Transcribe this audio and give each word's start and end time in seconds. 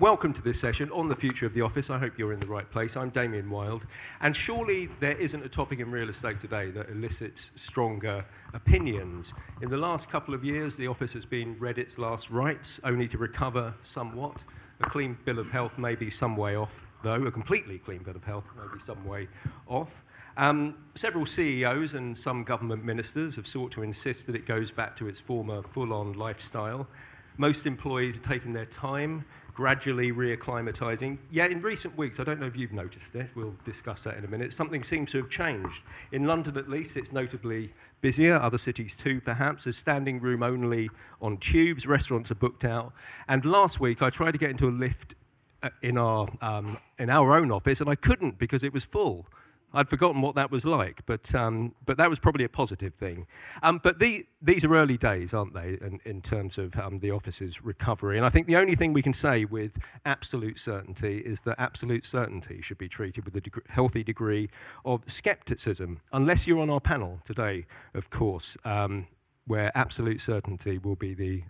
welcome 0.00 0.32
to 0.32 0.40
this 0.40 0.58
session 0.58 0.90
on 0.92 1.08
the 1.08 1.14
future 1.14 1.44
of 1.44 1.52
the 1.52 1.60
office. 1.60 1.90
I 1.90 1.98
hope 1.98 2.18
you're 2.18 2.32
in 2.32 2.40
the 2.40 2.46
right 2.46 2.68
place. 2.70 2.96
I'm 2.96 3.10
Damian 3.10 3.50
Wild. 3.50 3.84
And 4.22 4.34
surely 4.34 4.86
there 4.98 5.12
isn't 5.18 5.44
a 5.44 5.48
topic 5.48 5.78
in 5.78 5.90
real 5.90 6.08
estate 6.08 6.40
today 6.40 6.70
that 6.70 6.88
elicits 6.88 7.52
stronger 7.60 8.24
opinions. 8.54 9.34
In 9.60 9.68
the 9.68 9.76
last 9.76 10.10
couple 10.10 10.32
of 10.32 10.42
years, 10.42 10.74
the 10.74 10.86
office 10.86 11.12
has 11.12 11.26
been 11.26 11.54
read 11.58 11.76
its 11.76 11.98
last 11.98 12.30
rites, 12.30 12.80
only 12.82 13.08
to 13.08 13.18
recover 13.18 13.74
somewhat. 13.82 14.42
A 14.80 14.84
clean 14.84 15.18
bill 15.26 15.38
of 15.38 15.50
health 15.50 15.78
may 15.78 15.94
be 15.96 16.08
some 16.08 16.34
way 16.34 16.56
off, 16.56 16.86
though. 17.02 17.22
A 17.26 17.30
completely 17.30 17.76
clean 17.76 18.02
bill 18.02 18.16
of 18.16 18.24
health 18.24 18.46
may 18.56 18.72
be 18.72 18.80
some 18.80 19.04
way 19.04 19.28
off. 19.68 20.02
Um, 20.38 20.78
several 20.94 21.26
CEOs 21.26 21.92
and 21.92 22.16
some 22.16 22.42
government 22.44 22.86
ministers 22.86 23.36
have 23.36 23.46
sought 23.46 23.70
to 23.72 23.82
insist 23.82 24.26
that 24.28 24.34
it 24.34 24.46
goes 24.46 24.70
back 24.70 24.96
to 24.96 25.08
its 25.08 25.20
former 25.20 25.60
full 25.60 25.92
on 25.92 26.14
lifestyle. 26.14 26.88
Most 27.36 27.66
employees 27.66 28.18
are 28.18 28.22
taking 28.22 28.52
their 28.52 28.66
time, 28.66 29.24
gradually 29.60 30.10
reacclimatizing. 30.10 31.18
Yet 31.30 31.50
in 31.50 31.60
recent 31.60 31.94
weeks, 31.94 32.18
I 32.18 32.24
don't 32.24 32.40
know 32.40 32.46
if 32.46 32.56
you've 32.56 32.72
noticed 32.72 33.14
it, 33.14 33.28
we'll 33.34 33.54
discuss 33.62 34.04
that 34.04 34.16
in 34.16 34.24
a 34.24 34.26
minute, 34.26 34.54
something 34.54 34.82
seems 34.82 35.10
to 35.12 35.18
have 35.18 35.28
changed. 35.28 35.82
In 36.12 36.26
London, 36.26 36.56
at 36.56 36.70
least, 36.70 36.96
it's 36.96 37.12
notably 37.12 37.68
busier, 38.00 38.36
other 38.36 38.56
cities 38.56 38.96
too, 38.96 39.20
perhaps. 39.20 39.64
There's 39.64 39.76
standing 39.76 40.18
room 40.18 40.42
only 40.42 40.88
on 41.20 41.36
tubes, 41.36 41.86
restaurants 41.86 42.30
are 42.30 42.36
booked 42.36 42.64
out. 42.64 42.94
And 43.28 43.44
last 43.44 43.80
week, 43.80 44.00
I 44.00 44.08
tried 44.08 44.30
to 44.30 44.38
get 44.38 44.48
into 44.48 44.66
a 44.66 44.70
lift 44.70 45.14
uh, 45.62 45.68
in 45.82 45.98
our, 45.98 46.26
um, 46.40 46.78
in 46.98 47.10
our 47.10 47.36
own 47.36 47.52
office, 47.52 47.82
and 47.82 47.90
I 47.90 47.96
couldn't 47.96 48.38
because 48.38 48.62
it 48.62 48.72
was 48.72 48.86
full. 48.86 49.26
I'd 49.72 49.88
forgotten 49.88 50.20
what 50.20 50.34
that 50.34 50.50
was 50.50 50.64
like, 50.64 51.06
but, 51.06 51.32
um, 51.34 51.74
but 51.86 51.96
that 51.98 52.10
was 52.10 52.18
probably 52.18 52.44
a 52.44 52.48
positive 52.48 52.94
thing. 52.94 53.26
Um, 53.62 53.80
but 53.82 54.00
the, 54.00 54.24
these 54.42 54.64
are 54.64 54.74
early 54.74 54.96
days, 54.96 55.32
aren't 55.32 55.54
they, 55.54 55.78
in, 55.80 56.00
in 56.04 56.22
terms 56.22 56.58
of 56.58 56.76
um, 56.76 56.98
the 56.98 57.12
office's 57.12 57.64
recovery? 57.64 58.16
And 58.16 58.26
I 58.26 58.30
think 58.30 58.48
the 58.48 58.56
only 58.56 58.74
thing 58.74 58.92
we 58.92 59.02
can 59.02 59.14
say 59.14 59.44
with 59.44 59.78
absolute 60.04 60.58
certainty 60.58 61.18
is 61.18 61.42
that 61.42 61.54
absolute 61.58 62.04
certainty 62.04 62.60
should 62.60 62.78
be 62.78 62.88
treated 62.88 63.24
with 63.24 63.36
a 63.36 63.40
deg- 63.40 63.68
healthy 63.68 64.02
degree 64.02 64.50
of 64.84 65.08
skepticism, 65.08 66.00
unless 66.12 66.46
you're 66.46 66.60
on 66.60 66.70
our 66.70 66.80
panel 66.80 67.20
today, 67.24 67.66
of 67.94 68.10
course, 68.10 68.56
um, 68.64 69.06
where 69.46 69.70
absolute 69.76 70.20
certainty 70.20 70.78
will 70.78 70.96
be 70.96 71.14
the 71.14 71.44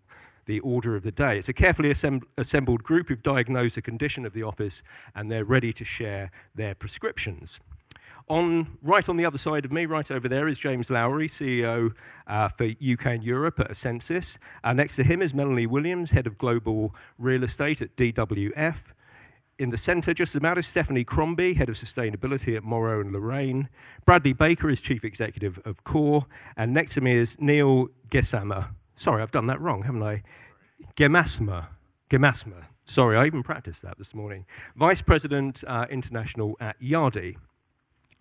the 0.47 0.61
order 0.61 0.97
of 0.97 1.05
the 1.05 1.13
day. 1.13 1.39
It's 1.39 1.49
a 1.49 1.53
carefully 1.53 1.91
assemb- 1.91 2.25
assembled 2.37 2.83
group 2.83 3.09
who've 3.09 3.23
diagnosed 3.23 3.77
the 3.77 3.83
condition 3.83 4.27
of 4.27 4.33
the 4.33 4.43
office 4.43 4.83
and 5.15 5.31
they're 5.31 5.45
ready 5.45 5.73
to 5.75 5.85
share 5.85 6.33
their 6.57 6.75
prescriptions 6.75 7.61
on, 8.31 8.79
right 8.81 9.07
on 9.09 9.17
the 9.17 9.27
other 9.27 9.37
side 9.37 9.65
of 9.65 9.73
me, 9.73 9.85
right 9.87 10.09
over 10.11 10.29
there, 10.29 10.47
is 10.47 10.59
James 10.59 10.89
Lowery, 10.89 11.29
CEO 11.29 11.93
uh, 12.27 12.49
for 12.49 12.65
UK 12.65 13.07
and 13.07 13.25
Europe 13.25 13.59
at 13.59 13.71
Essensys. 13.71 14.39
Uh, 14.63 14.73
next 14.73 14.97
to 14.97 15.03
him 15.03 15.21
is 15.21 15.35
Melanie 15.35 15.67
Williams, 15.67 16.13
Head 16.13 16.27
of 16.27 16.39
Global 16.39 16.95
Real 17.19 17.43
Estate 17.43 17.83
at 17.83 17.97
DWF. 17.97 18.93
In 19.59 19.71
the 19.71 19.77
centre, 19.77 20.15
just 20.15 20.35
about, 20.35 20.57
is 20.57 20.67
Stephanie 20.67 21.05
Crombie, 21.05 21.55
Head 21.55 21.69
of 21.69 21.75
Sustainability 21.75 22.57
at 22.57 22.63
Morrow 22.63 23.01
and 23.01 23.13
Lorraine. 23.13 23.69
Bradley 24.07 24.33
Baker 24.33 24.71
is 24.71 24.81
Chief 24.81 25.05
Executive 25.05 25.59
of 25.67 25.85
CORE. 25.85 26.25
And 26.57 26.73
next 26.73 26.95
to 26.95 27.01
me 27.01 27.13
is 27.13 27.37
Neil 27.39 27.89
Gesama. 28.09 28.71
Sorry, 28.95 29.23
I've 29.23 29.33
done 29.33 29.49
that 29.49 29.61
wrong, 29.61 29.83
haven't 29.83 30.03
I? 30.03 30.23
Gemassmer. 30.97 31.67
Gemassmer. 32.09 32.65
Sorry, 32.85 33.17
I 33.17 33.27
even 33.27 33.43
practiced 33.43 33.83
that 33.83 33.99
this 33.99 34.15
morning. 34.15 34.47
Vice 34.77 35.03
President 35.03 35.63
uh, 35.67 35.87
International 35.91 36.57
at 36.61 36.81
Yardi. 36.81 37.37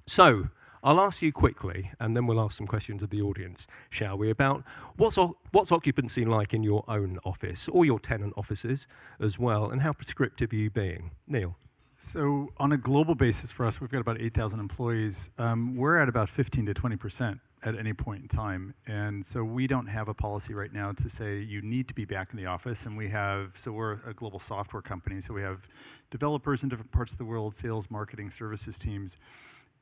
So, 0.10 0.50
I'll 0.84 1.00
ask 1.00 1.22
you 1.22 1.32
quickly, 1.32 1.92
and 2.00 2.16
then 2.16 2.26
we'll 2.26 2.40
ask 2.40 2.58
some 2.58 2.66
questions 2.66 3.04
of 3.04 3.12
the 3.12 3.22
audience, 3.22 3.68
shall 3.92 4.18
we, 4.18 4.32
about 4.32 4.64
what's, 4.96 5.20
what's 5.52 5.72
occupancy 5.72 6.26
like 6.26 6.52
in 6.52 6.64
your 6.64 6.84
own 6.88 7.20
office 7.24 7.68
or 7.68 7.86
your 7.86 8.00
tenant 8.00 8.34
offices 8.36 8.88
as 9.20 9.38
well, 9.38 9.70
and 9.70 9.84
how 9.84 9.94
prescriptive 9.94 10.52
are 10.52 10.56
you 10.56 10.72
being? 10.72 11.12
Neil. 11.28 11.56
So, 12.00 12.50
on 12.58 12.72
a 12.72 12.78
global 12.78 13.14
basis 13.14 13.52
for 13.52 13.68
us, 13.68 13.80
we've 13.80 13.92
got 13.92 14.02
about 14.02 14.20
8,000 14.20 14.60
employees. 14.60 15.30
Um, 15.38 15.76
we're 15.76 16.00
at 16.00 16.10
about 16.10 16.28
15 16.28 16.66
to 16.66 16.74
20 16.74 16.96
percent 16.96 17.40
at 17.62 17.78
any 17.78 17.94
point 17.94 18.24
in 18.24 18.28
time. 18.28 18.74
And 18.88 19.24
so 19.24 19.44
we 19.44 19.68
don't 19.68 19.88
have 19.88 20.08
a 20.08 20.14
policy 20.14 20.54
right 20.54 20.72
now 20.72 20.94
to 20.94 21.10
say 21.10 21.40
you 21.40 21.62
need 21.62 21.90
to 21.90 21.94
be 21.94 22.06
back 22.06 22.32
in 22.32 22.38
the 22.38 22.46
office. 22.46 22.86
And 22.86 22.98
we 22.98 23.10
have, 23.10 23.58
so 23.58 23.74
we're 23.74 24.00
a 24.06 24.14
global 24.14 24.40
software 24.40 24.82
company, 24.82 25.20
so 25.20 25.34
we 25.34 25.42
have 25.42 25.68
developers 26.10 26.64
in 26.64 26.70
different 26.70 26.94
parts 26.94 27.12
of 27.12 27.18
the 27.18 27.26
world, 27.26 27.54
sales, 27.54 27.92
marketing, 27.92 28.30
services 28.30 28.80
teams 28.80 29.18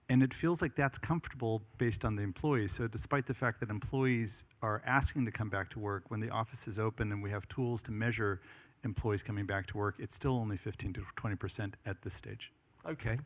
and 0.09 0.23
it 0.23 0.33
feels 0.33 0.61
like 0.61 0.75
that's 0.75 0.97
comfortable 0.97 1.63
based 1.77 2.05
on 2.05 2.15
the 2.15 2.23
employees. 2.23 2.71
So, 2.71 2.87
despite 2.87 3.25
the 3.25 3.33
fact 3.33 3.59
that 3.59 3.69
employees 3.69 4.45
are 4.61 4.81
asking 4.85 5.25
to 5.25 5.31
come 5.31 5.49
back 5.49 5.69
to 5.71 5.79
work, 5.79 6.09
when 6.09 6.19
the 6.19 6.29
office 6.29 6.67
is 6.67 6.79
open 6.79 7.11
and 7.11 7.21
we 7.21 7.29
have 7.31 7.47
tools 7.47 7.83
to 7.83 7.91
measure 7.91 8.41
employees 8.83 9.23
coming 9.23 9.45
back 9.45 9.67
to 9.67 9.77
work, 9.77 9.95
it's 9.99 10.15
still 10.15 10.33
only 10.33 10.57
15 10.57 10.93
to 10.93 11.01
20% 11.17 11.73
at 11.85 12.01
this 12.01 12.13
stage. 12.13 12.51
Okay. 12.85 13.17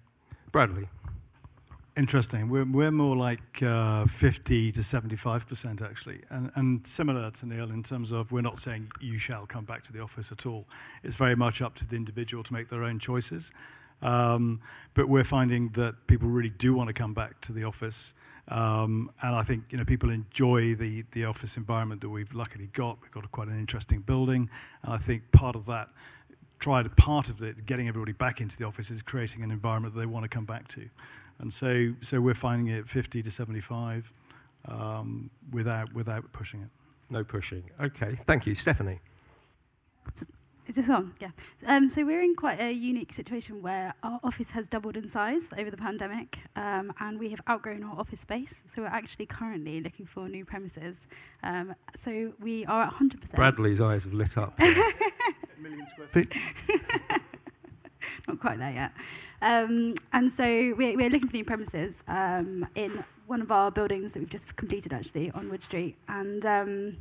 Bradley. 0.52 0.88
Interesting. 1.98 2.50
We're, 2.50 2.66
we're 2.66 2.92
more 2.92 3.18
like 3.18 3.62
uh, 3.62 4.06
50 4.06 4.72
to 4.72 4.80
75% 4.80 5.82
actually, 5.82 6.22
and, 6.30 6.50
and 6.56 6.88
similar 6.88 7.30
to 7.32 7.46
Neil 7.46 7.70
in 7.70 7.84
terms 7.84 8.14
of 8.14 8.32
we're 8.32 8.42
not 8.42 8.60
saying 8.60 8.90
you 9.02 9.18
shall 9.18 9.46
come 9.46 9.66
back 9.66 9.84
to 9.84 9.94
the 9.94 10.02
office 10.02 10.32
at 10.32 10.46
all. 10.46 10.68
It's 11.04 11.16
very 11.16 11.36
much 11.36 11.62
up 11.62 11.76
to 11.76 11.88
the 11.88 11.98
individual 11.98 12.44
to 12.44 12.54
make 12.54 12.70
their 12.70 12.84
own 12.84 12.98
choices. 12.98 13.52
Um, 14.02 14.62
but 14.94 15.08
we're 15.08 15.24
finding 15.24 15.70
that 15.70 16.08
people 16.08 16.28
really 16.28 16.50
do 16.50 16.74
want 16.74 16.88
to 16.88 16.94
come 16.94 17.14
back 17.14 17.40
to 17.42 17.54
the 17.54 17.64
office. 17.64 18.14
Um, 18.48 19.12
and 19.22 19.36
I 19.36 19.44
think 19.44 19.66
you 19.70 19.78
know 19.78 19.86
people 19.86 20.10
enjoy 20.10 20.76
the, 20.76 21.04
the 21.12 21.26
office 21.26 21.58
environment 21.58 22.02
that 22.02 22.10
we've 22.10 22.34
luckily 22.34 22.70
got. 22.74 22.98
We've 23.02 23.12
got 23.12 23.24
a, 23.24 23.28
quite 23.28 23.48
an 23.48 23.60
interesting 23.60 24.02
building, 24.02 24.50
and 24.84 24.94
I 24.94 24.98
think 24.98 25.32
part 25.32 25.56
of 25.56 25.66
that, 25.68 25.90
tried 26.60 26.94
part 26.98 27.30
of 27.30 27.42
it, 27.42 27.66
getting 27.66 27.88
everybody 27.88 28.14
back 28.14 28.42
into 28.42 28.58
the 28.58 28.66
office 28.66 28.92
is 28.92 29.02
creating 29.02 29.44
an 29.44 29.52
environment 29.52 29.94
that 29.94 30.00
they 30.02 30.08
want 30.08 30.24
to 30.24 30.30
come 30.30 30.46
back 30.46 30.68
to. 30.70 30.90
And 31.40 31.54
so, 31.54 31.94
so 32.02 32.22
we're 32.22 32.34
finding 32.34 32.68
it 32.74 32.88
50 32.88 33.24
to 33.24 33.32
75 33.32 34.12
um, 34.68 35.30
without 35.52 35.94
without 35.94 36.32
pushing 36.34 36.62
it. 36.62 36.70
No 37.10 37.24
pushing. 37.24 37.64
Okay, 37.80 38.16
thank 38.16 38.46
you, 38.46 38.56
Stephanie. 38.56 39.00
Is 40.68 40.76
this 40.76 40.90
on? 40.90 41.16
Yeah. 41.20 41.32
Um, 41.66 41.90
so 41.90 42.06
we're 42.06 42.22
in 42.22 42.36
quite 42.36 42.60
a 42.62 42.72
unique 42.72 43.12
situation 43.14 43.62
where 43.62 43.94
our 44.04 44.20
office 44.24 44.52
has 44.52 44.68
doubled 44.68 44.96
in 44.96 45.08
size 45.08 45.50
over 45.58 45.72
the 45.72 45.78
pandemic, 45.78 46.40
um, 46.56 46.94
and 47.00 47.20
we 47.20 47.30
have 47.32 47.42
outgrown 47.50 47.84
our 47.84 48.00
office 48.00 48.20
space. 48.20 48.64
So 48.68 48.84
we're 48.84 48.88
actually 48.90 49.26
currently 49.26 49.82
looking 49.82 50.06
for 50.06 50.30
new 50.30 50.46
premises. 50.46 51.08
Um, 51.42 51.74
so 51.96 52.34
we 52.40 52.66
are 52.66 52.84
at 52.84 52.94
100%. 52.94 53.36
Bradley's 53.36 53.82
eyes 53.82 54.04
have 54.04 54.14
lit 54.14 54.38
up. 54.38 54.58
million 55.60 55.88
square 55.88 56.08
feet. 56.08 56.36
Not 58.28 58.40
quite 58.40 58.60
there 58.60 58.72
yet. 58.72 58.92
Um, 59.42 59.96
and 60.14 60.32
so 60.32 60.46
we're, 60.46 60.96
we're 60.96 61.10
looking 61.10 61.28
for 61.28 61.36
new 61.36 61.46
premises 61.46 62.04
um, 62.08 62.68
in 62.76 63.04
one 63.26 63.42
of 63.42 63.52
our 63.52 63.72
buildings 63.72 64.14
that 64.14 64.20
we've 64.20 64.30
just 64.30 64.56
completed 64.56 64.94
actually 64.94 65.32
on 65.32 65.50
Wood 65.50 65.64
Street, 65.64 65.96
and. 66.08 66.98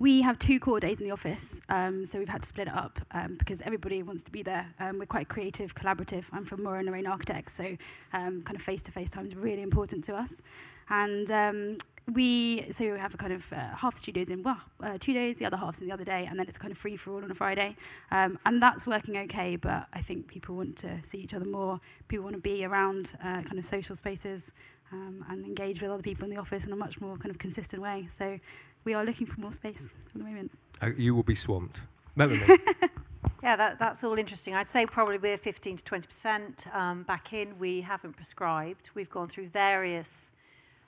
We 0.00 0.22
have 0.22 0.40
two 0.40 0.58
core 0.58 0.80
days 0.80 0.98
in 0.98 1.06
the 1.06 1.12
office, 1.12 1.62
um, 1.68 2.04
so 2.04 2.18
we've 2.18 2.28
had 2.28 2.42
to 2.42 2.48
split 2.48 2.66
it 2.66 2.74
up 2.74 2.98
um, 3.12 3.36
because 3.38 3.60
everybody 3.60 4.02
wants 4.02 4.24
to 4.24 4.32
be 4.32 4.42
there. 4.42 4.74
Um, 4.80 4.98
we're 4.98 5.06
quite 5.06 5.28
creative, 5.28 5.72
collaborative. 5.76 6.24
I'm 6.32 6.44
from 6.44 6.64
Morrow 6.64 6.78
and 6.78 6.88
Lorraine 6.88 7.06
Architects, 7.06 7.52
so 7.52 7.76
um, 8.12 8.42
kind 8.42 8.56
of 8.56 8.62
face-to-face 8.62 9.10
time 9.10 9.24
is 9.24 9.36
really 9.36 9.62
important 9.62 10.02
to 10.04 10.16
us. 10.16 10.42
And 10.90 11.30
um, 11.30 11.78
we, 12.12 12.72
so 12.72 12.92
we 12.92 12.98
have 12.98 13.14
a 13.14 13.16
kind 13.16 13.32
of 13.32 13.52
uh, 13.52 13.76
half 13.76 13.94
studios 13.94 14.30
in 14.30 14.42
well, 14.42 14.58
uh, 14.82 14.98
two 14.98 15.12
days, 15.12 15.36
the 15.36 15.46
other 15.46 15.56
half's 15.56 15.80
in 15.80 15.86
the 15.86 15.92
other 15.92 16.04
day, 16.04 16.26
and 16.28 16.40
then 16.40 16.48
it's 16.48 16.58
kind 16.58 16.72
of 16.72 16.76
free 16.76 16.96
for 16.96 17.12
all 17.12 17.22
on 17.22 17.30
a 17.30 17.34
Friday. 17.34 17.76
Um, 18.10 18.36
and 18.44 18.60
that's 18.60 18.88
working 18.88 19.16
okay, 19.16 19.54
but 19.54 19.86
I 19.92 20.00
think 20.00 20.26
people 20.26 20.56
want 20.56 20.76
to 20.78 21.04
see 21.04 21.18
each 21.18 21.34
other 21.34 21.46
more. 21.46 21.80
People 22.08 22.24
want 22.24 22.34
to 22.34 22.42
be 22.42 22.64
around 22.64 23.12
uh, 23.22 23.42
kind 23.42 23.60
of 23.60 23.64
social 23.64 23.94
spaces 23.94 24.54
um, 24.92 25.24
and 25.28 25.44
engage 25.44 25.80
with 25.80 25.92
other 25.92 26.02
people 26.02 26.24
in 26.24 26.30
the 26.30 26.36
office 26.36 26.66
in 26.66 26.72
a 26.72 26.76
much 26.76 27.00
more 27.00 27.16
kind 27.16 27.30
of 27.30 27.38
consistent 27.38 27.80
way. 27.80 28.06
So 28.08 28.40
we 28.84 28.94
are 28.94 29.04
looking 29.04 29.26
for 29.26 29.40
more 29.40 29.52
space 29.52 29.92
at 30.06 30.12
the 30.12 30.24
moment. 30.24 30.50
Uh, 30.82 30.90
you 30.96 31.14
will 31.14 31.22
be 31.22 31.34
swamped. 31.34 31.80
Melanie. 32.16 32.40
yeah, 33.42 33.56
that, 33.56 33.78
that's 33.78 34.04
all 34.04 34.18
interesting. 34.18 34.54
I'd 34.54 34.66
say 34.66 34.86
probably 34.86 35.18
we're 35.18 35.36
15 35.36 35.78
to 35.78 35.84
20% 35.84 36.74
um, 36.74 37.02
back 37.02 37.32
in. 37.32 37.58
We 37.58 37.80
haven't 37.80 38.14
prescribed. 38.14 38.90
We've 38.94 39.10
gone 39.10 39.28
through 39.28 39.48
various 39.48 40.32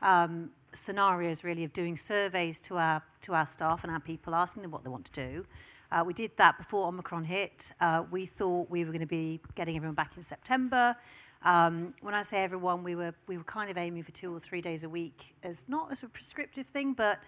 um, 0.03 0.51
scenarios, 0.73 1.43
really, 1.45 1.65
of 1.65 1.73
doing 1.73 1.97
surveys 1.97 2.61
to 2.63 2.77
our, 2.77 3.03
to 3.23 3.35
our 3.35 3.47
staff 3.47 3.83
and 3.85 3.93
our 3.93 4.01
people, 4.01 4.35
asking 4.35 4.63
them 4.63 4.71
what 4.71 4.85
they 4.85 4.91
want 4.91 5.07
to 5.07 5.13
do. 5.13 5.47
Uh, 5.91 6.03
we 6.05 6.13
did 6.13 6.37
that 6.37 6.59
before 6.59 6.89
Omicron 6.89 7.25
hit. 7.25 7.73
Uh, 7.81 8.05
we 8.11 8.27
thought 8.27 8.69
we 8.69 8.85
were 8.85 8.91
going 8.91 9.01
to 9.01 9.07
be 9.07 9.41
getting 9.55 9.77
everyone 9.77 9.95
back 9.95 10.17
in 10.17 10.23
September. 10.23 10.97
Um, 11.45 11.95
when 12.01 12.15
I 12.15 12.23
say 12.23 12.43
everyone, 12.43 12.83
we 12.83 12.95
were, 12.95 13.15
we 13.29 13.37
were 13.37 13.45
kind 13.45 13.71
of 13.71 13.79
aiming 13.79 14.03
for 14.03 14.11
two 14.11 14.35
or 14.35 14.41
three 14.41 14.61
days 14.61 14.83
a 14.83 14.89
week 14.89 15.35
as 15.43 15.69
not 15.69 15.93
as 15.93 16.03
a 16.03 16.09
prescriptive 16.09 16.67
thing, 16.67 16.93
but 16.93 17.21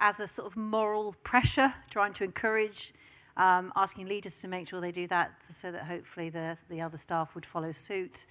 as 0.00 0.18
a 0.18 0.26
sort 0.26 0.48
of 0.48 0.56
moral 0.56 1.14
pressure, 1.22 1.74
trying 1.90 2.12
to 2.14 2.24
encourage, 2.24 2.92
um, 3.36 3.72
asking 3.76 4.08
leaders 4.08 4.40
to 4.40 4.48
make 4.48 4.66
sure 4.66 4.80
they 4.80 4.90
do 4.90 5.06
that 5.06 5.32
so 5.48 5.70
that 5.70 5.84
hopefully 5.84 6.30
the, 6.30 6.56
the 6.68 6.80
other 6.80 6.98
staff 6.98 7.34
would 7.34 7.46
follow 7.46 7.70
suit. 7.70 8.26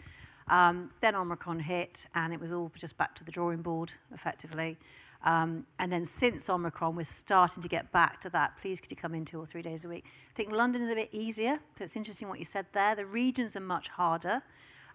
Um, 0.48 0.90
then 1.00 1.16
Omicron 1.16 1.60
hit, 1.60 2.08
and 2.16 2.34
it 2.34 2.40
was 2.40 2.52
all 2.52 2.72
just 2.76 2.98
back 2.98 3.14
to 3.16 3.24
the 3.24 3.32
drawing 3.32 3.62
board, 3.62 3.94
effectively. 4.12 4.78
Um, 5.24 5.66
and 5.78 5.92
then 5.92 6.06
since 6.06 6.50
Omicron, 6.50 6.96
we're 6.96 7.04
starting 7.04 7.62
to 7.62 7.70
get 7.70 7.92
back 7.92 8.20
to 8.22 8.30
that. 8.30 8.58
Please, 8.60 8.80
could 8.80 8.90
you 8.90 8.98
come 8.98 9.14
in 9.14 9.26
two 9.26 9.40
or 9.40 9.46
three 9.46 9.62
days 9.62 9.86
a 9.86 9.90
week? 9.90 10.06
I 10.06 10.34
think 10.34 10.52
London 10.52 10.82
is 10.82 10.90
a 10.90 10.96
bit 10.96 11.10
easier. 11.12 11.60
So 11.76 11.84
it's 11.84 11.96
interesting 11.96 12.30
what 12.30 12.40
you 12.40 12.46
said 12.46 12.68
there. 12.72 12.96
The 12.96 13.06
regions 13.06 13.56
are 13.56 13.62
much 13.62 13.90
harder. 13.90 14.42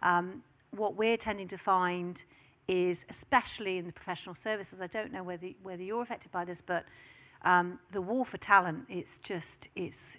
Um, 0.02 0.42
what 0.70 0.96
we're 0.96 1.18
tending 1.18 1.46
to 1.48 1.58
find 1.58 2.24
is, 2.68 3.04
especially 3.10 3.78
in 3.78 3.86
the 3.86 3.92
professional 3.92 4.34
services, 4.34 4.80
I 4.80 4.86
don't 4.86 5.12
know 5.12 5.22
whether, 5.22 5.48
whether 5.62 5.82
you're 5.82 6.02
affected 6.02 6.32
by 6.32 6.44
this, 6.44 6.60
but 6.60 6.84
um, 7.42 7.78
the 7.92 8.00
war 8.00 8.24
for 8.24 8.38
talent, 8.38 8.86
it's 8.88 9.18
just, 9.18 9.68
it's, 9.76 10.18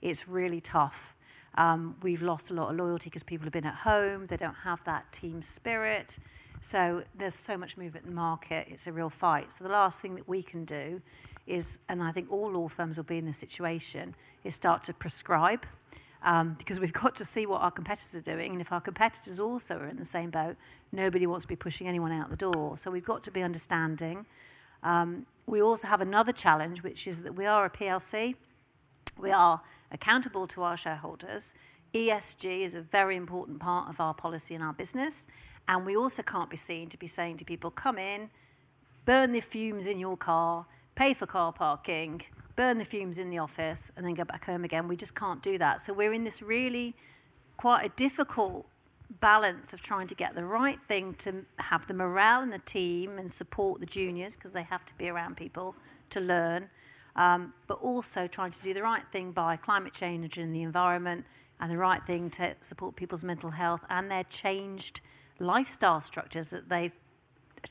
it's 0.00 0.28
really 0.28 0.60
tough. 0.60 1.16
Um, 1.56 1.96
we've 2.02 2.22
lost 2.22 2.50
a 2.50 2.54
lot 2.54 2.70
of 2.70 2.76
loyalty 2.76 3.10
because 3.10 3.22
people 3.22 3.44
have 3.44 3.52
been 3.52 3.66
at 3.66 3.74
home, 3.74 4.26
they 4.26 4.36
don't 4.36 4.54
have 4.54 4.82
that 4.84 5.12
team 5.12 5.42
spirit. 5.42 6.18
So 6.60 7.02
there's 7.14 7.34
so 7.34 7.58
much 7.58 7.76
movement 7.76 8.06
in 8.06 8.12
the 8.12 8.16
market, 8.16 8.68
it's 8.70 8.86
a 8.86 8.92
real 8.92 9.10
fight. 9.10 9.52
So 9.52 9.64
the 9.64 9.70
last 9.70 10.00
thing 10.00 10.14
that 10.14 10.28
we 10.28 10.42
can 10.42 10.64
do 10.64 11.02
is, 11.46 11.80
and 11.88 12.02
I 12.02 12.12
think 12.12 12.30
all 12.30 12.52
law 12.52 12.68
firms 12.68 12.96
will 12.96 13.04
be 13.04 13.18
in 13.18 13.26
this 13.26 13.38
situation, 13.38 14.14
is 14.44 14.54
start 14.54 14.84
to 14.84 14.94
prescribe. 14.94 15.66
Um, 16.24 16.54
because 16.56 16.78
we've 16.78 16.92
got 16.92 17.16
to 17.16 17.24
see 17.24 17.46
what 17.46 17.62
our 17.62 17.70
competitors 17.72 18.14
are 18.14 18.22
doing. 18.22 18.52
And 18.52 18.60
if 18.60 18.70
our 18.70 18.80
competitors 18.80 19.40
also 19.40 19.78
are 19.78 19.88
in 19.88 19.96
the 19.96 20.04
same 20.04 20.30
boat, 20.30 20.56
nobody 20.92 21.26
wants 21.26 21.44
to 21.44 21.48
be 21.48 21.56
pushing 21.56 21.88
anyone 21.88 22.12
out 22.12 22.30
the 22.30 22.36
door. 22.36 22.76
So 22.76 22.92
we've 22.92 23.04
got 23.04 23.24
to 23.24 23.32
be 23.32 23.42
understanding. 23.42 24.26
Um, 24.84 25.26
we 25.46 25.60
also 25.60 25.88
have 25.88 26.00
another 26.00 26.32
challenge, 26.32 26.82
which 26.82 27.06
is 27.06 27.24
that 27.24 27.34
we 27.34 27.46
are 27.46 27.64
a 27.64 27.70
PLC. 27.70 28.36
We 29.18 29.32
are 29.32 29.62
accountable 29.90 30.46
to 30.48 30.62
our 30.62 30.76
shareholders. 30.76 31.54
ESG 31.94 32.60
is 32.60 32.74
a 32.74 32.80
very 32.80 33.16
important 33.16 33.60
part 33.60 33.88
of 33.88 34.00
our 34.00 34.14
policy 34.14 34.54
and 34.54 34.64
our 34.64 34.72
business. 34.72 35.28
And 35.68 35.84
we 35.84 35.96
also 35.96 36.22
can't 36.22 36.50
be 36.50 36.56
seen 36.56 36.88
to 36.88 36.98
be 36.98 37.06
saying 37.06 37.36
to 37.38 37.44
people, 37.44 37.70
come 37.70 37.98
in, 37.98 38.30
burn 39.04 39.32
the 39.32 39.40
fumes 39.40 39.86
in 39.86 39.98
your 39.98 40.16
car, 40.16 40.66
pay 40.94 41.14
for 41.14 41.26
car 41.26 41.52
parking, 41.52 42.22
burn 42.56 42.78
the 42.78 42.84
fumes 42.84 43.18
in 43.18 43.30
the 43.30 43.38
office, 43.38 43.92
and 43.96 44.06
then 44.06 44.14
go 44.14 44.24
back 44.24 44.44
home 44.44 44.64
again. 44.64 44.88
We 44.88 44.96
just 44.96 45.14
can't 45.14 45.42
do 45.42 45.58
that. 45.58 45.80
So 45.80 45.92
we're 45.92 46.12
in 46.12 46.24
this 46.24 46.42
really 46.42 46.94
quite 47.56 47.84
a 47.84 47.88
difficult 47.90 48.66
balance 49.20 49.72
of 49.72 49.82
trying 49.82 50.06
to 50.06 50.14
get 50.14 50.34
the 50.34 50.44
right 50.44 50.78
thing 50.88 51.14
to 51.14 51.44
have 51.58 51.86
the 51.86 51.94
morale 51.94 52.42
in 52.42 52.50
the 52.50 52.58
team 52.58 53.18
and 53.18 53.30
support 53.30 53.80
the 53.80 53.86
juniors 53.86 54.36
because 54.36 54.52
they 54.52 54.62
have 54.62 54.84
to 54.86 54.96
be 54.96 55.08
around 55.08 55.36
people 55.36 55.74
to 56.10 56.20
learn 56.20 56.70
um, 57.16 57.52
but 57.66 57.78
also 57.78 58.26
trying 58.26 58.50
to 58.50 58.62
do 58.62 58.72
the 58.72 58.82
right 58.82 59.04
thing 59.12 59.32
by 59.32 59.56
climate 59.56 59.92
change 59.92 60.38
and 60.38 60.54
the 60.54 60.62
environment 60.62 61.24
and 61.60 61.70
the 61.70 61.76
right 61.76 62.02
thing 62.04 62.30
to 62.30 62.54
support 62.60 62.96
people's 62.96 63.22
mental 63.22 63.50
health 63.50 63.84
and 63.88 64.10
their 64.10 64.24
changed 64.24 65.00
lifestyle 65.38 66.00
structures 66.00 66.50
that 66.50 66.68
they've 66.68 66.98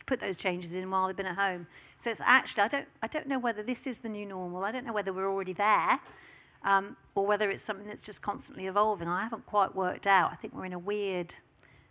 put 0.05 0.19
those 0.19 0.37
changes 0.37 0.75
in 0.75 0.89
while 0.89 1.07
they've 1.07 1.15
been 1.15 1.25
at 1.25 1.35
home. 1.35 1.67
So 1.97 2.09
it's 2.09 2.21
actually, 2.21 2.63
I 2.63 2.67
don't, 2.67 2.87
I 3.01 3.07
don't 3.07 3.27
know 3.27 3.39
whether 3.39 3.63
this 3.63 3.87
is 3.87 3.99
the 3.99 4.09
new 4.09 4.25
normal. 4.25 4.63
I 4.63 4.71
don't 4.71 4.85
know 4.85 4.93
whether 4.93 5.13
we're 5.13 5.29
already 5.29 5.53
there 5.53 5.99
um, 6.63 6.97
or 7.15 7.25
whether 7.25 7.49
it's 7.49 7.61
something 7.61 7.87
that's 7.87 8.01
just 8.01 8.21
constantly 8.21 8.67
evolving. 8.67 9.07
I 9.07 9.23
haven't 9.23 9.45
quite 9.45 9.75
worked 9.75 10.07
out. 10.07 10.31
I 10.31 10.35
think 10.35 10.53
we're 10.53 10.65
in 10.65 10.73
a 10.73 10.79
weird 10.79 11.35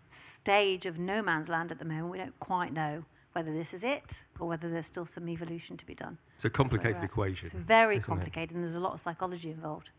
stage 0.09 0.87
of 0.87 0.99
no 0.99 1.23
man's 1.23 1.49
land 1.49 1.73
at 1.73 1.79
the 1.79 1.85
moment. 1.85 2.11
We 2.11 2.19
don't 2.19 2.39
quite 2.41 2.73
know 2.73 3.05
whether 3.33 3.53
this 3.53 3.73
is 3.73 3.85
it 3.85 4.25
or 4.39 4.49
whether 4.49 4.69
there's 4.69 4.87
still 4.87 5.07
some 5.07 5.29
evolution 5.29 5.77
to 5.77 5.87
be 5.87 5.95
done. 5.95 6.19
It's 6.37 6.45
a 6.45 6.51
complicated 6.51 7.05
equation. 7.05 7.47
It's 7.47 7.55
very 7.55 8.01
complicated, 8.01 8.53
it? 8.53 8.55
and 8.55 8.65
there's 8.65 8.75
a 8.75 8.81
lot 8.81 8.95
of 8.95 9.01
psychology 9.01 9.51
involved. 9.51 9.91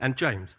And 0.00 0.16
James? 0.16 0.56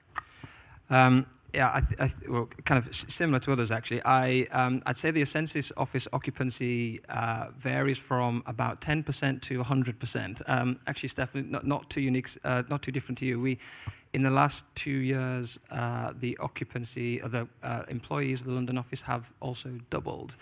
Um, 0.90 1.26
yeah, 1.56 1.70
I 1.70 2.04
I 2.06 2.12
well, 2.30 2.50
kind 2.66 2.78
of 2.78 2.94
similar 2.94 3.40
to 3.40 3.52
others 3.52 3.72
actually. 3.72 4.02
I 4.04 4.46
um, 4.52 4.82
I'd 4.86 4.98
say 4.98 5.12
the 5.12 5.22
Essensys 5.22 5.72
office 5.78 6.08
occupancy 6.12 7.00
uh, 7.10 7.48
varies 7.58 7.98
from 7.98 8.44
about 8.46 8.82
10% 8.82 9.42
to 9.42 9.64
100%. 9.64 10.42
Um, 10.48 10.80
actually, 10.88 11.10
Stephanie, 11.10 11.48
not, 11.50 11.66
not 11.66 11.90
too 11.90 12.02
unique, 12.02 12.30
uh, 12.44 12.64
not 12.70 12.82
too 12.82 12.92
different 12.92 13.18
to 13.20 13.26
you. 13.26 13.40
We, 13.40 13.58
in 14.14 14.24
the 14.24 14.30
last 14.30 14.76
two 14.76 15.00
years, 15.14 15.60
uh, 15.72 16.14
the 16.20 16.38
occupancy 16.40 17.22
of 17.22 17.32
the 17.32 17.48
uh, 17.64 17.84
employees 17.88 18.42
of 18.42 18.48
the 18.48 18.54
London 18.54 18.78
office 18.78 19.02
have 19.04 19.34
also 19.40 19.80
doubled. 19.90 20.36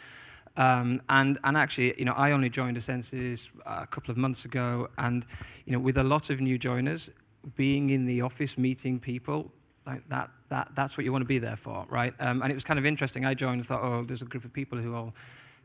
Um, 0.58 1.02
and, 1.10 1.40
and 1.44 1.58
actually, 1.58 1.96
you 1.98 2.06
know, 2.06 2.14
I 2.14 2.32
only 2.32 2.50
joined 2.50 2.78
Essensys 2.78 3.50
a 3.66 3.88
couple 3.88 4.12
of 4.12 4.18
months 4.18 4.46
ago, 4.46 4.90
and 4.98 5.26
you 5.66 5.74
know, 5.74 5.80
with 5.80 5.98
a 5.98 6.04
lot 6.04 6.30
of 6.30 6.40
new 6.40 6.60
joiners, 6.60 7.10
being 7.56 7.90
in 7.90 8.06
the 8.06 8.22
office, 8.22 8.58
meeting 8.58 9.00
people, 9.00 9.52
like 9.86 10.08
that, 10.10 10.30
that, 10.50 10.72
that's 10.76 10.98
what 10.98 11.04
you 11.06 11.12
want 11.12 11.24
to 11.24 11.28
be 11.28 11.40
there 11.40 11.56
for, 11.56 11.86
right? 11.90 12.14
Um, 12.20 12.42
and 12.42 12.52
it 12.52 12.54
was 12.54 12.64
kind 12.64 12.80
of 12.80 12.86
interesting. 12.86 13.26
I 13.26 13.34
joined 13.34 13.60
and 13.60 13.66
thought, 13.66 13.82
oh, 13.84 14.04
there's 14.04 14.22
a 14.22 14.26
group 14.26 14.46
of 14.46 14.54
people 14.54 14.78
who 14.78 14.96
all 14.96 15.14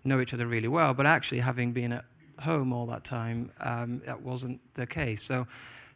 know 0.04 0.20
each 0.20 0.34
other 0.34 0.46
really 0.46 0.68
well, 0.68 0.94
but 0.94 1.06
actually, 1.06 1.40
having 1.40 1.72
been 1.72 1.92
at 1.92 2.04
home 2.40 2.72
all 2.72 2.86
that 2.86 3.04
time, 3.04 3.50
um, 3.60 4.00
that 4.06 4.22
wasn't 4.22 4.60
the 4.74 4.86
case. 4.86 5.22
So, 5.22 5.46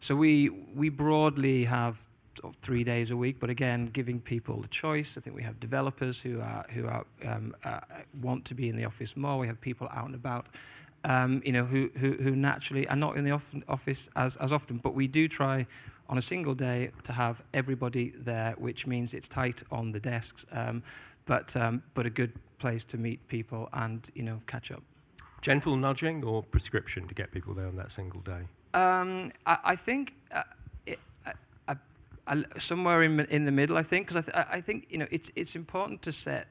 so 0.00 0.16
we 0.16 0.48
we 0.48 0.88
broadly 0.88 1.64
have 1.64 2.06
three 2.60 2.84
days 2.84 3.10
a 3.10 3.16
week. 3.16 3.38
But 3.38 3.50
again, 3.50 3.86
giving 3.86 4.20
people 4.20 4.60
the 4.60 4.68
choice. 4.68 5.16
I 5.16 5.20
think 5.20 5.36
we 5.36 5.42
have 5.42 5.60
developers 5.60 6.20
who 6.20 6.40
are 6.40 6.64
who 6.72 6.86
are 6.86 7.04
um, 7.26 7.54
uh, 7.64 7.80
want 8.20 8.44
to 8.46 8.54
be 8.54 8.68
in 8.68 8.76
the 8.76 8.84
office 8.84 9.16
more. 9.16 9.38
We 9.38 9.46
have 9.46 9.60
people 9.60 9.88
out 9.92 10.06
and 10.06 10.14
about. 10.14 10.48
Um, 11.04 11.42
you 11.44 11.50
know, 11.50 11.64
who, 11.64 11.90
who, 11.98 12.12
who 12.12 12.36
naturally 12.36 12.86
are 12.86 12.94
not 12.94 13.16
in 13.16 13.24
the 13.24 13.32
office 13.66 14.08
as, 14.14 14.36
as 14.36 14.52
often, 14.52 14.78
but 14.78 14.94
we 14.94 15.08
do 15.08 15.26
try 15.26 15.66
on 16.08 16.16
a 16.16 16.22
single 16.22 16.54
day 16.54 16.90
to 17.02 17.12
have 17.12 17.42
everybody 17.52 18.12
there, 18.16 18.54
which 18.56 18.86
means 18.86 19.12
it's 19.12 19.26
tight 19.26 19.64
on 19.72 19.90
the 19.90 19.98
desks, 19.98 20.46
um, 20.52 20.80
but, 21.26 21.56
um, 21.56 21.82
but 21.94 22.06
a 22.06 22.10
good 22.10 22.32
place 22.58 22.84
to 22.84 22.98
meet 22.98 23.26
people 23.26 23.68
and, 23.72 24.10
you 24.14 24.22
know, 24.22 24.40
catch 24.46 24.70
up. 24.70 24.82
Gentle 25.40 25.74
nudging 25.74 26.22
or 26.22 26.44
prescription 26.44 27.08
to 27.08 27.14
get 27.14 27.32
people 27.32 27.52
there 27.52 27.66
on 27.66 27.74
that 27.74 27.90
single 27.90 28.20
day? 28.20 28.42
Um, 28.72 29.32
I, 29.44 29.58
I 29.64 29.76
think 29.76 30.14
uh, 30.32 30.42
somewhere 32.58 33.02
in, 33.02 33.20
in 33.20 33.44
the 33.44 33.52
middle, 33.52 33.76
I 33.76 33.82
think, 33.82 34.06
because 34.06 34.28
I, 34.28 34.30
th- 34.30 34.46
I 34.52 34.60
think 34.60 34.86
you 34.90 34.98
know 34.98 35.06
it's 35.10 35.30
it's 35.36 35.56
important 35.56 36.02
to 36.02 36.12
set. 36.12 36.48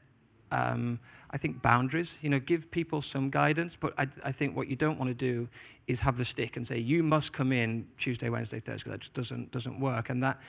Um, 0.51 0.99
I 1.31 1.37
think 1.37 1.61
boundaries, 1.61 2.19
you 2.21 2.29
know, 2.29 2.39
give 2.39 2.69
people 2.71 3.01
some 3.01 3.29
guidance, 3.29 3.77
but 3.77 3.93
I, 3.97 4.07
I 4.25 4.31
think 4.31 4.55
what 4.55 4.67
you 4.67 4.75
don't 4.75 4.99
want 4.99 5.09
to 5.09 5.15
do 5.15 5.47
is 5.87 6.01
have 6.01 6.17
the 6.17 6.25
stick 6.25 6.57
and 6.57 6.67
say 6.67 6.77
you 6.77 7.03
must 7.03 7.31
come 7.31 7.51
in 7.51 7.87
Tuesday, 7.97 8.29
Wednesday, 8.29 8.59
Thursday. 8.59 8.91
That 8.91 8.99
just 8.99 9.13
doesn't 9.13 9.51
doesn't 9.51 9.79
work. 9.79 10.09
And 10.09 10.21
that, 10.23 10.41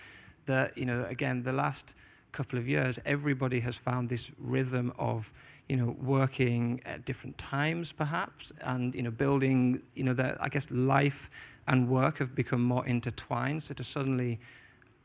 the 0.47 0.73
you 0.75 0.85
know, 0.85 1.05
again, 1.09 1.45
the 1.45 1.53
last 1.53 1.95
couple 2.33 2.59
of 2.59 2.67
years, 2.67 2.99
everybody 3.05 3.61
has 3.61 3.77
found 3.77 4.09
this 4.09 4.33
rhythm 4.39 4.93
of 4.99 5.33
you 5.69 5.77
know 5.77 5.97
working 6.03 6.81
at 6.85 7.05
different 7.05 7.39
times, 7.39 7.93
perhaps, 7.93 8.53
and 8.63 8.95
you 8.95 9.03
know 9.03 9.11
building 9.11 9.83
you 9.95 10.03
know 10.03 10.15
that 10.15 10.43
I 10.43 10.49
guess 10.49 10.71
life 10.71 11.31
and 11.69 11.89
work 11.89 12.19
have 12.19 12.35
become 12.35 12.63
more 12.63 12.85
intertwined. 12.87 13.63
So 13.63 13.75
to 13.75 13.85
suddenly 13.85 14.41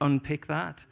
unpick 0.01 0.47
that 0.47 0.85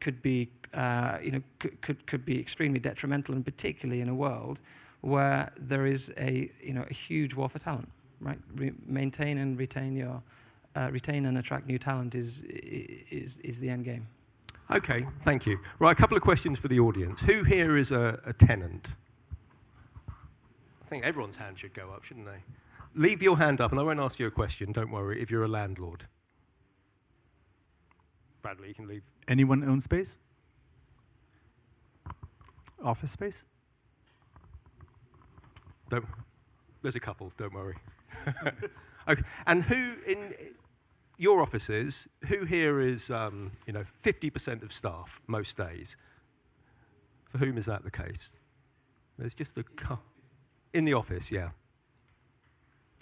could 0.00 0.20
be, 0.20 0.48
uh, 0.74 1.18
you 1.22 1.30
know, 1.30 1.42
could, 1.58 1.80
could, 1.80 2.06
could 2.06 2.24
be 2.24 2.38
extremely 2.38 2.78
detrimental, 2.78 3.34
and 3.34 3.44
particularly 3.44 4.00
in 4.00 4.08
a 4.08 4.14
world 4.14 4.60
where 5.00 5.52
there 5.58 5.86
is 5.86 6.12
a, 6.16 6.50
you 6.62 6.72
know, 6.72 6.84
a 6.88 6.94
huge 6.94 7.34
war 7.34 7.48
for 7.48 7.58
talent, 7.58 7.90
right? 8.20 8.38
Re- 8.54 8.72
maintain 8.86 9.38
and 9.38 9.58
retain 9.58 9.96
your, 9.96 10.22
uh, 10.76 10.88
retain 10.92 11.26
and 11.26 11.38
attract 11.38 11.66
new 11.66 11.78
talent 11.78 12.14
is, 12.14 12.42
is, 12.42 13.38
is 13.40 13.60
the 13.60 13.68
end 13.68 13.84
game. 13.84 14.06
Okay, 14.70 15.04
thank 15.22 15.44
you. 15.44 15.58
Right, 15.78 15.92
a 15.92 15.94
couple 15.94 16.16
of 16.16 16.22
questions 16.22 16.58
for 16.58 16.68
the 16.68 16.78
audience. 16.78 17.20
Who 17.22 17.42
here 17.42 17.76
is 17.76 17.90
a, 17.90 18.20
a 18.24 18.32
tenant? 18.32 18.94
I 20.08 20.86
think 20.86 21.04
everyone's 21.04 21.36
hand 21.36 21.58
should 21.58 21.74
go 21.74 21.90
up, 21.90 22.04
shouldn't 22.04 22.26
they? 22.26 22.42
Leave 22.94 23.22
your 23.22 23.38
hand 23.38 23.60
up, 23.60 23.70
and 23.72 23.80
I 23.80 23.82
won't 23.82 24.00
ask 24.00 24.20
you 24.20 24.26
a 24.26 24.30
question, 24.30 24.72
don't 24.72 24.90
worry, 24.90 25.20
if 25.20 25.30
you're 25.30 25.44
a 25.44 25.48
landlord. 25.48 26.04
Bradley, 28.42 28.68
you 28.68 28.74
can 28.74 28.86
leave. 28.86 29.02
Anyone 29.28 29.64
own 29.64 29.80
space? 29.80 30.18
Office 32.82 33.12
space? 33.12 33.44
Don't, 35.88 36.06
there's 36.82 36.96
a 36.96 37.00
couple, 37.00 37.30
don't 37.36 37.52
worry. 37.52 37.76
okay. 39.08 39.22
And 39.46 39.62
who 39.62 39.94
in 40.06 40.34
your 41.18 41.42
offices, 41.42 42.08
who 42.28 42.44
here 42.44 42.80
is, 42.80 43.10
um, 43.10 43.52
you 43.66 43.72
know, 43.72 43.84
50% 44.02 44.62
of 44.62 44.72
staff 44.72 45.20
most 45.26 45.56
days? 45.56 45.96
For 47.28 47.38
whom 47.38 47.56
is 47.56 47.66
that 47.66 47.84
the 47.84 47.90
case? 47.90 48.34
There's 49.18 49.34
just 49.34 49.56
a 49.58 49.62
couple. 49.62 50.04
In 50.74 50.84
the 50.84 50.94
office, 50.94 51.30
yeah. 51.30 51.50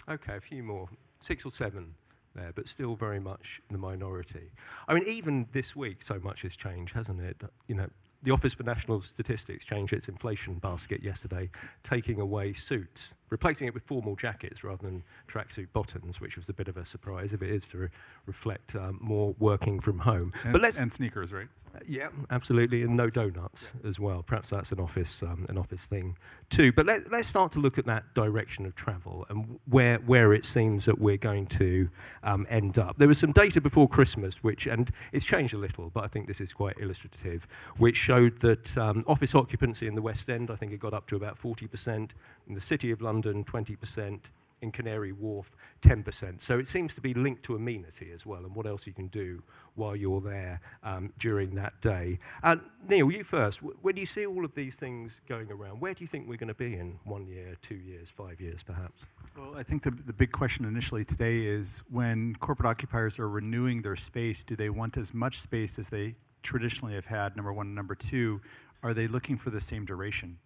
Okay, 0.09 0.35
a 0.35 0.41
few 0.41 0.63
more. 0.63 0.89
Six 1.19 1.45
or 1.45 1.51
seven 1.51 1.95
there, 2.35 2.51
but 2.53 2.67
still 2.67 2.95
very 2.95 3.19
much 3.19 3.61
the 3.69 3.77
minority. 3.77 4.51
I 4.87 4.93
mean, 4.93 5.03
even 5.07 5.47
this 5.51 5.75
week, 5.75 6.01
so 6.01 6.19
much 6.19 6.41
has 6.41 6.55
changed, 6.55 6.93
hasn't 6.93 7.21
it? 7.21 7.41
You 7.67 7.75
know, 7.75 7.89
the 8.23 8.31
Office 8.31 8.53
for 8.53 8.63
National 8.63 9.01
Statistics 9.01 9.65
changed 9.65 9.93
its 9.93 10.07
inflation 10.07 10.55
basket 10.55 11.03
yesterday, 11.03 11.49
taking 11.83 12.19
away 12.19 12.53
suits, 12.53 13.15
replacing 13.29 13.67
it 13.67 13.73
with 13.73 13.83
formal 13.83 14.15
jackets 14.15 14.63
rather 14.63 14.83
than 14.83 15.03
tracksuit 15.27 15.67
bottoms, 15.73 16.21
which 16.21 16.37
was 16.37 16.49
a 16.49 16.53
bit 16.53 16.67
of 16.67 16.77
a 16.77 16.85
surprise 16.85 17.33
if 17.33 17.41
it 17.41 17.49
is 17.49 17.65
to 17.67 17.77
re- 17.77 17.87
reflect 18.25 18.75
um, 18.75 18.99
more 19.01 19.33
working 19.39 19.79
from 19.79 19.99
home. 19.99 20.31
And, 20.43 20.53
but 20.53 20.61
let's 20.61 20.79
and 20.79 20.91
sneakers, 20.91 21.33
right? 21.33 21.47
yeah, 21.87 22.09
absolutely, 22.29 22.83
and 22.83 22.95
no 22.95 23.09
donuts 23.09 23.73
as 23.83 23.99
well. 23.99 24.21
Perhaps 24.21 24.49
that's 24.49 24.71
an 24.71 24.79
office 24.79 25.23
um, 25.23 25.45
an 25.49 25.57
office 25.57 25.85
thing 25.85 26.17
too. 26.49 26.71
But 26.71 26.85
let, 26.85 27.11
let's 27.11 27.27
start 27.27 27.51
to 27.53 27.59
look 27.59 27.77
at 27.77 27.85
that 27.85 28.13
direction 28.13 28.65
of 28.65 28.75
travel 28.75 29.25
and 29.29 29.59
where 29.67 29.97
where 29.97 30.33
it 30.33 30.45
seems 30.45 30.85
that 30.85 30.99
we're 30.99 31.17
going 31.17 31.47
to 31.47 31.89
um, 32.23 32.45
end 32.49 32.77
up. 32.77 32.97
There 32.97 33.07
was 33.07 33.17
some 33.17 33.31
data 33.31 33.61
before 33.61 33.87
Christmas, 33.87 34.43
which 34.43 34.67
and 34.67 34.91
it's 35.11 35.25
changed 35.25 35.53
a 35.53 35.57
little, 35.57 35.89
but 35.89 36.03
I 36.03 36.07
think 36.07 36.27
this 36.27 36.41
is 36.41 36.53
quite 36.53 36.77
illustrative, 36.79 37.47
which 37.77 37.95
showed 38.11 38.39
that 38.39 38.77
um, 38.77 39.05
office 39.07 39.33
occupancy 39.33 39.87
in 39.87 39.95
the 39.95 40.01
West 40.01 40.29
End, 40.29 40.51
I 40.51 40.57
think 40.57 40.73
it 40.73 40.81
got 40.81 40.93
up 40.93 41.07
to 41.07 41.15
about 41.15 41.39
40%, 41.39 42.09
in 42.45 42.53
the 42.53 42.59
City 42.59 42.91
of 42.91 43.01
London, 43.01 43.45
20% 43.45 44.19
in 44.61 44.69
Canary 44.69 45.13
Wharf, 45.13 45.49
10%. 45.81 46.41
So 46.41 46.59
it 46.59 46.67
seems 46.67 46.93
to 46.95 46.99
be 46.99 47.13
linked 47.13 47.43
to 47.43 47.55
amenity 47.55 48.11
as 48.13 48.25
well, 48.25 48.39
and 48.39 48.53
what 48.53 48.65
else 48.65 48.85
you 48.85 48.91
can 48.91 49.07
do 49.07 49.41
while 49.75 49.95
you're 49.95 50.19
there 50.19 50.59
um, 50.83 51.13
during 51.19 51.55
that 51.55 51.79
day. 51.79 52.19
Uh, 52.43 52.57
Neil, 52.89 53.09
you 53.09 53.23
first. 53.23 53.59
When 53.63 53.95
you 53.95 54.05
see 54.05 54.25
all 54.25 54.43
of 54.43 54.55
these 54.55 54.75
things 54.75 55.21
going 55.29 55.49
around, 55.49 55.79
where 55.79 55.93
do 55.93 56.03
you 56.03 56.07
think 56.07 56.27
we're 56.27 56.35
going 56.35 56.49
to 56.49 56.53
be 56.53 56.75
in 56.75 56.99
one 57.05 57.25
year, 57.25 57.55
two 57.61 57.75
years, 57.75 58.09
five 58.09 58.41
years, 58.41 58.61
perhaps? 58.61 59.05
Well, 59.37 59.55
I 59.55 59.63
think 59.63 59.83
the, 59.83 59.91
the 59.91 60.11
big 60.11 60.33
question 60.33 60.65
initially 60.65 61.05
today 61.05 61.45
is 61.45 61.83
when 61.89 62.35
corporate 62.35 62.67
occupiers 62.67 63.19
are 63.19 63.29
renewing 63.29 63.83
their 63.83 63.95
space, 63.95 64.43
do 64.43 64.57
they 64.57 64.69
want 64.69 64.97
as 64.97 65.13
much 65.13 65.39
space 65.39 65.79
as 65.79 65.89
they 65.89 66.15
traditionally 66.41 66.95
have 66.95 67.05
had, 67.05 67.35
number 67.35 67.53
one. 67.53 67.67
and 67.67 67.75
Number 67.75 67.95
two, 67.95 68.41
are 68.83 68.93
they 68.93 69.07
looking 69.07 69.37
for 69.37 69.49
the 69.49 69.61
same 69.61 69.85
duration? 69.85 70.37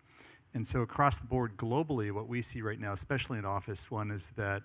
And 0.54 0.66
so 0.66 0.82
across 0.82 1.20
the 1.20 1.28
board 1.28 1.58
globally, 1.58 2.12
what 2.12 2.28
we 2.28 2.42
see 2.42 2.62
right 2.62 2.80
now, 2.80 2.94
especially 2.94 3.38
in 3.38 3.46
Office 3.46 3.92
One, 3.92 4.12
is 4.12 4.32
that 4.32 4.64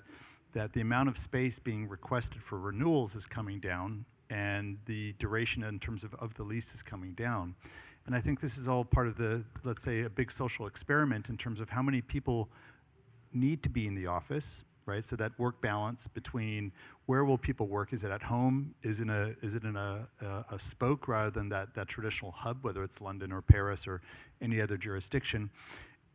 that 0.52 0.72
the 0.72 0.80
amount 0.80 1.08
of 1.08 1.16
space 1.16 1.58
being 1.58 1.88
requested 1.88 2.42
for 2.42 2.58
renewals 2.58 3.14
is 3.14 3.26
coming 3.26 3.60
down, 3.60 4.04
and 4.28 4.78
the 4.86 5.12
duration 5.14 5.62
in 5.62 5.78
terms 5.78 6.04
of, 6.04 6.14
of 6.14 6.34
the 6.34 6.42
lease 6.42 6.74
is 6.74 6.82
coming 6.82 7.12
down. 7.12 7.54
And 8.06 8.14
I 8.14 8.20
think 8.20 8.40
this 8.40 8.58
is 8.58 8.66
all 8.66 8.84
part 8.84 9.06
of 9.06 9.16
the, 9.16 9.44
let's 9.62 9.82
say, 9.82 10.02
a 10.02 10.10
big 10.10 10.32
social 10.32 10.66
experiment 10.66 11.28
in 11.28 11.36
terms 11.36 11.60
of 11.60 11.70
how 11.70 11.82
many 11.82 12.00
people 12.00 12.48
need 13.32 13.62
to 13.62 13.68
be 13.68 13.86
in 13.86 13.94
the 13.94 14.06
office, 14.06 14.64
right? 14.86 15.04
So 15.04 15.16
that 15.16 15.38
work 15.38 15.60
balance 15.60 16.08
between 16.08 16.72
where 17.06 17.24
will 17.24 17.38
people 17.38 17.66
work? 17.66 17.92
Is 17.92 18.04
it 18.04 18.10
at 18.10 18.22
home? 18.22 18.74
Is, 18.82 19.00
in 19.00 19.10
a, 19.10 19.34
is 19.42 19.54
it 19.54 19.64
in 19.64 19.76
a, 19.76 20.08
a, 20.20 20.44
a 20.52 20.58
spoke 20.58 21.08
rather 21.08 21.30
than 21.30 21.48
that, 21.50 21.74
that 21.74 21.88
traditional 21.88 22.30
hub, 22.30 22.58
whether 22.62 22.82
it's 22.82 23.00
London 23.00 23.32
or 23.32 23.42
Paris 23.42 23.86
or 23.86 24.00
any 24.40 24.60
other 24.60 24.76
jurisdiction? 24.76 25.50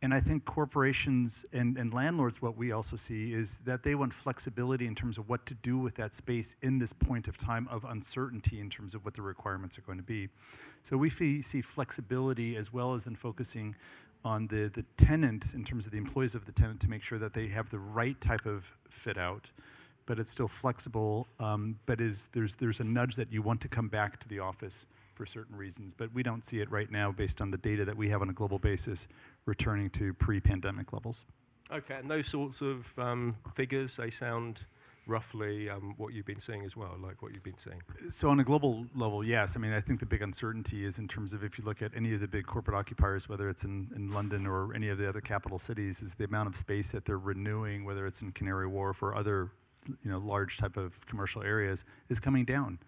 And 0.02 0.12
I 0.12 0.20
think 0.20 0.44
corporations 0.44 1.46
and, 1.52 1.78
and 1.78 1.92
landlords, 1.92 2.42
what 2.42 2.56
we 2.56 2.70
also 2.70 2.96
see 2.96 3.32
is 3.32 3.58
that 3.58 3.82
they 3.82 3.94
want 3.94 4.12
flexibility 4.12 4.86
in 4.86 4.94
terms 4.94 5.16
of 5.16 5.28
what 5.28 5.46
to 5.46 5.54
do 5.54 5.78
with 5.78 5.94
that 5.94 6.14
space 6.14 6.54
in 6.60 6.78
this 6.78 6.92
point 6.92 7.28
of 7.28 7.38
time 7.38 7.66
of 7.70 7.84
uncertainty 7.84 8.60
in 8.60 8.68
terms 8.68 8.94
of 8.94 9.04
what 9.04 9.14
the 9.14 9.22
requirements 9.22 9.78
are 9.78 9.82
going 9.82 9.98
to 9.98 10.04
be. 10.04 10.28
So 10.82 10.96
we 10.96 11.10
see 11.10 11.42
flexibility 11.42 12.56
as 12.56 12.72
well 12.72 12.94
as 12.94 13.04
then 13.04 13.16
focusing 13.16 13.74
on 14.24 14.48
the, 14.48 14.70
the 14.72 14.84
tenant 14.96 15.54
in 15.54 15.64
terms 15.64 15.86
of 15.86 15.92
the 15.92 15.98
employees 15.98 16.34
of 16.34 16.46
the 16.46 16.52
tenant 16.52 16.80
to 16.80 16.90
make 16.90 17.02
sure 17.02 17.18
that 17.18 17.32
they 17.34 17.48
have 17.48 17.70
the 17.70 17.78
right 17.78 18.20
type 18.20 18.46
of 18.46 18.74
fit 18.88 19.16
out, 19.18 19.50
but 20.04 20.18
it's 20.18 20.32
still 20.32 20.48
flexible. 20.48 21.28
Um, 21.38 21.78
but 21.86 22.00
is 22.00 22.28
there's 22.32 22.56
there's 22.56 22.80
a 22.80 22.84
nudge 22.84 23.16
that 23.16 23.32
you 23.32 23.42
want 23.42 23.60
to 23.62 23.68
come 23.68 23.88
back 23.88 24.18
to 24.20 24.28
the 24.28 24.40
office 24.40 24.86
for 25.14 25.26
certain 25.26 25.56
reasons, 25.56 25.94
but 25.94 26.12
we 26.12 26.22
don't 26.22 26.44
see 26.44 26.60
it 26.60 26.70
right 26.70 26.90
now 26.90 27.10
based 27.10 27.40
on 27.40 27.50
the 27.50 27.58
data 27.58 27.84
that 27.84 27.96
we 27.96 28.08
have 28.10 28.20
on 28.20 28.28
a 28.28 28.34
global 28.34 28.58
basis 28.58 29.08
returning 29.46 29.88
to 29.90 30.12
pre-pandemic 30.12 30.92
levels. 30.92 31.24
Okay, 31.72 31.94
and 31.94 32.10
those 32.10 32.28
sorts 32.28 32.60
of 32.60 32.96
um, 32.98 33.34
figures, 33.54 33.96
they 33.96 34.10
sound 34.10 34.66
roughly 35.06 35.70
um, 35.70 35.94
what 35.96 36.12
you've 36.12 36.26
been 36.26 36.40
seeing 36.40 36.64
as 36.64 36.76
well, 36.76 36.96
like 37.00 37.22
what 37.22 37.32
you've 37.32 37.44
been 37.44 37.58
seeing. 37.58 37.80
So 38.10 38.28
on 38.28 38.40
a 38.40 38.44
global 38.44 38.86
level, 38.94 39.24
yes. 39.24 39.56
I 39.56 39.60
mean, 39.60 39.72
I 39.72 39.80
think 39.80 40.00
the 40.00 40.06
big 40.06 40.22
uncertainty 40.22 40.84
is 40.84 40.98
in 40.98 41.08
terms 41.08 41.32
of 41.32 41.44
if 41.44 41.58
you 41.58 41.64
look 41.64 41.80
at 41.82 41.92
any 41.94 42.12
of 42.12 42.20
the 42.20 42.28
big 42.28 42.46
corporate 42.46 42.76
occupiers, 42.76 43.28
whether 43.28 43.48
it's 43.48 43.64
in, 43.64 43.90
in 43.94 44.10
London 44.10 44.46
or 44.46 44.74
any 44.74 44.88
of 44.88 44.98
the 44.98 45.08
other 45.08 45.20
capital 45.20 45.58
cities, 45.58 46.02
is 46.02 46.16
the 46.16 46.24
amount 46.24 46.48
of 46.48 46.56
space 46.56 46.92
that 46.92 47.04
they're 47.04 47.18
renewing, 47.18 47.84
whether 47.84 48.06
it's 48.06 48.20
in 48.20 48.32
Canary 48.32 48.66
Wharf 48.66 49.02
or 49.02 49.14
other, 49.14 49.50
you 49.86 50.10
know, 50.10 50.18
large 50.18 50.58
type 50.58 50.76
of 50.76 51.06
commercial 51.06 51.42
areas, 51.42 51.84
is 52.08 52.18
coming 52.20 52.44
down. 52.44 52.78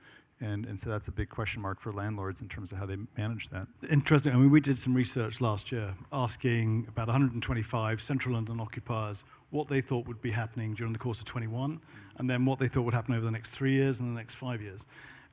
And, 0.40 0.66
and 0.66 0.78
so 0.78 0.88
that's 0.88 1.08
a 1.08 1.12
big 1.12 1.28
question 1.28 1.62
mark 1.62 1.80
for 1.80 1.92
landlords 1.92 2.42
in 2.42 2.48
terms 2.48 2.70
of 2.70 2.78
how 2.78 2.86
they 2.86 2.96
manage 3.16 3.48
that. 3.48 3.66
Interesting. 3.90 4.32
I 4.32 4.36
mean, 4.36 4.50
we 4.50 4.60
did 4.60 4.78
some 4.78 4.94
research 4.94 5.40
last 5.40 5.72
year 5.72 5.90
asking 6.12 6.86
about 6.88 7.08
125 7.08 8.00
central 8.00 8.34
London 8.34 8.60
occupiers 8.60 9.24
what 9.50 9.68
they 9.68 9.80
thought 9.80 10.06
would 10.06 10.20
be 10.20 10.30
happening 10.30 10.74
during 10.74 10.92
the 10.92 10.98
course 10.98 11.20
of 11.20 11.24
21, 11.24 11.80
and 12.18 12.30
then 12.30 12.44
what 12.44 12.58
they 12.58 12.68
thought 12.68 12.82
would 12.82 12.94
happen 12.94 13.14
over 13.14 13.24
the 13.24 13.30
next 13.30 13.54
three 13.54 13.72
years 13.72 14.00
and 14.00 14.14
the 14.14 14.18
next 14.18 14.34
five 14.34 14.60
years. 14.60 14.86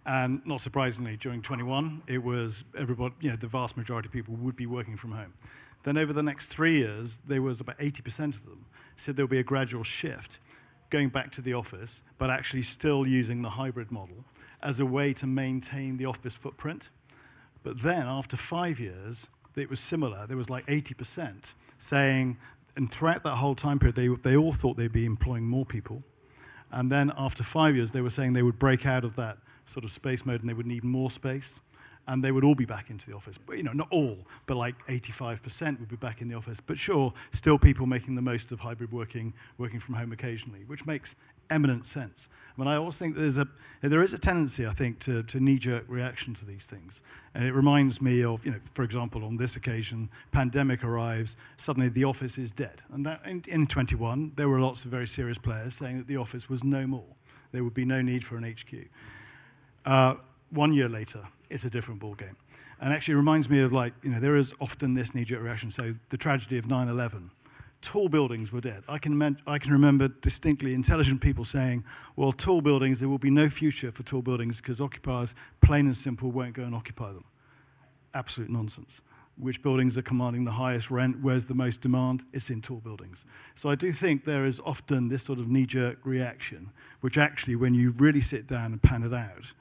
And 0.06 0.42
not 0.46 0.62
surprisingly, 0.62 1.18
during 1.18 1.42
21, 1.42 2.04
it 2.08 2.24
was 2.24 2.64
everybody, 2.78 3.16
you 3.22 3.30
know, 3.30 3.36
the 3.36 3.48
vast 3.48 3.76
majority 3.76 4.08
of 4.08 4.14
people 4.14 4.36
would 4.36 4.56
be 4.56 4.66
working 4.66 4.96
from 4.96 5.12
home. 5.12 5.34
Then 5.84 5.98
over 5.98 6.14
the 6.14 6.24
next 6.24 6.48
three 6.48 6.78
years, 6.78 7.20
there 7.20 7.42
was 7.42 7.60
about 7.60 7.78
80% 7.78 8.36
of 8.36 8.46
them 8.46 8.66
said 8.96 9.16
there 9.16 9.26
would 9.26 9.32
be 9.32 9.40
a 9.40 9.44
gradual 9.44 9.84
shift 9.84 10.40
going 10.90 11.10
back 11.10 11.32
to 11.32 11.42
the 11.42 11.54
office, 11.54 12.04
but 12.18 12.30
actually 12.30 12.62
still 12.62 13.06
using 13.06 13.42
the 13.42 13.50
hybrid 13.50 13.92
model 13.92 14.24
as 14.65 14.79
a 14.79 14.86
way 14.86 15.13
to 15.13 15.27
maintain 15.27 15.98
the 15.98 16.05
office 16.05 16.36
footprint. 16.36 16.89
But 17.63 17.81
then 17.81 18.07
after 18.07 18.36
five 18.36 18.79
years, 18.79 19.29
it 19.55 19.69
was 19.69 19.79
similar. 19.79 20.25
There 20.27 20.36
was 20.36 20.50
like 20.50 20.65
80% 20.65 21.53
saying, 21.77 22.38
and 22.75 22.91
throughout 22.91 23.24
that 23.24 23.36
whole 23.36 23.55
time 23.55 23.79
period, 23.79 23.95
they, 23.95 24.07
they 24.07 24.36
all 24.36 24.51
thought 24.51 24.75
they'd 24.75 24.91
be 24.91 25.05
employing 25.05 25.45
more 25.48 25.65
people. 25.65 26.03
And 26.72 26.91
then 26.91 27.13
after 27.15 27.43
five 27.43 27.75
years, 27.75 27.91
they 27.91 28.01
were 28.01 28.10
saying 28.10 28.34
they 28.34 28.43
would 28.43 28.60
break 28.60 28.86
out 28.88 29.05
of 29.05 29.15
that 29.15 29.38
sort 29.65 29.86
of 29.86 29.91
space 29.91 30.25
mode 30.25 30.41
and 30.41 30.50
they 30.50 30.53
would 30.53 30.65
need 30.65 30.84
more 30.84 31.12
space. 31.12 31.62
And 32.07 32.24
they 32.24 32.31
would 32.31 32.43
all 32.43 32.53
be 32.53 32.65
back 32.65 32.89
into 32.89 33.10
the 33.10 33.15
office. 33.15 33.38
But, 33.38 33.57
you 33.57 33.63
know, 33.63 33.72
not 33.72 33.88
all, 33.91 34.17
but 34.45 34.57
like 34.57 34.75
85% 34.88 35.79
would 35.79 35.89
be 35.89 35.95
back 35.95 36.22
in 36.22 36.27
the 36.27 36.36
office. 36.36 36.60
But 36.60 36.77
sure, 36.77 37.13
still 37.31 37.57
people 37.57 37.86
making 37.88 38.15
the 38.15 38.22
most 38.22 38.51
of 38.51 38.60
hybrid 38.60 38.91
working, 38.91 39.34
working 39.57 39.79
from 39.79 39.95
home 39.95 40.12
occasionally, 40.12 40.65
which 40.65 40.86
makes 40.86 41.15
eminent 41.50 41.86
sense. 41.86 42.30
I 42.56 42.62
mean, 42.62 42.68
I 42.68 42.75
always 42.78 42.98
think 42.98 43.16
there's 43.16 43.38
a, 43.38 43.48
there 43.82 44.02
is 44.02 44.14
a 44.14 44.18
tendency, 44.18 44.66
I 44.66 44.72
think, 44.72 45.00
to, 45.00 45.24
to 45.24 45.40
knee-jerk 45.40 45.86
reaction 45.88 46.34
to 46.36 46.46
these 46.46 46.66
things. 46.68 47.02
And 47.34 47.44
it 47.44 47.54
reminds 47.54 48.02
me 48.02 48.24
of, 48.24 48.46
you 48.46 48.52
know, 48.52 48.60
for 48.74 48.84
example, 48.84 49.25
on 49.25 49.38
this 49.38 49.58
occasion, 49.58 50.10
pandemic 50.32 50.84
arrives, 50.84 51.36
suddenly 51.58 51.90
the 51.90 52.06
office 52.06 52.38
is 52.38 52.52
dead. 52.52 52.82
And 52.94 53.06
that, 53.06 53.22
in, 53.25 53.44
in 53.48 53.68
21, 53.68 54.34
there 54.36 54.48
were 54.48 54.60
lots 54.60 54.86
of 54.86 54.92
very 54.92 55.08
serious 55.08 55.38
players 55.38 55.75
saying 55.75 55.98
that 55.98 56.08
the 56.08 56.18
office 56.18 56.50
was 56.50 56.64
no 56.64 56.88
more. 56.88 57.16
There 57.52 57.64
would 57.64 57.74
be 57.74 57.86
no 57.86 58.02
need 58.02 58.24
for 58.24 58.38
an 58.38 58.44
HQ. 58.44 58.88
Uh, 59.86 60.16
one 60.50 60.74
year 60.74 60.88
later, 60.88 61.28
it's 61.50 61.66
a 61.66 61.70
different 61.70 62.02
ballgame. 62.02 62.36
And 62.80 62.94
actually 62.94 63.16
reminds 63.16 63.50
me 63.50 63.62
of 63.62 63.72
like, 63.72 63.94
you 64.04 64.12
know, 64.12 64.20
there 64.20 64.36
is 64.36 64.54
often 64.62 64.94
this 64.94 65.14
knee-jerk 65.14 65.42
reaction. 65.42 65.72
So 65.72 65.96
the 66.10 66.18
tragedy 66.18 66.58
of 66.58 66.66
9-11, 66.66 67.30
tall 67.86 68.10
buildings 68.10 68.51
were 68.51 68.62
dead. 68.62 68.84
I 68.89 68.98
can, 68.98 69.38
I 69.46 69.60
can 69.60 69.72
remember 69.72 70.08
distinctly 70.08 70.74
intelligent 70.74 71.22
people 71.22 71.46
saying, 71.46 71.84
well, 72.15 72.32
tall 72.32 72.62
buildings, 72.62 73.00
there 73.00 73.08
will 73.08 73.20
be 73.20 73.30
no 73.30 73.48
future 73.48 73.92
for 73.92 74.01
tall 74.01 74.24
buildings 74.24 74.60
because 74.60 74.82
occupiers, 74.82 75.36
plain 75.62 75.86
and 75.86 75.96
simple, 75.96 76.32
won't 76.32 76.54
go 76.54 76.63
and 76.63 76.74
occupy 76.74 77.13
them. 77.13 77.25
Absolute 78.15 78.50
nonsense. 78.50 79.04
Which 79.38 79.62
buildings 79.62 79.98
are 79.98 80.01
commanding 80.01 80.46
the 80.46 80.51
highest 80.51 80.89
rent? 80.89 81.22
Where's 81.22 81.46
the 81.46 81.54
most 81.54 81.82
demand? 81.82 82.24
It's 82.34 82.50
in 82.50 82.62
tall 82.62 82.77
buildings. 82.77 83.25
So 83.54 83.70
I 83.70 83.75
do 83.75 83.94
think 83.94 84.25
there 84.25 84.46
is 84.46 84.60
often 84.65 85.10
this 85.10 85.22
sort 85.22 85.38
of 85.38 85.48
knee-jerk 85.48 86.00
reaction, 86.06 86.72
which 87.01 87.20
actually, 87.20 87.56
when 87.56 87.75
you 87.75 87.92
really 87.92 88.22
sit 88.22 88.48
down 88.48 88.72
and 88.72 88.82
pan 88.82 89.04
it 89.04 89.13
out, 89.13 89.54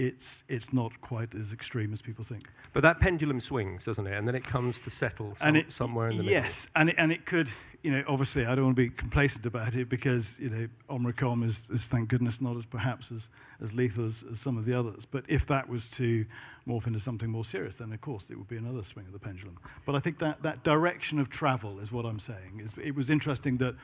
it's, 0.00 0.44
it's 0.48 0.72
not 0.72 0.98
quite 1.02 1.34
as 1.34 1.52
extreme 1.52 1.92
as 1.92 2.00
people 2.00 2.24
think. 2.24 2.48
But 2.72 2.82
that 2.84 3.00
pendulum 3.00 3.38
swings, 3.38 3.84
doesn't 3.84 4.06
it? 4.06 4.16
And 4.16 4.26
then 4.26 4.34
it 4.34 4.44
comes 4.44 4.78
to 4.80 4.90
settle 4.90 5.34
some, 5.34 5.56
it, 5.56 5.70
somewhere 5.70 6.08
in 6.08 6.16
the 6.16 6.22
middle. 6.22 6.32
Yes, 6.32 6.70
and 6.74 6.88
it, 6.88 6.94
and 6.96 7.12
it 7.12 7.26
could, 7.26 7.50
you 7.82 7.90
know, 7.90 8.02
obviously 8.08 8.46
I 8.46 8.54
don't 8.54 8.64
want 8.64 8.76
to 8.76 8.82
be 8.82 8.88
complacent 8.88 9.44
about 9.44 9.76
it 9.76 9.90
because, 9.90 10.40
you 10.40 10.48
know, 10.48 10.68
Omicron 10.88 11.42
is, 11.42 11.68
is 11.68 11.86
thank 11.86 12.08
goodness 12.08 12.40
not 12.40 12.56
as 12.56 12.64
perhaps 12.64 13.12
as, 13.12 13.28
as 13.60 13.74
lethal 13.74 14.06
as, 14.06 14.24
as 14.30 14.40
some 14.40 14.56
of 14.56 14.64
the 14.64 14.78
others. 14.78 15.04
But 15.04 15.24
if 15.28 15.44
that 15.46 15.68
was 15.68 15.90
to 15.90 16.24
morph 16.66 16.86
into 16.86 16.98
something 16.98 17.28
more 17.28 17.44
serious, 17.44 17.76
then 17.78 17.92
of 17.92 18.00
course 18.00 18.30
it 18.30 18.38
would 18.38 18.48
be 18.48 18.56
another 18.56 18.82
swing 18.82 19.04
of 19.04 19.12
the 19.12 19.18
pendulum. 19.18 19.58
But 19.84 19.96
I 19.96 19.98
think 19.98 20.18
that, 20.20 20.42
that 20.44 20.62
direction 20.64 21.18
of 21.18 21.28
travel 21.28 21.78
is 21.78 21.92
what 21.92 22.06
I'm 22.06 22.20
saying. 22.20 22.60
Is, 22.62 22.74
it 22.82 22.94
was 22.94 23.10
interesting 23.10 23.58
that, 23.58 23.74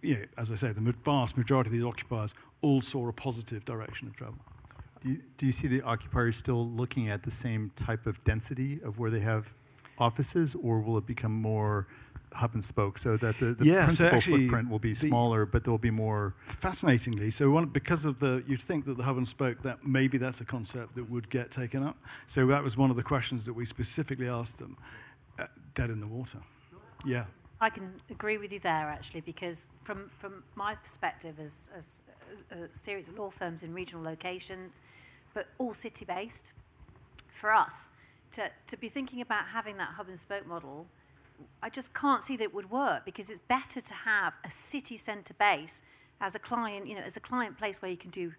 you 0.00 0.14
know, 0.14 0.24
as 0.38 0.50
I 0.50 0.54
say, 0.54 0.72
the 0.72 0.94
vast 1.04 1.36
majority 1.36 1.68
of 1.68 1.72
these 1.72 1.84
occupiers 1.84 2.34
all 2.62 2.80
saw 2.80 3.08
a 3.08 3.12
positive 3.12 3.66
direction 3.66 4.08
of 4.08 4.16
travel. 4.16 4.38
Do 5.02 5.10
you, 5.10 5.22
do 5.38 5.46
you 5.46 5.52
see 5.52 5.66
the 5.68 5.82
occupiers 5.82 6.36
still 6.36 6.66
looking 6.66 7.08
at 7.08 7.22
the 7.22 7.30
same 7.30 7.70
type 7.74 8.06
of 8.06 8.22
density 8.24 8.80
of 8.84 8.98
where 8.98 9.10
they 9.10 9.20
have 9.20 9.54
offices, 9.98 10.54
or 10.54 10.80
will 10.80 10.98
it 10.98 11.06
become 11.06 11.32
more 11.32 11.86
hub 12.32 12.54
and 12.54 12.64
spoke, 12.64 12.96
so 12.98 13.16
that 13.16 13.38
the, 13.38 13.46
the 13.54 13.64
Yeah, 13.64 13.88
so 13.88 14.08
principal 14.08 14.16
actually 14.16 14.46
footprint 14.46 14.70
will 14.70 14.78
be 14.78 14.90
the- 14.92 15.08
smaller, 15.08 15.46
but 15.46 15.64
there 15.64 15.72
will 15.72 15.78
be 15.78 15.90
more. 15.90 16.34
Fascinatingly, 16.46 17.30
so 17.30 17.50
one, 17.50 17.66
because 17.66 18.04
of 18.04 18.20
the, 18.20 18.44
you'd 18.46 18.62
think 18.62 18.84
that 18.84 18.96
the 18.98 19.02
hub 19.04 19.16
and 19.16 19.26
spoke, 19.26 19.62
that 19.62 19.84
maybe 19.86 20.16
that's 20.18 20.40
a 20.40 20.44
concept 20.44 20.94
that 20.96 21.10
would 21.10 21.28
get 21.30 21.50
taken 21.50 21.82
up. 21.82 21.96
So 22.26 22.46
that 22.46 22.62
was 22.62 22.76
one 22.76 22.90
of 22.90 22.96
the 22.96 23.02
questions 23.02 23.46
that 23.46 23.54
we 23.54 23.64
specifically 23.64 24.28
asked 24.28 24.58
them. 24.58 24.76
Uh, 25.38 25.46
dead 25.74 25.88
in 25.90 26.00
the 26.00 26.06
water. 26.06 26.38
Yeah. 27.06 27.24
I 27.60 27.68
can 27.68 27.92
agree 28.10 28.38
with 28.38 28.52
you 28.52 28.58
there 28.58 28.88
actually, 28.88 29.20
because 29.20 29.68
from, 29.82 30.10
from 30.16 30.44
my 30.54 30.74
perspective 30.76 31.38
as, 31.38 31.70
as 31.76 32.02
a, 32.50 32.64
a 32.64 32.74
series 32.74 33.08
of 33.08 33.18
law 33.18 33.30
firms 33.30 33.62
in 33.62 33.74
regional 33.74 34.02
locations, 34.02 34.80
but 35.34 35.46
all 35.58 35.74
city 35.74 36.04
based, 36.04 36.52
for 37.30 37.52
us 37.52 37.92
to, 38.32 38.50
to 38.66 38.76
be 38.78 38.88
thinking 38.88 39.20
about 39.20 39.46
having 39.48 39.76
that 39.76 39.90
hub 39.90 40.08
and 40.08 40.18
spoke 40.18 40.46
model, 40.46 40.86
I 41.62 41.70
just 41.70 41.94
can't 41.94 42.22
see 42.22 42.36
that 42.36 42.44
it 42.44 42.54
would 42.54 42.70
work 42.70 43.04
because 43.04 43.30
it's 43.30 43.40
better 43.40 43.80
to 43.80 43.94
have 43.94 44.34
a 44.44 44.50
city 44.50 44.96
centre 44.96 45.34
base 45.34 45.82
as 46.20 46.34
a 46.34 46.38
client, 46.38 46.86
you 46.86 46.94
know, 46.94 47.02
as 47.02 47.16
a 47.16 47.20
client 47.20 47.58
place 47.58 47.80
where 47.80 47.90
you 47.90 47.96
can 47.96 48.10
do 48.10 48.32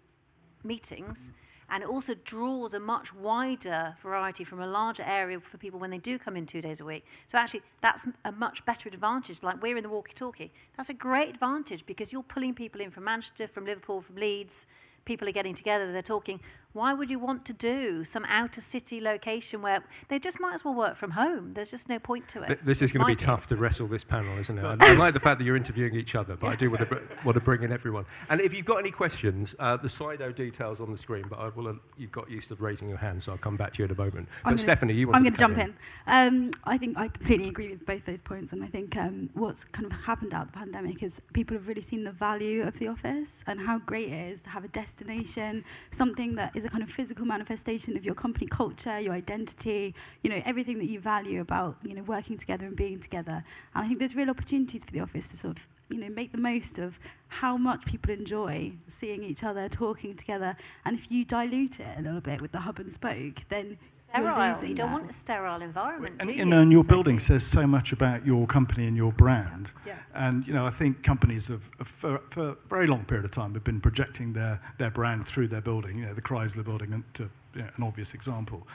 meetings. 0.62 1.32
And 1.72 1.82
it 1.82 1.88
also 1.88 2.14
draws 2.14 2.74
a 2.74 2.80
much 2.80 3.14
wider 3.14 3.94
variety 3.98 4.44
from 4.44 4.60
a 4.60 4.66
larger 4.66 5.04
area 5.04 5.40
for 5.40 5.56
people 5.56 5.80
when 5.80 5.88
they 5.88 5.96
do 5.96 6.18
come 6.18 6.36
in 6.36 6.44
two 6.44 6.60
days 6.60 6.82
a 6.82 6.84
week. 6.84 7.06
So 7.26 7.38
actually, 7.38 7.62
that's 7.80 8.06
a 8.26 8.30
much 8.30 8.66
better 8.66 8.90
advantage. 8.90 9.42
Like 9.42 9.62
we're 9.62 9.78
in 9.78 9.82
the 9.82 9.88
walkie-talkie. 9.88 10.52
That's 10.76 10.90
a 10.90 10.94
great 10.94 11.30
advantage 11.30 11.86
because 11.86 12.12
you're 12.12 12.22
pulling 12.24 12.54
people 12.54 12.82
in 12.82 12.90
from 12.90 13.04
Manchester, 13.04 13.48
from 13.48 13.64
Liverpool, 13.64 14.02
from 14.02 14.16
Leeds. 14.16 14.66
People 15.06 15.26
are 15.26 15.32
getting 15.32 15.54
together, 15.54 15.90
they're 15.90 16.02
talking. 16.02 16.40
Why 16.72 16.94
would 16.94 17.10
you 17.10 17.18
want 17.18 17.44
to 17.46 17.52
do 17.52 18.02
some 18.02 18.24
outer 18.28 18.62
city 18.62 18.98
location 19.00 19.60
where 19.60 19.84
they 20.08 20.18
just 20.18 20.40
might 20.40 20.54
as 20.54 20.64
well 20.64 20.74
work 20.74 20.94
from 20.96 21.10
home? 21.12 21.52
There's 21.52 21.70
just 21.70 21.88
no 21.88 21.98
point 21.98 22.28
to 22.28 22.42
it. 22.44 22.46
Th- 22.46 22.60
This 22.64 22.80
is 22.80 22.92
going 22.92 23.02
to 23.04 23.06
be 23.12 23.16
tough 23.16 23.46
to 23.48 23.56
wrestle 23.56 23.88
this 23.88 24.04
panel, 24.04 24.36
isn't 24.38 24.56
it? 24.58 24.64
I, 24.64 24.76
I 24.80 24.94
like 24.94 25.12
the 25.12 25.20
fact 25.20 25.38
that 25.38 25.44
you're 25.44 25.56
interviewing 25.56 25.94
each 25.94 26.14
other, 26.14 26.34
but 26.34 26.46
I 26.46 26.56
do 26.56 26.70
want 26.70 26.88
to, 26.88 27.02
want 27.26 27.34
to 27.34 27.40
bring 27.42 27.62
in 27.62 27.72
everyone. 27.72 28.06
And 28.30 28.40
if 28.40 28.54
you've 28.54 28.64
got 28.64 28.76
any 28.78 28.90
questions, 28.90 29.54
uh, 29.58 29.76
the 29.76 29.88
Slido 29.88 30.34
details 30.34 30.80
on 30.80 30.90
the 30.90 30.96
screen, 30.96 31.26
but 31.28 31.38
I 31.38 31.48
will, 31.50 31.68
uh, 31.68 31.74
you've 31.98 32.12
got 32.12 32.30
used 32.30 32.48
to 32.48 32.54
raising 32.54 32.88
your 32.88 32.98
hand, 32.98 33.22
so 33.22 33.32
I'll 33.32 33.38
come 33.38 33.56
back 33.56 33.74
to 33.74 33.78
you 33.80 33.84
in 33.84 33.90
a 33.90 33.94
moment. 33.94 34.28
But 34.42 34.48
I'm 34.48 34.52
gonna- 34.52 34.58
Stephanie, 34.58 34.94
you 34.94 35.08
want 35.08 35.16
I'm 35.18 35.24
to 35.24 35.30
going 35.30 35.34
to 35.34 35.38
jump 35.40 35.58
in. 35.58 35.74
Um, 36.06 36.50
I 36.64 36.78
think 36.78 36.96
I 36.96 37.08
completely 37.08 37.48
agree 37.48 37.68
with 37.68 37.84
both 37.84 38.06
those 38.06 38.22
points, 38.22 38.54
and 38.54 38.64
I 38.64 38.68
think 38.68 38.96
um, 38.96 39.28
what's 39.34 39.64
kind 39.64 39.84
of 39.84 39.92
happened 39.92 40.32
out 40.32 40.46
of 40.46 40.52
the 40.52 40.58
pandemic 40.58 41.02
is 41.02 41.20
people 41.34 41.54
have 41.54 41.68
really 41.68 41.82
seen 41.82 42.04
the 42.04 42.12
value 42.12 42.62
of 42.62 42.78
the 42.78 42.88
office 42.88 43.44
and 43.46 43.60
how 43.60 43.78
great 43.78 44.08
it 44.08 44.30
is 44.32 44.40
to 44.44 44.48
have 44.50 44.64
a 44.64 44.68
destination, 44.68 45.64
something 45.90 46.36
that 46.36 46.56
is 46.56 46.61
a 46.64 46.68
kind 46.68 46.82
of 46.82 46.90
physical 46.90 47.24
manifestation 47.24 47.96
of 47.96 48.04
your 48.04 48.14
company 48.14 48.46
culture, 48.46 48.98
your 49.00 49.12
identity, 49.12 49.94
you 50.22 50.30
know, 50.30 50.42
everything 50.44 50.78
that 50.78 50.86
you 50.86 51.00
value 51.00 51.40
about 51.40 51.76
you 51.82 51.94
know 51.94 52.02
working 52.02 52.38
together 52.38 52.66
and 52.66 52.76
being 52.76 53.00
together. 53.00 53.44
And 53.74 53.84
I 53.84 53.86
think 53.86 53.98
there's 53.98 54.16
real 54.16 54.30
opportunities 54.30 54.84
for 54.84 54.92
the 54.92 55.00
office 55.00 55.30
to 55.30 55.36
sort 55.36 55.58
of 55.58 55.68
you 55.92 56.00
know 56.00 56.08
make 56.08 56.32
the 56.32 56.38
most 56.38 56.78
of 56.78 56.98
how 57.28 57.56
much 57.56 57.86
people 57.86 58.10
enjoy 58.12 58.72
seeing 58.88 59.22
each 59.24 59.42
other, 59.42 59.66
talking 59.68 60.14
together. 60.14 60.54
And 60.84 60.94
if 60.94 61.10
you 61.10 61.24
dilute 61.24 61.80
it 61.80 61.86
a 61.98 62.02
little 62.02 62.20
bit 62.20 62.42
with 62.42 62.52
the 62.52 62.60
hub 62.60 62.78
and 62.78 62.92
spoke, 62.92 63.42
then 63.48 63.68
you're 64.14 64.22
Sterile. 64.22 64.48
losing 64.50 64.68
You 64.68 64.74
don't 64.74 64.90
that. 64.90 64.98
want 64.98 65.08
a 65.10 65.12
sterile 65.14 65.62
environment, 65.62 66.16
And 66.18 66.28
do 66.28 66.32
you 66.34 66.40
you? 66.40 66.44
know, 66.44 66.60
and 66.60 66.70
your 66.70 66.80
Exactly. 66.80 66.96
building 66.96 67.18
says 67.20 67.46
so 67.46 67.66
much 67.66 67.90
about 67.92 68.26
your 68.26 68.46
company 68.46 68.86
and 68.86 68.96
your 68.98 69.12
brand. 69.12 69.72
Yeah. 69.86 69.94
And 70.14 70.46
you 70.46 70.52
know, 70.52 70.66
I 70.66 70.70
think 70.70 71.02
companies 71.02 71.48
have, 71.48 71.70
have 71.78 71.88
for, 71.88 72.18
for 72.28 72.48
a 72.50 72.56
very 72.68 72.86
long 72.86 73.04
period 73.06 73.24
of 73.24 73.30
time 73.30 73.54
have 73.54 73.64
been 73.64 73.80
projecting 73.80 74.34
their, 74.34 74.60
their 74.76 74.90
brand 74.90 75.26
through 75.26 75.48
their 75.48 75.62
building. 75.62 75.96
You 75.98 76.06
know, 76.06 76.14
the 76.14 76.22
Chrysler 76.22 76.64
building, 76.64 76.92
and 76.92 77.04
to 77.14 77.30
you 77.54 77.62
know, 77.62 77.68
an 77.76 77.82
obvious 77.82 78.12
example. 78.12 78.66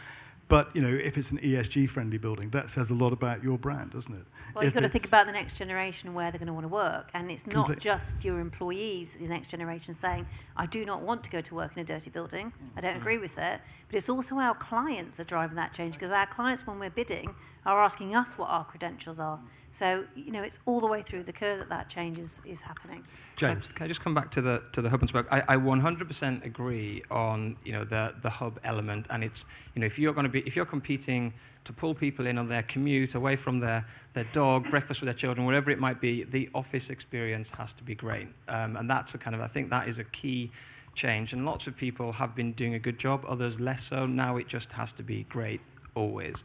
But 0.48 0.76
you 0.76 0.82
know, 0.82 0.88
if 0.88 1.16
it's 1.18 1.30
an 1.30 1.38
ESG 1.40 1.90
friendly 1.92 2.18
building, 2.18 2.50
that 2.52 2.70
says 2.72 2.90
a 2.90 2.96
lot 2.96 3.14
about 3.14 3.44
your 3.44 3.58
brand, 3.60 3.92
doesn't 3.92 4.14
it? 4.16 4.26
Well, 4.54 4.64
you've 4.64 4.74
got 4.74 4.82
to 4.82 4.90
think 4.90 5.08
about 5.08 5.26
the 5.28 5.32
next 5.32 5.58
generation 5.58 6.08
and 6.10 6.16
where 6.16 6.32
they're 6.32 6.40
going 6.40 6.48
to 6.48 6.54
want 6.54 6.64
to 6.64 6.70
work. 6.70 7.10
And 7.14 7.30
it's 7.30 7.46
not 7.46 7.66
Complete- 7.66 7.80
just 7.80 8.26
your 8.26 8.40
employees, 8.40 9.16
the 9.16 9.28
next 9.28 9.50
generation, 9.50 9.94
saying, 9.94 10.26
I 10.56 10.66
do 10.66 10.86
not 10.86 11.02
want 11.02 11.24
to 11.26 11.30
go 11.30 11.42
to 11.42 11.56
work 11.56 11.74
in 11.76 11.82
a 11.82 11.86
dirty 11.86 12.10
building. 12.10 12.54
I 12.76 12.82
don't 12.82 12.96
mm. 12.96 13.02
agree 13.02 13.18
with 13.18 13.38
it. 13.38 13.62
But 13.88 13.96
it's 13.96 14.10
also 14.10 14.36
our 14.36 14.56
clients 14.56 15.20
are 15.20 15.24
driving 15.24 15.56
that 15.58 15.74
change 15.74 15.94
because 15.94 16.12
our 16.12 16.26
clients, 16.26 16.66
when 16.66 16.80
we're 16.80 16.90
bidding, 16.90 17.36
are 17.66 17.84
asking 17.84 18.16
us 18.16 18.38
what 18.38 18.50
our 18.50 18.64
credentials 18.64 19.20
are. 19.20 19.40
So, 19.72 20.06
you 20.16 20.32
know, 20.32 20.42
it's 20.42 20.60
all 20.66 20.80
the 20.80 20.88
way 20.88 21.02
through 21.02 21.24
the 21.24 21.34
curve 21.34 21.60
that 21.60 21.70
that 21.70 21.90
change 21.90 22.18
is, 22.18 22.42
is 22.46 22.64
happening. 22.64 23.04
Can 23.36 23.50
I, 23.50 23.54
James. 23.54 23.68
can 23.68 23.84
I 23.84 23.88
just 23.88 24.02
come 24.02 24.14
back 24.14 24.32
to 24.32 24.42
the 24.42 24.64
to 24.72 24.82
the 24.82 24.90
hub 24.90 25.02
and 25.02 25.10
spoke? 25.10 25.28
I, 25.30 25.42
I 25.48 25.56
100% 25.58 26.46
agree 26.46 27.04
on 27.12 27.58
you 27.64 27.74
know 27.74 27.84
the 27.84 28.16
the 28.22 28.30
hub 28.30 28.60
element, 28.64 29.08
and 29.10 29.24
it's 29.24 29.46
you 29.76 29.82
know 29.82 29.86
if 29.86 30.00
you're 30.00 30.14
going 30.14 30.26
to 30.26 30.32
be 30.32 30.40
if 30.42 30.56
you're 30.56 30.66
competing 30.66 31.34
to 31.68 31.74
pull 31.74 31.94
people 31.94 32.28
in 32.28 32.38
on 32.38 32.50
their 32.50 32.64
commute 32.64 33.16
away 33.16 33.36
from 33.36 33.60
their 33.60 33.86
their 34.14 34.26
dog, 34.34 34.70
breakfast 34.70 35.00
with 35.00 35.08
their 35.08 35.14
children, 35.14 35.46
whatever 35.46 35.70
it 35.72 35.80
might 35.80 36.02
be, 36.02 36.24
the 36.24 36.50
office 36.54 36.90
experience 36.90 37.52
has 37.52 37.74
to 37.74 37.84
be 37.84 37.96
great, 37.96 38.28
um, 38.48 38.76
and 38.76 38.90
that's 38.90 39.14
a 39.16 39.18
kind 39.18 39.36
of 39.36 39.42
I 39.42 39.48
think 39.48 39.70
that 39.70 39.88
is 39.88 40.00
a 40.00 40.04
key 40.04 40.52
change. 40.98 41.32
And 41.32 41.46
lots 41.46 41.68
of 41.68 41.78
people 41.78 42.14
have 42.14 42.36
been 42.36 42.52
doing 42.52 42.74
a 42.74 42.80
good 42.80 43.00
job, 43.00 43.24
others 43.28 43.60
less 43.60 43.84
so. 43.84 44.06
Now 44.06 44.36
it 44.36 44.48
just 44.50 44.74
has 44.74 44.92
to 44.94 45.04
be 45.04 45.24
great 45.30 45.62
always. 45.96 46.44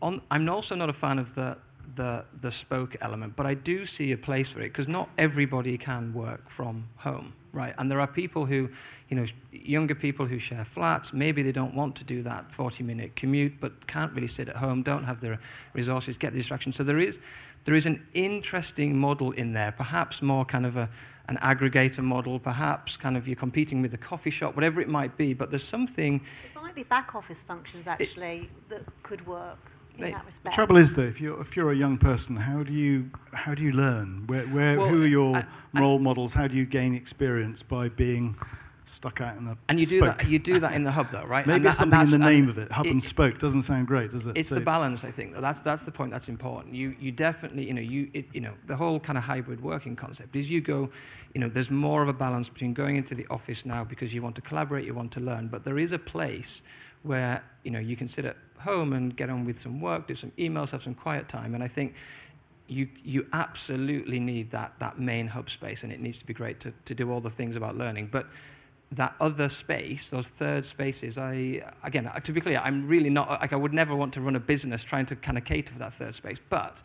On, 0.00 0.22
I'm 0.30 0.48
also 0.48 0.74
not 0.74 0.88
a 0.88 0.94
fan 0.94 1.18
of 1.18 1.34
the, 1.34 1.58
the, 1.94 2.24
the 2.40 2.50
spoke 2.50 2.96
element, 3.00 3.34
but 3.36 3.44
I 3.44 3.54
do 3.54 3.84
see 3.84 4.12
a 4.12 4.16
place 4.16 4.52
for 4.52 4.60
it 4.60 4.68
because 4.68 4.88
not 4.88 5.08
everybody 5.18 5.76
can 5.76 6.14
work 6.14 6.48
from 6.48 6.88
home, 6.98 7.34
right? 7.56 7.74
And 7.78 7.90
there 7.90 8.00
are 8.00 8.06
people 8.06 8.46
who, 8.46 8.68
you 9.08 9.16
know, 9.16 9.24
younger 9.50 9.94
people 9.94 10.26
who 10.26 10.38
share 10.38 10.64
flats, 10.64 11.12
maybe 11.12 11.42
they 11.42 11.52
don't 11.52 11.74
want 11.74 11.96
to 11.96 12.04
do 12.04 12.22
that 12.22 12.52
40 12.52 12.84
minute 12.84 13.16
commute, 13.16 13.58
but 13.58 13.86
can't 13.86 14.12
really 14.12 14.26
sit 14.26 14.48
at 14.48 14.56
home, 14.56 14.82
don't 14.82 15.04
have 15.04 15.20
the 15.20 15.38
resources, 15.72 16.18
get 16.18 16.32
the 16.32 16.38
distraction. 16.38 16.72
So 16.72 16.84
there 16.84 16.98
is, 16.98 17.24
there 17.64 17.74
is 17.74 17.86
an 17.86 18.06
interesting 18.12 18.96
model 18.96 19.32
in 19.32 19.54
there, 19.54 19.72
perhaps 19.72 20.22
more 20.22 20.44
kind 20.44 20.66
of 20.66 20.76
a, 20.76 20.88
an 21.28 21.38
aggregator 21.38 22.04
model, 22.04 22.38
perhaps 22.38 22.96
kind 22.96 23.16
of 23.16 23.26
you're 23.26 23.34
competing 23.34 23.82
with 23.82 23.90
the 23.90 23.98
coffee 23.98 24.30
shop, 24.30 24.54
whatever 24.54 24.80
it 24.80 24.88
might 24.88 25.16
be, 25.16 25.34
but 25.34 25.50
there's 25.50 25.64
something 25.64 26.20
It 26.44 26.62
might 26.62 26.74
be 26.74 26.84
back 26.84 27.14
office 27.14 27.42
functions, 27.42 27.86
actually, 27.88 28.50
that 28.68 28.82
could 29.02 29.26
work 29.26 29.58
in 29.98 30.12
that 30.12 30.26
The 30.44 30.50
trouble 30.50 30.76
is, 30.76 30.94
though, 30.94 31.02
if 31.02 31.20
you're 31.20 31.40
if 31.40 31.56
you're 31.56 31.70
a 31.72 31.76
young 31.76 31.98
person, 31.98 32.36
how 32.36 32.62
do 32.62 32.72
you 32.72 33.10
how 33.32 33.54
do 33.54 33.62
you 33.62 33.72
learn? 33.72 34.24
Where, 34.26 34.42
where 34.46 34.78
Well, 34.78 34.88
who 34.88 35.02
are 35.02 35.06
your 35.06 35.36
I- 35.36 35.46
I- 35.74 35.80
role 35.80 35.98
models? 35.98 36.34
How 36.34 36.46
do 36.48 36.56
you 36.56 36.66
gain 36.66 36.94
experience 36.94 37.62
by 37.62 37.88
being 37.88 38.36
stuck 38.88 39.20
out 39.20 39.36
in 39.36 39.48
a 39.48 39.58
and 39.68 39.80
you 39.80 39.86
do 39.86 40.00
that 40.00 40.28
you 40.28 40.38
do 40.38 40.60
that 40.60 40.72
in 40.72 40.84
the 40.84 40.92
hub 40.92 41.10
though 41.10 41.24
right 41.24 41.44
Maybe 41.52 41.66
it's 41.66 41.78
something 41.78 42.00
in 42.02 42.10
the 42.10 42.18
name 42.18 42.48
of 42.48 42.56
it. 42.56 42.70
Hub 42.70 42.86
it- 42.86 42.92
and 42.92 43.02
spoke 43.02 43.36
doesn't 43.40 43.62
sound 43.62 43.88
great, 43.88 44.12
does 44.12 44.28
it? 44.28 44.36
It's 44.38 44.48
So- 44.50 44.54
the 44.54 44.60
balance, 44.60 45.04
I 45.04 45.10
think. 45.10 45.34
That's 45.34 45.60
that's 45.60 45.82
the 45.82 45.90
point 45.90 46.12
that's 46.12 46.28
important. 46.28 46.72
You 46.74 46.94
you 47.00 47.10
definitely, 47.10 47.66
you 47.66 47.74
know, 47.74 47.80
you 47.80 48.08
it, 48.14 48.26
you 48.32 48.40
know, 48.40 48.54
the 48.66 48.76
whole 48.76 49.00
kind 49.00 49.18
of 49.18 49.24
hybrid 49.24 49.60
working 49.60 49.96
concept 49.96 50.36
is 50.36 50.48
you 50.50 50.60
go, 50.60 50.90
you 51.34 51.40
know, 51.40 51.48
there's 51.48 51.70
more 51.70 52.00
of 52.02 52.08
a 52.08 52.12
balance 52.12 52.48
between 52.48 52.74
going 52.74 52.94
into 52.96 53.14
the 53.16 53.26
office 53.28 53.66
now 53.66 53.82
because 53.82 54.14
you 54.14 54.22
want 54.22 54.36
to 54.36 54.42
collaborate, 54.42 54.84
you 54.84 54.94
want 54.94 55.10
to 55.12 55.20
learn, 55.20 55.48
but 55.48 55.64
there 55.64 55.78
is 55.78 55.90
a 55.92 55.98
place 55.98 56.62
where 57.02 57.42
you 57.64 57.72
know 57.72 57.80
you 57.80 57.96
can 57.96 58.06
sit 58.06 58.24
at 58.24 58.36
home 58.70 58.92
and 58.92 59.16
get 59.16 59.30
on 59.30 59.44
with 59.46 59.58
some 59.58 59.80
work, 59.80 60.06
do 60.06 60.14
some 60.14 60.32
emails, 60.32 60.70
have 60.72 60.82
some 60.82 60.94
quiet 60.94 61.28
time, 61.28 61.54
and 61.54 61.62
I 61.62 61.68
think. 61.68 61.94
You, 62.68 62.88
you 63.04 63.28
absolutely 63.32 64.18
need 64.18 64.50
that, 64.50 64.72
that 64.80 64.98
main 64.98 65.28
hub 65.28 65.48
space, 65.50 65.84
and 65.84 65.92
it 65.92 66.00
needs 66.00 66.18
to 66.18 66.26
be 66.26 66.34
great 66.34 66.58
to, 66.64 66.72
to 66.86 66.96
do 66.96 67.12
all 67.12 67.20
the 67.20 67.30
things 67.30 67.54
about 67.56 67.76
learning. 67.76 68.08
But 68.10 68.26
that 68.92 69.14
other 69.20 69.48
space, 69.48 70.10
those 70.10 70.28
third 70.28 70.64
spaces, 70.64 71.18
I 71.18 71.62
again, 71.82 72.10
to 72.22 72.32
be 72.32 72.40
clear, 72.40 72.60
I'm 72.62 72.86
really 72.86 73.10
not 73.10 73.28
like 73.28 73.52
I 73.52 73.56
would 73.56 73.72
never 73.72 73.94
want 73.94 74.14
to 74.14 74.20
run 74.20 74.36
a 74.36 74.40
business 74.40 74.84
trying 74.84 75.06
to 75.06 75.16
kind 75.16 75.38
of 75.38 75.44
cater 75.44 75.72
for 75.72 75.78
that 75.80 75.94
third 75.94 76.14
space, 76.14 76.38
but 76.38 76.82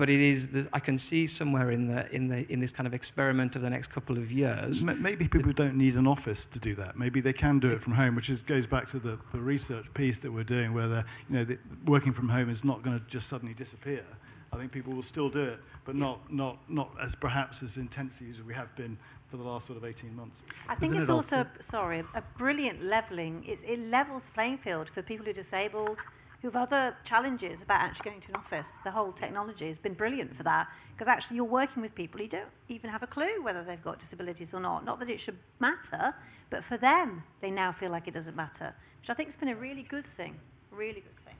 but 0.00 0.08
it 0.08 0.18
is 0.18 0.66
I 0.72 0.80
can 0.80 0.96
see 0.96 1.26
somewhere 1.26 1.70
in 1.70 1.86
the 1.86 2.10
in 2.10 2.28
the 2.28 2.50
in 2.50 2.58
this 2.60 2.72
kind 2.72 2.86
of 2.86 2.94
experiment 2.94 3.54
of 3.54 3.60
the 3.60 3.68
next 3.68 3.88
couple 3.88 4.16
of 4.16 4.32
years. 4.32 4.82
Maybe 4.82 5.28
people 5.28 5.52
don't 5.52 5.76
need 5.76 5.94
an 5.94 6.06
office 6.06 6.46
to 6.46 6.58
do 6.58 6.74
that. 6.76 6.98
Maybe 6.98 7.20
they 7.20 7.34
can 7.34 7.58
do 7.58 7.70
it 7.70 7.82
from 7.82 7.92
home, 7.92 8.14
which 8.14 8.30
is, 8.30 8.40
goes 8.40 8.66
back 8.66 8.88
to 8.88 8.98
the, 8.98 9.18
the 9.32 9.40
research 9.40 9.92
piece 9.92 10.18
that 10.20 10.32
we're 10.32 10.50
doing, 10.56 10.72
where 10.72 10.88
the, 10.88 11.04
you 11.28 11.36
know 11.36 11.44
the, 11.44 11.58
working 11.84 12.14
from 12.14 12.30
home 12.30 12.48
is 12.48 12.64
not 12.64 12.82
going 12.82 12.98
to 12.98 13.04
just 13.08 13.28
suddenly 13.28 13.52
disappear. 13.52 14.02
I 14.54 14.56
think 14.56 14.72
people 14.72 14.94
will 14.94 15.02
still 15.02 15.28
do 15.28 15.42
it, 15.42 15.60
but 15.84 15.94
not 15.96 16.32
not 16.32 16.56
not 16.66 16.88
as 16.98 17.14
perhaps 17.14 17.62
as 17.62 17.76
intensely 17.76 18.30
as 18.30 18.42
we 18.42 18.54
have 18.54 18.74
been 18.76 18.96
for 19.30 19.36
the 19.36 19.44
last 19.44 19.66
sort 19.66 19.76
of 19.76 19.84
18 19.84 20.16
months. 20.16 20.42
I 20.66 20.76
think 20.76 20.92
Isn't 20.92 21.00
it's 21.00 21.08
it 21.10 21.12
also, 21.12 21.46
sorry, 21.60 22.02
a 22.14 22.22
brilliant 22.38 22.82
levelling. 22.82 23.44
It's, 23.46 23.62
it 23.64 23.78
levels 23.78 24.30
playing 24.30 24.58
field 24.58 24.88
for 24.88 25.02
people 25.02 25.24
who 25.24 25.30
are 25.30 25.34
disabled, 25.34 26.00
who 26.42 26.48
have 26.48 26.56
other 26.56 26.96
challenges 27.04 27.62
about 27.62 27.80
actually 27.82 28.10
going 28.10 28.20
to 28.22 28.28
an 28.30 28.36
office. 28.36 28.72
The 28.84 28.90
whole 28.90 29.12
technology 29.12 29.68
has 29.68 29.78
been 29.78 29.94
brilliant 29.94 30.34
for 30.34 30.42
that 30.44 30.68
because 30.92 31.06
actually 31.06 31.36
you're 31.36 31.44
working 31.44 31.82
with 31.82 31.94
people 31.94 32.20
who 32.20 32.28
don't 32.28 32.48
even 32.68 32.88
have 32.90 33.02
a 33.02 33.06
clue 33.06 33.42
whether 33.42 33.62
they've 33.62 33.82
got 33.82 33.98
disabilities 33.98 34.54
or 34.54 34.60
not. 34.60 34.84
Not 34.84 35.00
that 35.00 35.10
it 35.10 35.20
should 35.20 35.36
matter, 35.58 36.14
but 36.48 36.64
for 36.64 36.76
them, 36.76 37.24
they 37.40 37.50
now 37.50 37.72
feel 37.72 37.90
like 37.90 38.08
it 38.08 38.14
doesn't 38.14 38.36
matter, 38.36 38.74
which 39.00 39.10
I 39.10 39.14
think 39.14 39.28
has 39.28 39.36
been 39.36 39.48
a 39.48 39.54
really 39.56 39.82
good 39.82 40.04
thing. 40.04 40.36
Really 40.70 41.00
good 41.00 41.16
thing. 41.16 41.34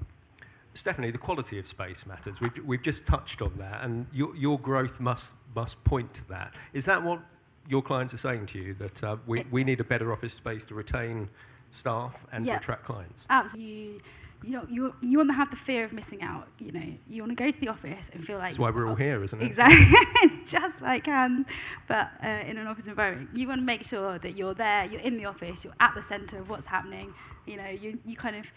Stephanie, 0.75 1.11
the 1.11 1.19
quality 1.19 1.59
of 1.59 1.67
space 1.67 2.07
matters. 2.07 2.41
We've, 2.41 2.59
we've 2.65 2.83
just 2.83 3.07
touched 3.07 3.43
on 3.43 3.53
that, 3.59 3.83
and 3.83 4.07
your, 4.13 4.35
your 4.37 4.59
growth 4.59 5.01
must, 5.01 5.35
must 5.55 5.83
point 5.85 6.15
to 6.15 6.29
that. 6.29 6.57
Is 6.73 6.85
that 6.85 7.03
what 7.03 7.21
your 7.69 7.83
clients 7.83 8.15
are 8.15 8.19
saying 8.19 8.47
to 8.47 8.59
you, 8.59 8.75
that 8.75 9.03
uh, 9.03 9.17
we, 9.27 9.45
we 9.51 9.65
need 9.65 9.81
a 9.81 9.85
better 9.85 10.13
office 10.13 10.33
space 10.33 10.65
to 10.67 10.75
retain 10.75 11.29
staff 11.73 12.25
and 12.33 12.47
Yeah. 12.47 12.55
to 12.55 12.59
attract 12.61 12.85
clients? 12.85 13.27
Absolutely. 13.31 14.01
You, 14.43 14.53
know, 14.53 14.67
you, 14.71 14.95
you 15.03 15.19
want 15.19 15.31
to 15.31 15.35
have 15.35 15.51
the 15.51 15.57
fear 15.57 15.85
of 15.85 15.93
missing 15.93 16.23
out. 16.23 16.49
You 16.59 16.73
know, 16.73 16.83
you 17.09 17.23
want 17.23 17.37
to 17.37 17.45
go 17.45 17.51
to 17.51 17.61
the 17.61 17.69
office 17.69 18.11
and 18.13 18.25
feel 18.25 18.39
like 18.39 18.53
That's 18.53 18.59
why 18.59 18.71
we're 18.71 18.89
all 18.89 18.95
here, 18.95 19.23
isn't 19.23 19.41
it? 19.41 19.45
Exactly. 19.45 19.77
it's 20.23 20.51
just 20.51 20.81
like 20.81 21.05
Cannes, 21.05 21.47
but 21.87 22.11
uh, 22.23 22.45
in 22.47 22.57
an 22.57 22.67
office 22.67 22.87
environment. 22.87 23.31
You 23.35 23.49
want 23.49 23.61
to 23.61 23.65
make 23.65 23.85
sure 23.85 24.19
that 24.19 24.37
you're 24.37 24.55
there, 24.55 24.87
you're 24.87 25.01
in 25.03 25.19
the 25.19 25.27
office, 25.27 25.65
you're 25.65 25.75
at 25.79 25.95
the 25.95 26.03
centre 26.03 26.39
of 26.39 26.49
what's 26.49 26.67
happening. 26.67 27.13
You 27.47 27.59
know, 27.59 27.69
you, 27.69 27.99
you 28.07 28.17
kind 28.17 28.37
of, 28.37 28.53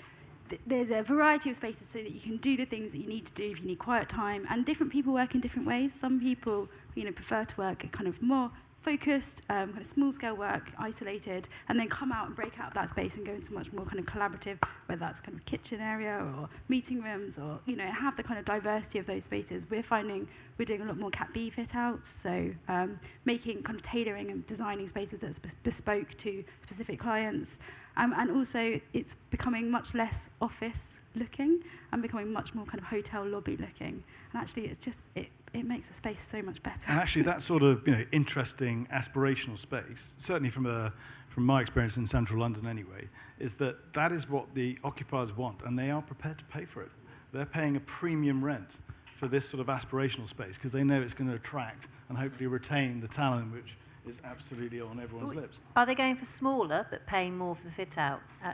th- 0.50 0.62
there's 0.66 0.92
a 0.92 1.04
variety 1.04 1.50
of 1.50 1.58
spaces 1.58 1.88
so 1.88 2.00
that 2.00 2.12
you 2.12 2.20
can 2.20 2.38
do 2.38 2.56
the 2.56 2.66
things 2.66 2.94
that 2.94 3.00
you 3.00 3.08
need 3.08 3.26
to 3.26 3.34
do 3.34 3.52
if 3.52 3.62
you 3.62 3.68
need 3.68 3.80
quiet 3.80 4.08
time. 4.08 4.48
And 4.50 4.66
different 4.66 4.92
people 4.92 5.14
work 5.14 5.36
in 5.36 5.42
different 5.42 5.68
ways. 5.68 5.94
Some 5.94 6.20
people, 6.22 6.70
you 6.96 7.04
know, 7.04 7.12
prefer 7.12 7.44
to 7.44 7.58
work 7.58 7.92
kind 7.92 8.08
of 8.08 8.22
more 8.22 8.52
focused, 8.84 9.44
um, 9.50 9.70
kind 9.70 9.80
of 9.80 9.86
small 9.86 10.12
scale 10.12 10.36
work, 10.36 10.72
isolated, 10.78 11.48
and 11.70 11.80
then 11.80 11.88
come 11.88 12.12
out 12.12 12.28
and 12.28 12.36
break 12.36 12.60
out 12.60 12.74
that 12.74 12.90
space 12.90 13.18
and 13.18 13.26
go 13.26 13.32
into 13.32 13.54
much 13.54 13.72
more 13.72 13.86
kind 13.86 14.00
of 14.00 14.06
collaborative, 14.06 14.58
whether 14.88 15.00
that's 15.00 15.22
kind 15.22 15.38
of 15.38 15.46
kitchen 15.46 15.80
area 15.80 16.18
or 16.18 16.50
meeting 16.68 17.02
rooms 17.02 17.40
or, 17.40 17.60
you 17.66 17.76
know, 17.76 17.86
have 17.86 18.18
the 18.18 18.24
kind 18.24 18.40
of 18.40 18.46
diversity 18.46 19.00
of 19.00 19.06
those 19.06 19.24
spaces. 19.24 19.66
We're 19.70 19.84
finding 19.84 20.28
we're 20.58 20.66
doing 20.66 20.82
a 20.82 20.86
lot 20.86 20.98
more 21.00 21.10
Cat 21.10 21.30
B 21.34 21.50
fit 21.50 21.76
outs, 21.76 22.10
so 22.10 22.52
um, 22.68 23.00
making 23.26 23.64
kind 23.64 23.76
of 23.76 23.82
tailoring 23.82 24.30
and 24.30 24.46
designing 24.46 24.88
spaces 24.88 25.20
that's 25.20 25.40
bespoke 25.40 26.16
to 26.18 26.44
specific 26.62 27.00
clients. 27.00 27.60
Um, 27.96 28.14
and 28.18 28.32
also, 28.32 28.80
it's 28.94 29.16
becoming 29.16 29.70
much 29.70 29.94
less 29.94 30.32
office 30.42 31.02
looking 31.16 31.64
and 31.92 32.02
becoming 32.02 32.32
much 32.32 32.56
more 32.56 32.66
kind 32.66 32.80
of 32.80 32.86
hotel 32.86 33.26
lobby 33.26 33.56
looking. 33.58 34.04
And 34.32 34.42
actually, 34.42 34.66
it's 34.66 34.84
just, 34.84 35.08
it, 35.16 35.28
it 35.54 35.66
makes 35.66 35.88
the 35.88 35.94
space 35.94 36.22
so 36.22 36.42
much 36.42 36.62
better. 36.64 36.90
And 36.90 37.00
actually, 37.00 37.24
that 37.24 37.42
sort 37.42 37.64
of 37.64 37.88
you 37.88 37.96
know 37.96 38.06
interesting 38.12 38.88
aspirational 38.92 39.58
space, 39.58 40.16
certainly 40.18 40.50
from 40.50 40.66
a 40.66 40.94
from 41.28 41.46
my 41.46 41.62
experience 41.62 41.98
in 41.98 42.06
central 42.06 42.40
London 42.42 42.68
anyway, 42.68 43.10
is 43.40 43.56
that 43.56 43.94
that 43.94 44.12
is 44.12 44.30
what 44.30 44.54
the 44.54 44.78
occupiers 44.84 45.36
want, 45.36 45.62
and 45.64 45.78
they 45.78 45.90
are 45.90 46.02
prepared 46.02 46.38
to 46.40 46.46
pay 46.46 46.66
for 46.66 46.82
it. 46.82 46.92
They're 47.32 47.46
paying 47.46 47.76
a 47.76 47.80
premium 47.80 48.44
rent 48.46 48.80
for 49.16 49.28
this 49.28 49.48
sort 49.48 49.62
of 49.62 49.68
aspirational 49.68 50.28
space 50.28 50.58
because 50.58 50.72
they 50.72 50.84
know 50.84 51.02
it's 51.02 51.14
going 51.14 51.30
to 51.30 51.36
attract 51.36 51.88
and 52.10 52.18
hopefully 52.18 52.48
retain 52.48 53.00
the 53.00 53.08
talent 53.08 53.54
which 53.54 53.78
is 54.06 54.22
absolutely 54.24 54.82
on 54.82 55.00
everyone's 55.00 55.34
lips. 55.34 55.62
Are 55.76 55.86
they 55.86 55.96
going 55.96 56.16
for 56.16 56.26
smaller 56.26 56.86
but 56.90 57.06
paying 57.08 57.38
more 57.38 57.56
for 57.56 57.64
the 57.64 57.72
fit 57.72 57.98
out? 57.98 58.22
Uh, 58.44 58.52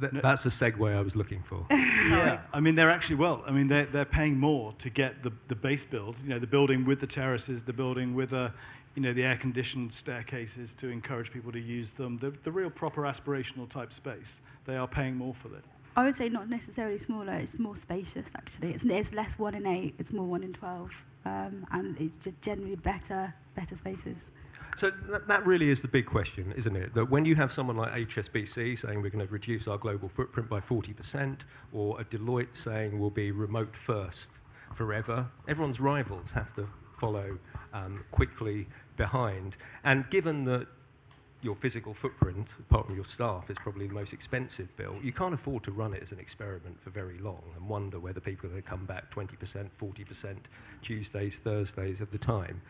Th- 0.00 0.12
that's 0.12 0.44
the 0.44 0.50
segue 0.50 0.96
I 0.96 1.00
was 1.00 1.16
looking 1.16 1.42
for. 1.42 1.66
yeah, 1.70 2.40
I 2.52 2.60
mean 2.60 2.74
they're 2.74 2.90
actually 2.90 3.16
well. 3.16 3.42
I 3.46 3.52
mean 3.52 3.68
they're 3.68 3.84
they're 3.84 4.04
paying 4.04 4.38
more 4.38 4.74
to 4.78 4.90
get 4.90 5.22
the 5.22 5.32
the 5.48 5.56
base 5.56 5.84
build. 5.84 6.18
You 6.22 6.30
know, 6.30 6.38
the 6.38 6.46
building 6.46 6.84
with 6.84 7.00
the 7.00 7.06
terraces, 7.06 7.64
the 7.64 7.72
building 7.72 8.14
with 8.14 8.32
a, 8.32 8.52
you 8.94 9.02
know, 9.02 9.12
the 9.12 9.24
air 9.24 9.36
conditioned 9.36 9.94
staircases 9.94 10.74
to 10.74 10.88
encourage 10.88 11.32
people 11.32 11.52
to 11.52 11.60
use 11.60 11.92
them. 11.92 12.18
The 12.18 12.30
the 12.30 12.52
real 12.52 12.70
proper 12.70 13.02
aspirational 13.02 13.68
type 13.68 13.92
space. 13.92 14.42
They 14.64 14.76
are 14.76 14.88
paying 14.88 15.16
more 15.16 15.34
for 15.34 15.48
that. 15.48 15.64
I 15.96 16.04
would 16.04 16.14
say 16.14 16.28
not 16.28 16.48
necessarily 16.48 16.98
smaller. 16.98 17.32
It's 17.32 17.58
more 17.58 17.74
spacious 17.74 18.32
actually. 18.34 18.72
It's, 18.72 18.84
it's 18.84 19.12
less 19.12 19.38
one 19.38 19.54
in 19.54 19.66
eight. 19.66 19.94
It's 19.98 20.12
more 20.12 20.26
one 20.26 20.42
in 20.42 20.52
twelve, 20.52 21.04
um, 21.24 21.66
and 21.72 21.98
it's 22.00 22.16
just 22.16 22.40
generally 22.42 22.76
better 22.76 23.34
better 23.54 23.74
spaces. 23.74 24.30
So 24.78 24.90
that, 24.90 25.44
really 25.44 25.70
is 25.70 25.82
the 25.82 25.88
big 25.88 26.06
question, 26.06 26.54
isn't 26.56 26.76
it? 26.76 26.94
That 26.94 27.10
when 27.10 27.24
you 27.24 27.34
have 27.34 27.50
someone 27.50 27.76
like 27.76 27.94
HSBC 27.94 28.78
saying 28.78 29.02
we're 29.02 29.10
going 29.10 29.26
to 29.26 29.32
reduce 29.32 29.66
our 29.66 29.76
global 29.76 30.08
footprint 30.08 30.48
by 30.48 30.60
40%, 30.60 31.44
or 31.72 32.00
a 32.00 32.04
Deloitte 32.04 32.56
saying 32.56 32.96
we'll 32.96 33.10
be 33.10 33.32
remote 33.32 33.74
first 33.74 34.38
forever, 34.72 35.26
everyone's 35.48 35.80
rivals 35.80 36.30
have 36.30 36.52
to 36.54 36.68
follow 36.92 37.40
um, 37.72 38.04
quickly 38.12 38.68
behind. 38.96 39.56
And 39.82 40.08
given 40.10 40.44
that 40.44 40.68
your 41.42 41.56
physical 41.56 41.92
footprint, 41.92 42.54
apart 42.60 42.86
from 42.86 42.94
your 42.94 43.04
staff, 43.04 43.50
is 43.50 43.58
probably 43.58 43.88
the 43.88 43.94
most 43.94 44.12
expensive 44.12 44.76
bill. 44.76 44.94
You 45.02 45.10
can't 45.10 45.34
afford 45.34 45.64
to 45.64 45.72
run 45.72 45.92
it 45.92 46.02
as 46.02 46.12
an 46.12 46.20
experiment 46.20 46.80
for 46.80 46.90
very 46.90 47.16
long 47.16 47.42
and 47.56 47.68
wonder 47.68 47.98
whether 47.98 48.20
people 48.20 48.46
are 48.46 48.50
going 48.50 48.62
to 48.62 48.68
come 48.68 48.86
back 48.86 49.10
20%, 49.10 49.70
40% 49.76 50.36
Tuesdays, 50.82 51.40
Thursdays 51.40 52.00
of 52.00 52.12
the 52.12 52.18
time. 52.18 52.62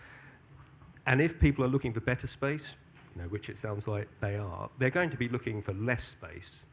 And 1.08 1.22
if 1.22 1.40
people 1.40 1.64
are 1.64 1.68
looking 1.68 1.94
for 1.94 2.00
better 2.00 2.26
space, 2.26 2.76
you 3.16 3.22
know, 3.22 3.28
which 3.28 3.48
it 3.48 3.56
sounds 3.56 3.88
like 3.88 4.08
they 4.20 4.36
are, 4.36 4.68
they're 4.78 4.90
going 4.90 5.08
to 5.08 5.16
be 5.16 5.28
looking 5.30 5.62
for 5.62 5.72
less 5.72 6.04
space 6.04 6.66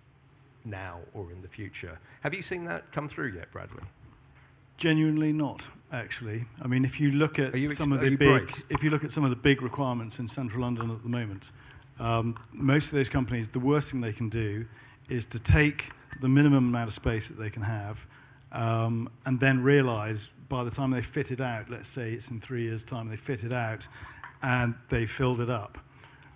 now 0.66 1.00
or 1.14 1.32
in 1.32 1.42
the 1.42 1.48
future. 1.48 1.98
Have 2.20 2.34
you 2.34 2.42
seen 2.42 2.66
that 2.66 2.92
come 2.92 3.08
through 3.08 3.30
yet, 3.30 3.50
Bradley? 3.54 3.84
Genuinely 4.76 5.32
not, 5.32 5.70
actually. 5.94 6.44
I 6.62 6.68
mean, 6.68 6.84
if 6.84 7.00
you 7.00 7.12
look 7.12 7.40
at 7.40 7.56
you 7.56 7.70
some 7.70 7.94
of 7.94 8.02
the 8.02 8.18
big, 8.18 8.46
braced? 8.46 8.70
if 8.70 8.84
you 8.84 8.90
look 8.90 9.06
at 9.06 9.12
some 9.12 9.24
of 9.24 9.30
the 9.30 9.38
big 9.38 9.62
requirements 9.62 10.20
in 10.20 10.28
central 10.28 10.64
London 10.64 10.92
at 10.92 11.02
the 11.02 11.10
moment, 11.10 11.52
um, 11.98 12.38
most 12.52 12.88
of 12.88 12.98
those 12.98 13.08
companies, 13.08 13.48
the 13.48 13.62
worst 13.62 13.92
thing 13.94 14.02
they 14.02 14.12
can 14.12 14.28
do 14.28 14.66
is 15.08 15.26
to 15.28 15.40
take 15.40 15.92
the 16.20 16.28
minimum 16.28 16.68
amount 16.68 16.90
of 16.90 16.94
space 16.94 17.30
that 17.30 17.42
they 17.42 17.50
can 17.50 17.62
have, 17.62 18.06
um, 18.52 19.10
and 19.26 19.40
then 19.40 19.64
realise 19.64 20.28
by 20.50 20.64
the 20.64 20.72
time 20.72 20.92
they 20.92 21.02
fit 21.02 21.32
it 21.32 21.42
out, 21.42 21.70
let's 21.70 21.88
say 21.88 22.12
it's 22.12 22.30
in 22.32 22.40
three 22.40 22.64
years' 22.64 22.84
time, 22.84 23.10
they 23.10 23.16
fit 23.16 23.44
it 23.44 23.54
out, 23.54 23.88
and 24.42 24.76
they 24.90 25.06
filled 25.06 25.40
it 25.40 25.50
up. 25.50 25.78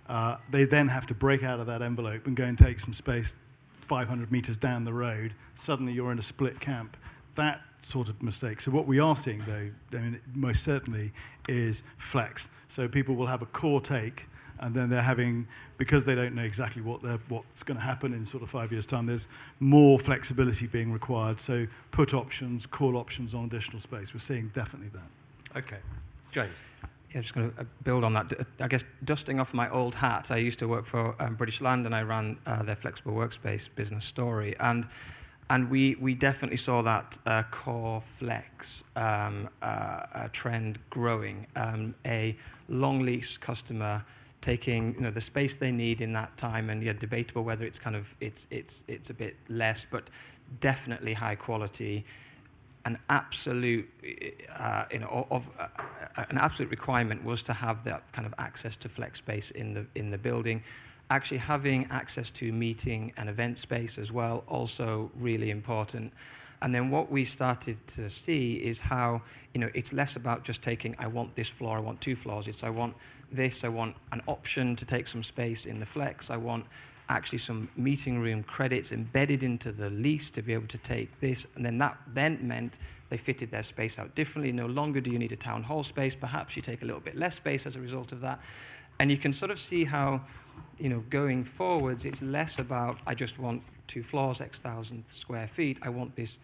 Uh, 0.08 0.36
they 0.50 0.64
then 0.64 0.88
have 0.88 1.06
to 1.06 1.14
break 1.14 1.44
out 1.44 1.60
of 1.60 1.66
that 1.66 1.82
envelope 1.82 2.26
and 2.26 2.36
go 2.36 2.44
and 2.44 2.58
take 2.58 2.80
some 2.80 2.92
space 2.92 3.42
500 3.74 4.32
meters 4.32 4.56
down 4.56 4.84
the 4.84 4.92
road. 4.92 5.34
Suddenly 5.54 5.92
you're 5.92 6.12
in 6.12 6.18
a 6.18 6.22
split 6.22 6.60
camp. 6.60 6.96
That 7.36 7.60
sort 7.78 8.08
of 8.08 8.22
mistake. 8.22 8.60
So 8.60 8.70
what 8.70 8.86
we 8.86 8.98
are 8.98 9.14
seeing, 9.14 9.42
though, 9.46 9.70
I 9.96 10.00
mean, 10.00 10.20
most 10.34 10.62
certainly, 10.62 11.12
is 11.48 11.82
flex. 11.96 12.50
So 12.66 12.88
people 12.88 13.14
will 13.14 13.26
have 13.26 13.42
a 13.42 13.46
core 13.46 13.80
take, 13.80 14.26
and 14.58 14.74
then 14.74 14.90
they're 14.90 15.02
having 15.02 15.46
because 15.78 16.04
they 16.04 16.14
don't 16.14 16.34
know 16.34 16.42
exactly 16.42 16.82
what 16.82 17.02
what's 17.28 17.62
going 17.62 17.78
to 17.78 17.82
happen 17.82 18.12
in 18.12 18.24
sort 18.24 18.42
of 18.42 18.50
five 18.50 18.70
years' 18.70 18.84
time. 18.84 19.06
There's 19.06 19.28
more 19.60 19.98
flexibility 19.98 20.66
being 20.66 20.92
required. 20.92 21.40
So 21.40 21.66
put 21.90 22.12
options, 22.12 22.66
call 22.66 22.96
options 22.96 23.34
on 23.34 23.46
additional 23.46 23.80
space. 23.80 24.12
We're 24.12 24.20
seeing 24.20 24.48
definitely 24.48 24.90
that. 24.90 25.58
Okay. 25.58 25.78
James. 26.32 26.62
Yeah, 27.14 27.22
just 27.22 27.34
going 27.34 27.50
to 27.52 27.66
build 27.82 28.04
on 28.04 28.12
that. 28.14 28.32
I 28.60 28.68
guess 28.68 28.84
dusting 29.02 29.40
off 29.40 29.52
my 29.52 29.68
old 29.70 29.96
hat, 29.96 30.30
I 30.30 30.36
used 30.36 30.60
to 30.60 30.68
work 30.68 30.86
for 30.86 31.20
um, 31.20 31.34
British 31.34 31.60
Land 31.60 31.86
and 31.86 31.94
I 31.94 32.02
ran 32.02 32.38
uh, 32.46 32.62
their 32.62 32.76
flexible 32.76 33.12
workspace 33.12 33.74
business 33.74 34.04
Storey. 34.04 34.54
And, 34.60 34.86
and 35.48 35.68
we, 35.70 35.96
we 35.96 36.14
definitely 36.14 36.56
saw 36.56 36.82
that 36.82 37.18
uh, 37.26 37.42
core 37.50 38.00
flex 38.00 38.90
um, 38.94 39.48
uh, 39.60 39.64
uh, 40.14 40.28
trend 40.32 40.78
growing. 40.88 41.48
Um, 41.56 41.96
a 42.06 42.36
long 42.68 43.00
lease 43.00 43.36
customer 43.36 44.04
taking 44.40 44.94
you 44.94 45.00
know, 45.00 45.10
the 45.10 45.20
space 45.20 45.56
they 45.56 45.72
need 45.72 46.00
in 46.00 46.12
that 46.12 46.36
time 46.36 46.70
and 46.70 46.80
yeah, 46.80 46.92
debatable 46.92 47.42
whether 47.42 47.66
it's 47.66 47.80
kind 47.80 47.96
of 47.96 48.14
it's, 48.20 48.46
it's, 48.52 48.84
it's 48.86 49.10
a 49.10 49.14
bit 49.14 49.36
less, 49.48 49.84
but 49.84 50.04
definitely 50.60 51.14
high 51.14 51.34
quality 51.34 52.04
an 52.84 52.98
absolute, 53.08 53.88
uh, 54.58 54.84
you 54.90 54.98
know, 54.98 55.26
of, 55.30 55.50
uh, 55.58 55.68
an 56.30 56.38
absolute 56.38 56.70
requirement 56.70 57.24
was 57.24 57.42
to 57.42 57.52
have 57.52 57.84
that 57.84 58.10
kind 58.12 58.26
of 58.26 58.34
access 58.38 58.76
to 58.76 58.88
flex 58.88 59.18
space 59.18 59.50
in 59.50 59.74
the, 59.74 59.86
in 59.94 60.10
the 60.10 60.18
building. 60.18 60.62
Actually 61.10 61.38
having 61.38 61.86
access 61.90 62.30
to 62.30 62.52
meeting 62.52 63.12
and 63.16 63.28
event 63.28 63.58
space 63.58 63.98
as 63.98 64.10
well, 64.12 64.44
also 64.48 65.10
really 65.16 65.50
important. 65.50 66.12
And 66.62 66.74
then 66.74 66.90
what 66.90 67.10
we 67.10 67.24
started 67.24 67.86
to 67.88 68.10
see 68.10 68.54
is 68.54 68.80
how, 68.80 69.22
you 69.54 69.60
know, 69.60 69.70
it's 69.74 69.92
less 69.92 70.16
about 70.16 70.44
just 70.44 70.62
taking, 70.62 70.94
I 70.98 71.06
want 71.06 71.34
this 71.34 71.48
floor, 71.48 71.76
I 71.76 71.80
want 71.80 72.00
two 72.00 72.14
floors. 72.14 72.48
It's 72.48 72.62
I 72.62 72.70
want 72.70 72.94
this, 73.32 73.64
I 73.64 73.68
want 73.68 73.96
an 74.12 74.22
option 74.26 74.76
to 74.76 74.84
take 74.84 75.08
some 75.08 75.22
space 75.22 75.66
in 75.66 75.80
the 75.80 75.86
flex, 75.86 76.30
I 76.30 76.36
want 76.36 76.66
actually 77.10 77.38
some 77.38 77.68
meeting 77.76 78.20
room 78.20 78.42
credits 78.42 78.92
embedded 78.92 79.42
into 79.42 79.72
the 79.72 79.90
lease 79.90 80.30
to 80.30 80.42
be 80.42 80.54
able 80.54 80.68
to 80.68 80.78
take 80.78 81.20
this. 81.20 81.56
And 81.56 81.66
then 81.66 81.78
that 81.78 81.98
then 82.06 82.38
meant 82.46 82.78
they 83.10 83.16
fitted 83.16 83.50
their 83.50 83.64
space 83.64 83.98
out 83.98 84.14
differently. 84.14 84.52
No 84.52 84.66
longer 84.66 85.00
do 85.00 85.10
you 85.10 85.18
need 85.18 85.32
a 85.32 85.36
town 85.36 85.64
hall 85.64 85.82
space. 85.82 86.14
Perhaps 86.14 86.56
you 86.56 86.62
take 86.62 86.82
a 86.82 86.84
little 86.84 87.00
bit 87.00 87.16
less 87.16 87.34
space 87.34 87.66
as 87.66 87.76
a 87.76 87.80
result 87.80 88.12
of 88.12 88.20
that. 88.20 88.40
And 89.00 89.10
you 89.10 89.16
can 89.16 89.32
sort 89.32 89.50
of 89.50 89.58
see 89.58 89.84
how, 89.84 90.22
you 90.78 90.88
know, 90.88 91.02
going 91.10 91.42
forwards, 91.44 92.04
it's 92.04 92.22
less 92.22 92.58
about 92.58 92.98
I 93.06 93.14
just 93.14 93.38
want 93.38 93.62
two 93.88 94.02
floors, 94.02 94.40
X 94.40 94.60
thousand 94.60 95.04
square 95.08 95.48
feet. 95.48 95.78
I 95.82 95.88
want 95.88 96.14
this 96.14 96.38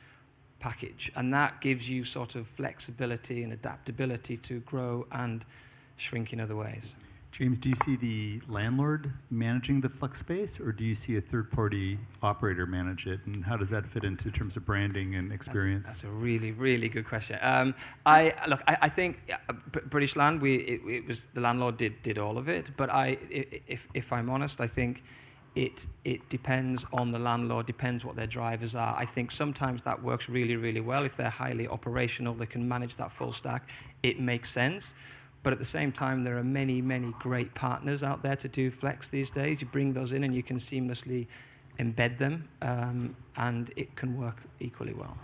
package. 0.59 1.13
And 1.15 1.33
that 1.33 1.61
gives 1.61 1.89
you 1.89 2.03
sort 2.03 2.35
of 2.35 2.47
flexibility 2.47 3.45
and 3.45 3.53
adaptability 3.53 4.37
to 4.39 4.61
grow 4.61 5.07
and 5.13 5.47
shrink 5.97 6.33
in 6.33 6.41
other 6.41 6.57
ways. 6.57 6.97
James, 7.37 7.59
do 7.59 7.69
you 7.69 7.75
see 7.75 7.97
the 7.97 8.41
landlord 8.49 9.13
managing 9.31 9.83
the 9.83 9.91
flex 9.91 10.21
space, 10.21 10.59
or 10.59 10.73
do 10.73 10.83
you 10.85 10.95
see 10.95 11.19
a 11.19 11.21
third-party 11.21 11.99
operator 12.23 12.65
manage 12.65 13.07
it? 13.07 13.21
And 13.27 13.45
how 13.45 13.59
does 13.59 13.69
that 13.69 13.85
fit 13.85 14.05
into 14.05 14.31
terms 14.31 14.57
of 14.57 14.65
branding 14.65 15.15
and 15.17 15.31
experience? 15.31 15.87
That's, 15.87 16.01
that's 16.01 16.11
a 16.11 16.17
really, 16.17 16.53
really 16.53 16.89
good 16.89 17.05
question. 17.05 17.39
Um, 17.43 17.75
I 18.07 18.33
look, 18.49 18.63
I, 18.67 18.79
I 18.81 18.89
think 18.89 19.21
British 19.91 20.17
Land, 20.17 20.41
we 20.41 20.55
it, 20.55 20.81
it 20.89 21.07
was 21.07 21.25
the 21.25 21.43
landlord 21.43 21.77
did 21.77 22.01
did 22.03 22.17
all 22.17 22.39
of 22.39 22.49
it. 22.49 22.71
But 22.75 22.89
i- 22.89 23.19
if 23.67 23.87
if 23.93 24.15
I'm 24.15 24.31
honest, 24.31 24.63
I 24.63 24.67
think 24.67 25.03
it 25.55 25.87
it 26.07 26.27
depends 26.31 26.87
on 26.91 27.11
the 27.11 27.19
landlord, 27.19 27.67
depends 27.67 28.03
what 28.03 28.17
their 28.17 28.27
drivers 28.27 28.75
are. 28.75 28.95
I 28.97 29.05
think 29.05 29.31
sometimes 29.31 29.83
that 29.83 30.03
works 30.03 30.31
really, 30.31 30.57
really 30.57 30.81
well 30.81 31.05
if 31.05 31.17
they're 31.19 31.29
highly 31.29 31.69
operational, 31.69 32.33
they 32.33 32.47
can 32.47 32.67
manage 32.67 32.97
that 32.97 33.13
full 33.13 33.33
stack. 33.33 33.69
It 34.03 34.19
makes 34.21 34.49
sense. 34.51 34.95
But 35.47 35.53
at 35.53 35.61
the 35.61 35.65
same 35.65 35.93
time, 35.93 36.25
there 36.25 36.37
are 36.39 36.43
many, 36.43 36.83
many 36.83 37.15
great 37.21 37.55
partners 37.55 38.03
out 38.03 38.21
there 38.25 38.35
to 38.35 38.49
do 38.49 38.69
flex 38.69 39.07
these 39.07 39.31
days. 39.31 39.61
You 39.61 39.69
bring 39.69 39.93
those 39.93 40.11
in 40.11 40.25
and 40.25 40.35
you 40.35 40.43
can 40.43 40.57
seamlessly 40.57 41.29
embed 41.79 42.19
them, 42.19 42.49
um, 42.63 43.15
and 43.37 43.71
it 43.77 43.95
can 43.95 44.19
work 44.21 44.43
equally 44.59 44.93
well. 44.93 45.17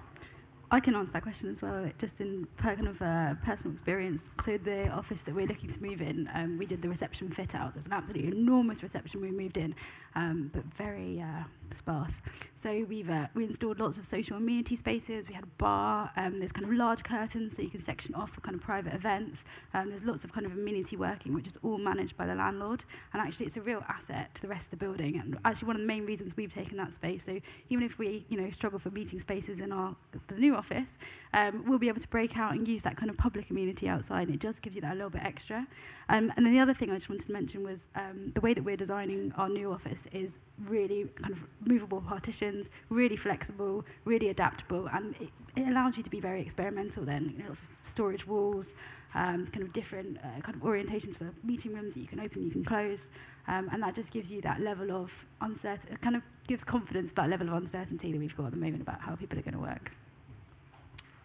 I 0.71 0.79
can 0.79 0.95
answer 0.95 1.13
that 1.15 1.25
question 1.25 1.51
as 1.51 1.61
well, 1.61 1.91
just 1.99 2.21
in 2.21 2.47
kind 2.57 2.87
of 2.87 3.03
uh, 3.03 3.35
personal 3.45 3.73
experience. 3.73 4.31
So 4.41 4.59
the 4.59 4.91
office 4.91 5.23
that 5.23 5.35
we're 5.35 5.49
looking 5.49 5.71
to 5.71 5.83
move 5.83 6.01
in, 6.01 6.31
um, 6.35 6.57
we 6.57 6.67
did 6.67 6.83
the 6.83 6.89
reception 6.89 7.29
fit 7.29 7.57
out. 7.57 7.75
It's 7.75 7.87
an 7.87 7.93
absolutely 7.93 8.29
enormous 8.29 8.85
reception 8.85 9.23
we 9.23 9.33
moved 9.33 9.57
in, 9.57 9.75
um, 10.15 10.51
but 10.53 10.65
very 10.65 11.21
uh, 11.21 11.45
sparse. 11.73 12.23
So 12.55 12.85
we've 12.89 13.11
uh, 13.11 13.29
we 13.35 13.45
installed 13.45 13.81
lots 13.81 13.97
of 13.97 14.05
social 14.05 14.37
amenity 14.37 14.77
spaces. 14.77 15.29
We 15.29 15.35
had 15.35 15.45
a 15.45 15.55
bar. 15.59 16.11
Um, 16.17 16.39
there's 16.39 16.53
kind 16.53 16.67
of 16.67 16.73
large 16.73 17.03
curtains 17.03 17.57
so 17.57 17.63
you 17.63 17.71
can 17.71 17.81
section 17.81 18.15
off 18.15 18.31
for 18.31 18.41
kind 18.41 18.55
of 18.55 18.61
private 18.61 18.93
events. 18.93 19.45
Um, 19.75 19.89
there's 19.89 20.05
lots 20.05 20.25
of 20.25 20.33
kind 20.33 20.47
of 20.47 20.53
amenity 20.53 20.97
working, 20.97 21.35
which 21.35 21.47
is 21.47 21.59
all 21.63 21.79
managed 21.79 22.17
by 22.17 22.27
the 22.27 22.35
landlord. 22.35 22.85
And 23.13 23.23
actually, 23.23 23.47
it's 23.47 23.57
a 23.57 23.63
real 23.63 23.85
asset 23.89 24.35
to 24.37 24.43
the 24.43 24.49
rest 24.49 24.73
of 24.73 24.79
the 24.79 24.85
building. 24.85 25.19
And 25.19 25.39
actually, 25.45 25.67
one 25.67 25.77
of 25.77 25.83
the 25.83 25.89
main 25.89 26.07
reasons 26.07 26.37
we've 26.37 26.55
taken 26.55 26.77
that 26.79 26.93
space. 26.93 27.25
So 27.25 27.41
even 27.69 27.85
if 27.85 27.99
we 27.99 28.25
you 28.29 28.41
know 28.41 28.51
struggle 28.51 28.79
for 28.79 28.91
meeting 28.91 29.19
spaces 29.19 29.61
in 29.61 29.73
our 29.73 29.97
the 30.29 30.37
new 30.37 30.55
office, 30.55 30.99
um, 31.33 31.65
we'll 31.67 31.79
be 31.79 31.89
able 31.89 32.01
to 32.01 32.09
break 32.09 32.37
out 32.37 32.53
and 32.53 32.67
use 32.69 32.83
that 32.83 32.97
kind 32.97 33.11
of 33.11 33.17
public 33.17 33.51
amenity 33.51 33.89
outside. 33.89 34.29
And 34.29 34.35
it 34.35 34.41
just 34.41 34.63
gives 34.63 34.77
you 34.77 34.83
that 34.83 34.93
a 34.93 34.95
little 34.95 35.11
bit 35.11 35.25
extra. 35.25 35.67
Um, 36.13 36.31
and 36.37 36.45
then 36.45 36.53
the 36.53 36.61
other 36.61 36.75
thing 36.75 36.91
I 36.91 36.97
just 36.97 37.09
wanted 37.09 37.25
to 37.29 37.33
mention 37.33 37.65
was 37.65 37.87
um, 37.95 38.33
the 38.35 38.43
way 38.43 38.53
that 38.53 38.63
we're 38.63 38.77
designing 38.77 39.33
our 39.39 39.49
new 39.49 39.73
office 39.73 40.05
is 40.13 40.41
really 40.67 41.07
kind 41.17 41.33
of 41.33 41.43
movable 41.67 42.03
partitions, 42.03 42.69
really 42.91 43.17
flexible, 43.17 43.87
really 44.05 44.29
adaptable, 44.29 44.89
and 44.89 45.15
it, 45.19 45.31
it 45.57 45.69
allows 45.69 45.97
you 45.97 46.03
to 46.03 46.11
be 46.11 46.21
very 46.21 46.43
experimental 46.43 47.07
then. 47.07 47.31
You 47.33 47.39
know, 47.39 47.47
lots 47.47 47.63
of 47.63 47.69
storage 47.81 48.27
walls, 48.27 48.75
um, 49.15 49.47
kind 49.47 49.63
of 49.65 49.73
different 49.73 50.19
uh, 50.19 50.43
kind 50.43 50.55
of 50.55 50.63
orientations 50.63 51.17
for 51.17 51.33
meeting 51.43 51.73
rooms 51.73 51.95
that 51.95 52.01
you 52.01 52.07
can 52.07 52.21
open, 52.21 52.45
you 52.45 52.51
can 52.51 52.63
close, 52.63 53.09
um, 53.49 53.71
and 53.73 53.83
that 53.83 53.95
just 53.95 54.13
gives 54.13 54.31
you 54.31 54.43
that 54.43 54.61
level 54.61 54.93
of 54.93 55.25
uncertainty, 55.41 55.97
kind 56.03 56.17
of 56.17 56.23
gives 56.47 56.63
confidence 56.63 57.13
that 57.13 57.31
level 57.31 57.49
of 57.49 57.55
uncertainty 57.55 58.13
that 58.13 58.19
we've 58.19 58.37
got 58.37 58.49
at 58.49 58.53
the 58.53 58.61
moment 58.61 58.83
about 58.83 59.01
how 59.01 59.17
people 59.17 59.39
are 59.39 59.43
going 59.43 59.55
to 59.55 59.61
work. 59.61 59.93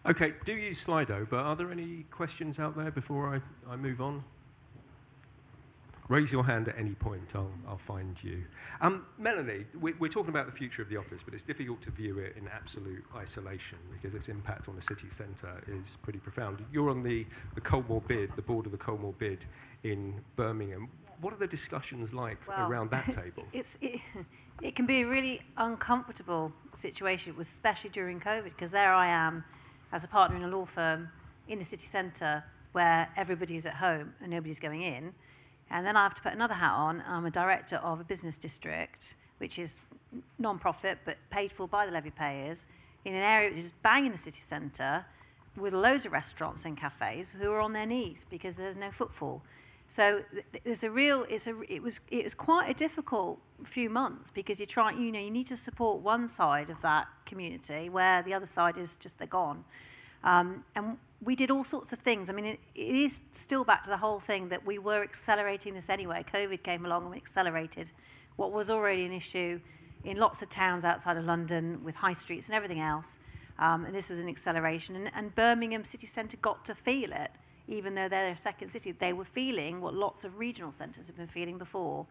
Okay, 0.06 0.32
do 0.46 0.56
use 0.56 0.86
Slido, 0.86 1.28
but 1.28 1.40
are 1.40 1.56
there 1.56 1.70
any 1.70 2.06
questions 2.10 2.58
out 2.58 2.74
there 2.74 2.90
before 2.90 3.34
I, 3.34 3.70
I 3.70 3.76
move 3.76 4.00
on? 4.00 4.24
Raise 6.08 6.32
your 6.32 6.44
hand 6.44 6.68
at 6.68 6.78
any 6.78 6.94
point, 6.94 7.32
I'll, 7.34 7.50
I'll 7.68 7.76
find 7.76 8.22
you. 8.24 8.42
Um, 8.80 9.04
Melanie, 9.18 9.66
we, 9.78 9.92
we're 9.94 10.08
talking 10.08 10.30
about 10.30 10.46
the 10.46 10.52
future 10.52 10.80
of 10.80 10.88
the 10.88 10.96
office, 10.96 11.22
but 11.22 11.34
it's 11.34 11.42
difficult 11.42 11.82
to 11.82 11.90
view 11.90 12.18
it 12.18 12.34
in 12.38 12.48
absolute 12.48 13.04
isolation 13.14 13.76
because 13.92 14.14
its 14.14 14.30
impact 14.30 14.70
on 14.70 14.74
the 14.74 14.80
city 14.80 15.10
centre 15.10 15.62
is 15.68 15.98
pretty 16.02 16.18
profound. 16.18 16.64
You're 16.72 16.88
on 16.88 17.02
the, 17.02 17.26
the 17.54 17.60
Colmore 17.60 18.06
BID, 18.08 18.30
the 18.36 18.42
board 18.42 18.64
of 18.64 18.72
the 18.72 18.78
Colmore 18.78 19.16
BID 19.18 19.44
in 19.82 20.18
Birmingham. 20.34 20.88
What 21.20 21.34
are 21.34 21.38
the 21.38 21.46
discussions 21.46 22.14
like 22.14 22.38
Well, 22.48 22.70
around 22.70 22.90
that 22.92 23.04
table? 23.12 23.44
It's, 23.52 23.76
it, 23.82 24.00
it 24.62 24.74
can 24.74 24.86
be 24.86 25.02
a 25.02 25.06
really 25.06 25.42
uncomfortable 25.58 26.52
situation, 26.72 27.34
especially 27.38 27.90
during 27.90 28.18
COVID, 28.18 28.44
because 28.44 28.70
there 28.70 28.94
I 28.94 29.08
am 29.08 29.44
as 29.92 30.04
a 30.04 30.08
partner 30.08 30.38
in 30.38 30.42
a 30.44 30.48
law 30.48 30.64
firm 30.64 31.10
in 31.48 31.58
the 31.58 31.64
city 31.64 31.84
centre 31.84 32.44
where 32.72 33.10
everybody's 33.14 33.66
at 33.66 33.74
home 33.74 34.14
and 34.22 34.30
nobody's 34.30 34.60
going 34.60 34.82
in. 34.82 35.12
And 35.70 35.86
then 35.86 35.96
I 35.96 36.02
have 36.02 36.14
to 36.14 36.22
put 36.22 36.32
another 36.32 36.54
hat 36.54 36.72
on. 36.72 37.02
I'm 37.06 37.26
a 37.26 37.30
director 37.30 37.76
of 37.76 38.00
a 38.00 38.04
business 38.04 38.38
district, 38.38 39.14
which 39.38 39.58
is 39.58 39.80
non-profit 40.38 40.98
but 41.04 41.18
paid 41.30 41.52
for 41.52 41.68
by 41.68 41.86
the 41.86 41.92
levy 41.92 42.10
payers, 42.10 42.68
in 43.04 43.14
an 43.14 43.22
area 43.22 43.50
which 43.50 43.58
is 43.58 43.72
bang 43.72 44.06
in 44.06 44.12
the 44.12 44.18
city 44.18 44.40
centre 44.40 45.04
with 45.56 45.72
loads 45.72 46.06
of 46.06 46.12
restaurants 46.12 46.64
and 46.64 46.76
cafes 46.76 47.32
who 47.32 47.50
are 47.52 47.60
on 47.60 47.72
their 47.72 47.86
knees 47.86 48.24
because 48.30 48.56
there's 48.56 48.76
no 48.76 48.90
footfall. 48.90 49.42
So 49.88 50.22
th- 50.30 50.62
there's 50.64 50.84
a 50.84 50.90
real, 50.90 51.24
it's 51.28 51.46
a, 51.46 51.60
it 51.68 51.82
was, 51.82 52.00
it 52.10 52.24
was 52.24 52.34
quite 52.34 52.70
a 52.70 52.74
difficult 52.74 53.38
few 53.64 53.90
months 53.90 54.30
because 54.30 54.60
you 54.60 54.66
try, 54.66 54.92
you 54.92 55.10
know, 55.10 55.20
you 55.20 55.30
need 55.30 55.46
to 55.48 55.56
support 55.56 56.00
one 56.00 56.28
side 56.28 56.70
of 56.70 56.82
that 56.82 57.08
community 57.24 57.88
where 57.88 58.22
the 58.22 58.34
other 58.34 58.46
side 58.46 58.78
is 58.78 58.96
just 58.96 59.18
they're 59.18 59.26
gone. 59.26 59.64
Um, 60.24 60.64
and 60.76 60.98
we 61.20 61.34
did 61.34 61.50
all 61.50 61.64
sorts 61.64 61.92
of 61.92 61.98
things. 61.98 62.30
I 62.30 62.32
mean, 62.32 62.44
it, 62.44 62.60
it 62.74 62.94
is 62.94 63.22
still 63.32 63.64
back 63.64 63.82
to 63.84 63.90
the 63.90 63.96
whole 63.96 64.20
thing 64.20 64.48
that 64.50 64.64
we 64.64 64.78
were 64.78 65.02
accelerating 65.02 65.74
this 65.74 65.90
anyway. 65.90 66.24
COVID 66.32 66.62
came 66.62 66.84
along 66.84 67.02
and 67.02 67.10
we 67.10 67.16
accelerated 67.16 67.90
what 68.36 68.52
was 68.52 68.70
already 68.70 69.04
an 69.04 69.12
issue 69.12 69.60
in 70.04 70.16
lots 70.16 70.42
of 70.42 70.50
towns 70.50 70.84
outside 70.84 71.16
of 71.16 71.24
London 71.24 71.82
with 71.82 71.96
high 71.96 72.12
streets 72.12 72.48
and 72.48 72.54
everything 72.54 72.80
else. 72.80 73.18
Um, 73.58 73.84
and 73.84 73.94
this 73.94 74.10
was 74.10 74.20
an 74.20 74.28
acceleration. 74.28 74.94
And, 74.94 75.10
and 75.14 75.34
Birmingham 75.34 75.84
city 75.84 76.06
centre 76.06 76.36
got 76.36 76.64
to 76.66 76.74
feel 76.74 77.12
it, 77.12 77.32
even 77.66 77.96
though 77.96 78.08
they're 78.08 78.30
a 78.30 78.36
second 78.36 78.68
city. 78.68 78.92
They 78.92 79.12
were 79.12 79.24
feeling 79.24 79.80
what 79.80 79.94
lots 79.94 80.24
of 80.24 80.38
regional 80.38 80.70
centres 80.70 81.08
have 81.08 81.16
been 81.16 81.26
feeling 81.26 81.58
before. 81.58 82.06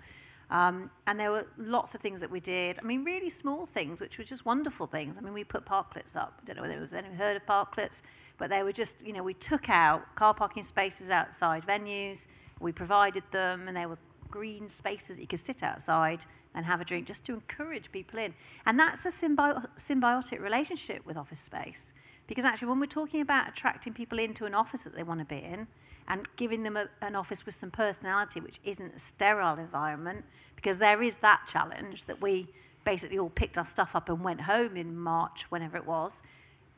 Um, 0.49 0.89
and 1.05 1.19
there 1.19 1.31
were 1.31 1.47
lots 1.57 1.93
of 1.95 2.01
things 2.01 2.21
that 2.21 2.31
we 2.31 2.39
did. 2.39 2.79
I 2.81 2.83
mean, 2.83 3.03
really 3.03 3.29
small 3.29 3.65
things, 3.65 3.99
which 3.99 4.17
were 4.17 4.23
just 4.23 4.45
wonderful 4.45 4.87
things. 4.87 5.17
I 5.17 5.21
mean, 5.21 5.33
we 5.33 5.43
put 5.43 5.65
parklets 5.65 6.15
up. 6.15 6.39
I 6.41 6.45
don't 6.45 6.57
know 6.57 6.61
whether 6.63 6.79
was 6.79 6.93
anyone 6.93 7.17
heard 7.17 7.37
of 7.37 7.45
parklets, 7.45 8.03
but 8.37 8.49
they 8.49 8.63
were 8.63 8.71
just, 8.71 9.05
you 9.05 9.13
know, 9.13 9.23
we 9.23 9.33
took 9.33 9.69
out 9.69 10.15
car 10.15 10.33
parking 10.33 10.63
spaces 10.63 11.09
outside 11.09 11.63
venues. 11.63 12.27
We 12.59 12.71
provided 12.71 13.23
them, 13.31 13.67
and 13.67 13.75
they 13.75 13.85
were 13.85 13.97
green 14.29 14.69
spaces 14.69 15.15
that 15.15 15.21
you 15.21 15.27
could 15.27 15.39
sit 15.39 15.63
outside 15.63 16.25
and 16.53 16.65
have 16.65 16.81
a 16.81 16.85
drink 16.85 17.07
just 17.07 17.25
to 17.27 17.33
encourage 17.33 17.91
people 17.91 18.19
in. 18.19 18.33
And 18.65 18.79
that's 18.79 19.05
a 19.05 19.09
symbi- 19.09 19.65
symbiotic 19.77 20.41
relationship 20.41 21.05
with 21.05 21.17
office 21.17 21.39
space. 21.39 21.93
Because 22.25 22.45
actually, 22.45 22.67
when 22.69 22.79
we're 22.79 22.87
talking 22.87 23.21
about 23.21 23.47
attracting 23.47 23.93
people 23.93 24.19
into 24.19 24.45
an 24.45 24.53
office 24.53 24.83
that 24.83 24.95
they 24.95 25.03
want 25.03 25.19
to 25.19 25.25
be 25.25 25.37
in, 25.37 25.67
and 26.07 26.27
giving 26.35 26.63
them 26.63 26.77
a, 26.77 26.87
an 27.01 27.15
office 27.15 27.45
with 27.45 27.55
some 27.55 27.71
personality, 27.71 28.39
which 28.39 28.59
isn't 28.63 28.95
a 28.95 28.99
sterile 28.99 29.57
environment, 29.57 30.25
because 30.55 30.79
there 30.79 31.01
is 31.01 31.17
that 31.17 31.43
challenge 31.47 32.05
that 32.05 32.21
we 32.21 32.47
basically 32.85 33.19
all 33.19 33.29
picked 33.29 33.57
our 33.57 33.65
stuff 33.65 33.95
up 33.95 34.07
and 34.09 34.23
went 34.23 34.41
home 34.41 34.77
in 34.77 34.97
March, 34.97 35.51
whenever 35.51 35.75
it 35.77 35.85
was. 35.85 36.23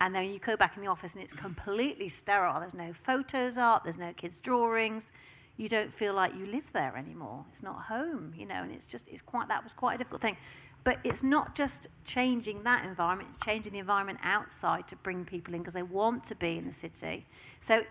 And 0.01 0.15
then 0.15 0.31
you 0.31 0.39
go 0.39 0.55
back 0.55 0.77
in 0.77 0.81
the 0.81 0.89
office 0.89 1.13
and 1.13 1.23
it's 1.23 1.33
completely 1.33 2.07
sterile. 2.07 2.59
There's 2.59 2.73
no 2.73 2.93
photos 2.93 3.57
up, 3.57 3.83
there's 3.83 3.97
no 3.97 4.13
kids' 4.13 4.39
drawings. 4.39 5.11
You 5.57 5.67
don't 5.67 5.91
feel 5.91 6.13
like 6.13 6.35
you 6.35 6.45
live 6.45 6.71
there 6.71 6.95
anymore. 6.95 7.43
It's 7.49 7.61
not 7.61 7.83
home, 7.83 8.33
you 8.37 8.45
know, 8.45 8.63
and 8.63 8.71
it's 8.71 8.85
just, 8.85 9.09
it's 9.09 9.21
quite, 9.21 9.49
that 9.49 9.61
was 9.61 9.73
quite 9.73 9.95
a 9.95 9.97
difficult 9.97 10.21
thing. 10.21 10.37
But 10.85 10.99
it's 11.03 11.21
not 11.21 11.53
just 11.53 12.05
changing 12.05 12.63
that 12.63 12.85
environment, 12.85 13.29
it's 13.29 13.45
changing 13.45 13.73
the 13.73 13.79
environment 13.79 14.19
outside 14.23 14.87
to 14.87 14.95
bring 14.95 15.25
people 15.25 15.53
in 15.53 15.59
because 15.59 15.73
they 15.73 15.83
want 15.83 16.23
to 16.25 16.35
be 16.35 16.57
in 16.57 16.65
the 16.65 16.71
city. 16.71 17.25
So 17.59 17.83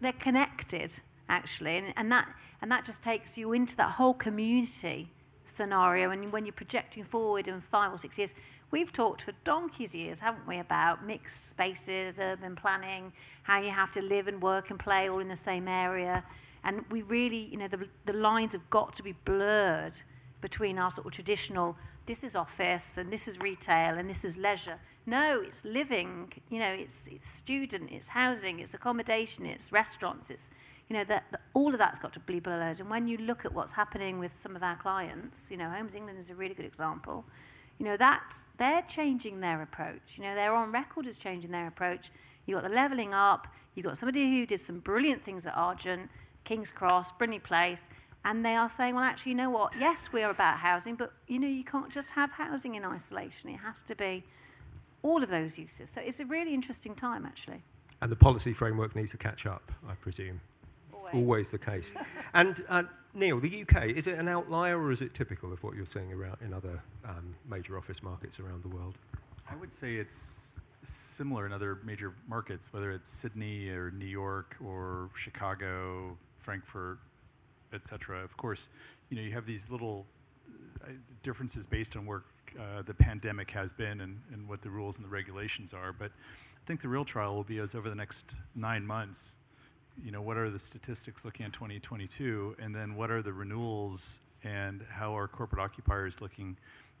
they're 0.00 0.12
connected 0.12 0.98
actually 1.28 1.76
and, 1.76 1.92
and 1.96 2.10
that 2.12 2.28
and 2.60 2.70
that 2.70 2.84
just 2.84 3.02
takes 3.02 3.38
you 3.38 3.52
into 3.52 3.76
that 3.76 3.92
whole 3.92 4.14
community 4.14 5.08
scenario 5.44 6.10
and 6.10 6.30
when 6.32 6.44
you're 6.44 6.52
projecting 6.52 7.04
forward 7.04 7.48
in 7.48 7.60
five 7.60 7.92
or 7.92 7.98
six 7.98 8.18
years 8.18 8.34
we've 8.72 8.92
talked 8.92 9.22
for 9.22 9.32
donkey's 9.44 9.94
years 9.94 10.18
haven't 10.18 10.46
we 10.48 10.58
about 10.58 11.06
mixed 11.06 11.48
spaces 11.50 12.18
urban 12.18 12.56
planning 12.56 13.12
how 13.44 13.60
you 13.60 13.70
have 13.70 13.92
to 13.92 14.02
live 14.02 14.26
and 14.26 14.42
work 14.42 14.70
and 14.70 14.80
play 14.80 15.08
all 15.08 15.20
in 15.20 15.28
the 15.28 15.36
same 15.36 15.68
area 15.68 16.24
and 16.64 16.84
we 16.90 17.02
really 17.02 17.44
you 17.52 17.56
know 17.56 17.68
the, 17.68 17.88
the 18.06 18.12
lines 18.12 18.52
have 18.52 18.68
got 18.70 18.92
to 18.92 19.02
be 19.04 19.12
blurred 19.24 19.96
between 20.40 20.78
our 20.78 20.90
sort 20.90 21.06
of 21.06 21.12
traditional 21.12 21.76
this 22.06 22.24
is 22.24 22.34
office 22.34 22.98
and 22.98 23.12
this 23.12 23.28
is 23.28 23.38
retail 23.38 23.96
and 23.96 24.10
this 24.10 24.24
is 24.24 24.36
leisure 24.36 24.78
no, 25.06 25.40
it's 25.40 25.64
living. 25.64 26.32
You 26.48 26.60
know, 26.60 26.70
it's 26.70 27.08
it's 27.08 27.28
student, 27.28 27.90
it's 27.90 28.08
housing, 28.08 28.60
it's 28.60 28.74
accommodation, 28.74 29.46
it's 29.46 29.72
restaurants. 29.72 30.30
It's 30.30 30.50
you 30.88 30.96
know 30.96 31.04
that, 31.04 31.24
all 31.54 31.72
of 31.72 31.78
that's 31.78 31.98
got 31.98 32.12
to 32.12 32.20
be 32.20 32.40
blurred. 32.40 32.80
And 32.80 32.88
when 32.88 33.08
you 33.08 33.18
look 33.18 33.44
at 33.44 33.52
what's 33.52 33.72
happening 33.72 34.18
with 34.18 34.32
some 34.32 34.54
of 34.54 34.62
our 34.62 34.76
clients, 34.76 35.50
you 35.50 35.56
know, 35.56 35.68
Homes 35.68 35.94
England 35.94 36.18
is 36.18 36.30
a 36.30 36.34
really 36.34 36.54
good 36.54 36.66
example. 36.66 37.24
You 37.78 37.86
know, 37.86 37.96
that's 37.96 38.44
they're 38.58 38.82
changing 38.82 39.40
their 39.40 39.62
approach. 39.62 40.16
You 40.16 40.24
know, 40.24 40.34
they're 40.34 40.54
on 40.54 40.72
record 40.72 41.06
as 41.06 41.18
changing 41.18 41.50
their 41.50 41.66
approach. 41.66 42.10
You've 42.46 42.60
got 42.60 42.68
the 42.68 42.74
levelling 42.74 43.14
up. 43.14 43.48
you've 43.74 43.86
got 43.86 43.96
somebody 43.96 44.30
who 44.30 44.46
did 44.46 44.58
some 44.58 44.80
brilliant 44.80 45.22
things 45.22 45.46
at 45.46 45.56
Argent, 45.56 46.10
King's 46.44 46.70
Cross, 46.70 47.12
Brindley 47.12 47.38
Place, 47.38 47.88
and 48.24 48.44
they 48.44 48.54
are 48.54 48.68
saying, 48.68 48.94
well, 48.94 49.04
actually, 49.04 49.32
you 49.32 49.38
know 49.38 49.50
what? 49.50 49.74
Yes, 49.78 50.12
we 50.12 50.22
are 50.22 50.30
about 50.30 50.58
housing, 50.58 50.94
but 50.94 51.12
you 51.26 51.38
know, 51.38 51.48
you 51.48 51.64
can't 51.64 51.90
just 51.90 52.10
have 52.10 52.32
housing 52.32 52.74
in 52.74 52.84
isolation. 52.84 53.50
It 53.50 53.56
has 53.56 53.82
to 53.84 53.94
be 53.94 54.24
all 55.02 55.22
of 55.22 55.28
those 55.28 55.58
uses. 55.58 55.90
So 55.90 56.00
it's 56.00 56.20
a 56.20 56.24
really 56.24 56.54
interesting 56.54 56.94
time, 56.94 57.26
actually. 57.26 57.62
And 58.00 58.10
the 58.10 58.16
policy 58.16 58.52
framework 58.52 58.96
needs 58.96 59.10
to 59.12 59.18
catch 59.18 59.46
up, 59.46 59.72
I 59.88 59.94
presume. 59.94 60.40
Always, 60.92 61.14
Always 61.14 61.50
the 61.50 61.58
case. 61.58 61.92
and 62.34 62.64
uh, 62.68 62.84
Neil, 63.14 63.40
the 63.40 63.62
UK, 63.62 63.86
is 63.86 64.06
it 64.06 64.18
an 64.18 64.28
outlier 64.28 64.80
or 64.80 64.90
is 64.92 65.02
it 65.02 65.14
typical 65.14 65.52
of 65.52 65.62
what 65.62 65.74
you're 65.74 65.86
seeing 65.86 66.12
around 66.12 66.36
in 66.44 66.52
other 66.52 66.82
um, 67.04 67.34
major 67.48 67.76
office 67.76 68.02
markets 68.02 68.40
around 68.40 68.62
the 68.62 68.68
world? 68.68 68.98
I 69.50 69.56
would 69.56 69.72
say 69.72 69.94
it's 69.94 70.60
similar 70.84 71.46
in 71.46 71.52
other 71.52 71.78
major 71.84 72.14
markets, 72.28 72.72
whether 72.72 72.90
it's 72.90 73.08
Sydney 73.08 73.68
or 73.68 73.90
New 73.90 74.06
York 74.06 74.56
or 74.64 75.10
Chicago, 75.14 76.16
Frankfurt, 76.38 76.98
etc. 77.72 78.22
Of 78.22 78.36
course, 78.36 78.70
you 79.08 79.16
know 79.16 79.22
you 79.22 79.32
have 79.32 79.46
these 79.46 79.70
little 79.70 80.06
uh, 80.84 80.88
differences 81.22 81.66
based 81.66 81.96
on 81.96 82.06
where 82.06 82.22
uh, 82.58 82.82
the 82.82 82.94
pandemic 82.94 83.50
has 83.52 83.72
been 83.72 84.00
and, 84.00 84.20
and 84.32 84.48
what 84.48 84.62
the 84.62 84.70
rules 84.70 84.96
and 84.96 85.04
the 85.04 85.10
regulations 85.10 85.72
are. 85.72 85.92
But 85.92 86.10
I 86.10 86.66
think 86.66 86.80
the 86.80 86.88
real 86.88 87.04
trial 87.04 87.34
will 87.34 87.44
be 87.44 87.58
as 87.58 87.74
over 87.74 87.88
the 87.88 87.94
next 87.94 88.36
nine 88.54 88.86
months, 88.86 89.36
you 90.02 90.10
know, 90.10 90.22
what 90.22 90.36
are 90.36 90.50
the 90.50 90.58
statistics 90.58 91.24
looking 91.24 91.46
at 91.46 91.52
2022, 91.52 92.56
and 92.58 92.74
then 92.74 92.94
what 92.94 93.10
are 93.10 93.22
the 93.22 93.32
renewals 93.32 94.20
and 94.44 94.84
how 94.90 95.16
are 95.16 95.28
corporate 95.28 95.60
occupiers 95.60 96.20
looking 96.20 96.56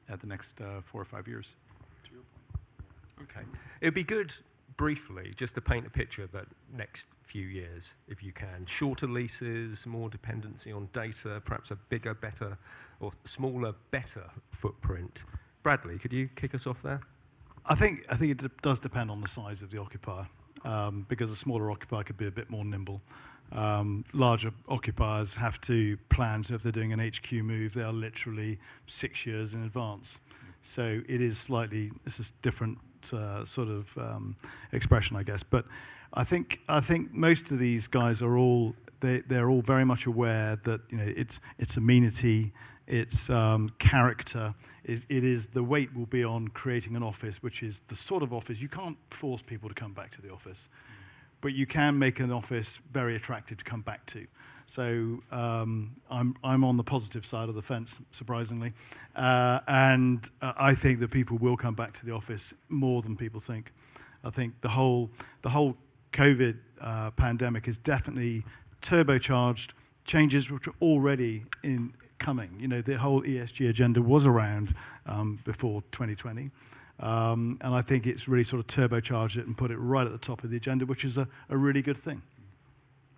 at 0.08 0.20
the 0.20 0.26
next 0.26 0.60
uh, 0.60 0.80
four 0.82 1.00
or 1.00 1.04
five 1.04 1.28
years. 1.28 1.56
To 2.04 2.12
your 2.12 2.22
point. 2.32 3.30
Okay. 3.30 3.46
It'd 3.80 3.94
be 3.94 4.04
good, 4.04 4.34
briefly, 4.76 5.32
just 5.36 5.54
to 5.54 5.60
paint 5.60 5.86
a 5.86 5.90
picture 5.90 6.24
of 6.24 6.32
that 6.32 6.46
next 6.76 7.08
few 7.22 7.46
years, 7.46 7.94
if 8.08 8.22
you 8.22 8.32
can. 8.32 8.66
Shorter 8.66 9.06
leases, 9.06 9.86
more 9.86 10.08
dependency 10.08 10.72
on 10.72 10.88
data, 10.92 11.40
perhaps 11.44 11.70
a 11.70 11.76
bigger, 11.76 12.14
better, 12.14 12.58
or 13.00 13.12
smaller, 13.24 13.74
better 13.90 14.24
footprint. 14.50 15.24
Bradley, 15.62 15.98
could 15.98 16.12
you 16.12 16.28
kick 16.34 16.54
us 16.54 16.66
off 16.66 16.82
there? 16.82 17.00
I 17.64 17.76
think 17.76 18.04
I 18.10 18.16
think 18.16 18.32
it 18.32 18.38
d- 18.38 18.48
does 18.60 18.80
depend 18.80 19.10
on 19.10 19.20
the 19.20 19.28
size 19.28 19.62
of 19.62 19.70
the 19.70 19.78
occupier, 19.78 20.26
um, 20.64 21.06
because 21.08 21.30
a 21.30 21.36
smaller 21.36 21.70
occupier 21.70 22.02
could 22.02 22.16
be 22.16 22.26
a 22.26 22.32
bit 22.32 22.50
more 22.50 22.64
nimble. 22.64 23.00
Um, 23.54 24.04
larger 24.12 24.52
occupiers 24.68 25.34
have 25.34 25.60
to 25.62 25.96
plan. 26.08 26.42
So 26.42 26.54
if 26.54 26.62
they're 26.62 26.72
doing 26.72 26.92
an 26.92 27.00
HQ 27.00 27.32
move, 27.32 27.74
they 27.74 27.82
are 27.82 27.92
literally 27.92 28.58
six 28.86 29.26
years 29.26 29.54
in 29.54 29.62
advance. 29.62 30.20
So 30.62 31.02
it 31.08 31.20
is 31.20 31.38
slightly 31.38 31.90
it's 32.06 32.18
a 32.18 32.32
different 32.40 32.78
uh, 33.12 33.44
sort 33.44 33.68
of 33.68 33.98
um, 33.98 34.36
expression, 34.72 35.16
I 35.16 35.22
guess. 35.22 35.42
But 35.42 35.66
I 36.14 36.24
think 36.24 36.60
I 36.68 36.80
think 36.80 37.12
most 37.12 37.50
of 37.50 37.58
these 37.58 37.88
guys 37.88 38.22
are 38.22 38.36
all 38.36 38.74
they 39.00 39.18
they're 39.20 39.50
all 39.50 39.62
very 39.62 39.84
much 39.84 40.06
aware 40.06 40.56
that 40.64 40.80
you 40.88 40.98
know 40.98 41.04
it's 41.06 41.40
it's 41.58 41.76
amenity, 41.76 42.52
it's 42.86 43.28
um, 43.28 43.70
character. 43.78 44.54
Is 44.84 45.06
it 45.08 45.24
is 45.24 45.48
the 45.48 45.62
weight 45.62 45.94
will 45.94 46.06
be 46.06 46.24
on 46.24 46.48
creating 46.48 46.96
an 46.96 47.02
office, 47.02 47.42
which 47.42 47.62
is 47.62 47.80
the 47.80 47.96
sort 47.96 48.22
of 48.22 48.32
office 48.32 48.62
you 48.62 48.68
can't 48.68 48.96
force 49.10 49.42
people 49.42 49.68
to 49.68 49.74
come 49.74 49.92
back 49.92 50.10
to 50.12 50.22
the 50.22 50.32
office, 50.32 50.68
but 51.42 51.52
you 51.52 51.66
can 51.66 51.98
make 51.98 52.20
an 52.20 52.32
office 52.32 52.78
very 52.90 53.14
attractive 53.14 53.58
to 53.58 53.64
come 53.64 53.82
back 53.82 54.06
to. 54.06 54.26
So 54.64 55.22
um, 55.30 55.96
I'm, 56.10 56.34
I'm 56.42 56.64
on 56.64 56.78
the 56.78 56.84
positive 56.84 57.26
side 57.26 57.50
of 57.50 57.54
the 57.54 57.60
fence, 57.60 58.00
surprisingly. 58.10 58.72
Uh, 59.14 59.60
and 59.68 60.26
uh, 60.40 60.54
I 60.56 60.74
think 60.74 61.00
that 61.00 61.10
people 61.10 61.36
will 61.36 61.58
come 61.58 61.74
back 61.74 61.92
to 61.94 62.06
the 62.06 62.12
office 62.12 62.54
more 62.70 63.02
than 63.02 63.16
people 63.16 63.40
think. 63.40 63.72
I 64.24 64.30
think 64.30 64.60
the 64.62 64.70
whole, 64.70 65.10
the 65.42 65.50
whole 65.50 65.76
COVID 66.12 66.56
uh, 66.80 67.10
pandemic 67.10 67.68
is 67.68 67.76
definitely 67.76 68.44
turbocharged 68.80 69.72
changes 70.04 70.50
which 70.50 70.68
are 70.68 70.74
already 70.80 71.44
in 71.62 71.92
coming. 72.18 72.56
You 72.58 72.68
know, 72.68 72.80
the 72.80 72.98
whole 72.98 73.22
ESG 73.22 73.68
agenda 73.68 74.00
was 74.00 74.26
around 74.26 74.74
um, 75.06 75.40
before 75.44 75.82
2020. 75.90 76.50
Um, 77.02 77.58
and 77.60 77.74
I 77.74 77.82
think 77.82 78.06
it's 78.06 78.28
really 78.28 78.44
sort 78.44 78.60
of 78.60 78.68
turbocharged 78.68 79.36
it 79.36 79.46
and 79.46 79.56
put 79.56 79.70
it 79.70 79.76
right 79.76 80.06
at 80.06 80.12
the 80.12 80.18
top 80.18 80.44
of 80.44 80.50
the 80.50 80.56
agenda, 80.56 80.86
which 80.86 81.04
is 81.04 81.18
a, 81.18 81.28
a 81.50 81.56
really 81.56 81.82
good 81.82 81.98
thing. 81.98 82.22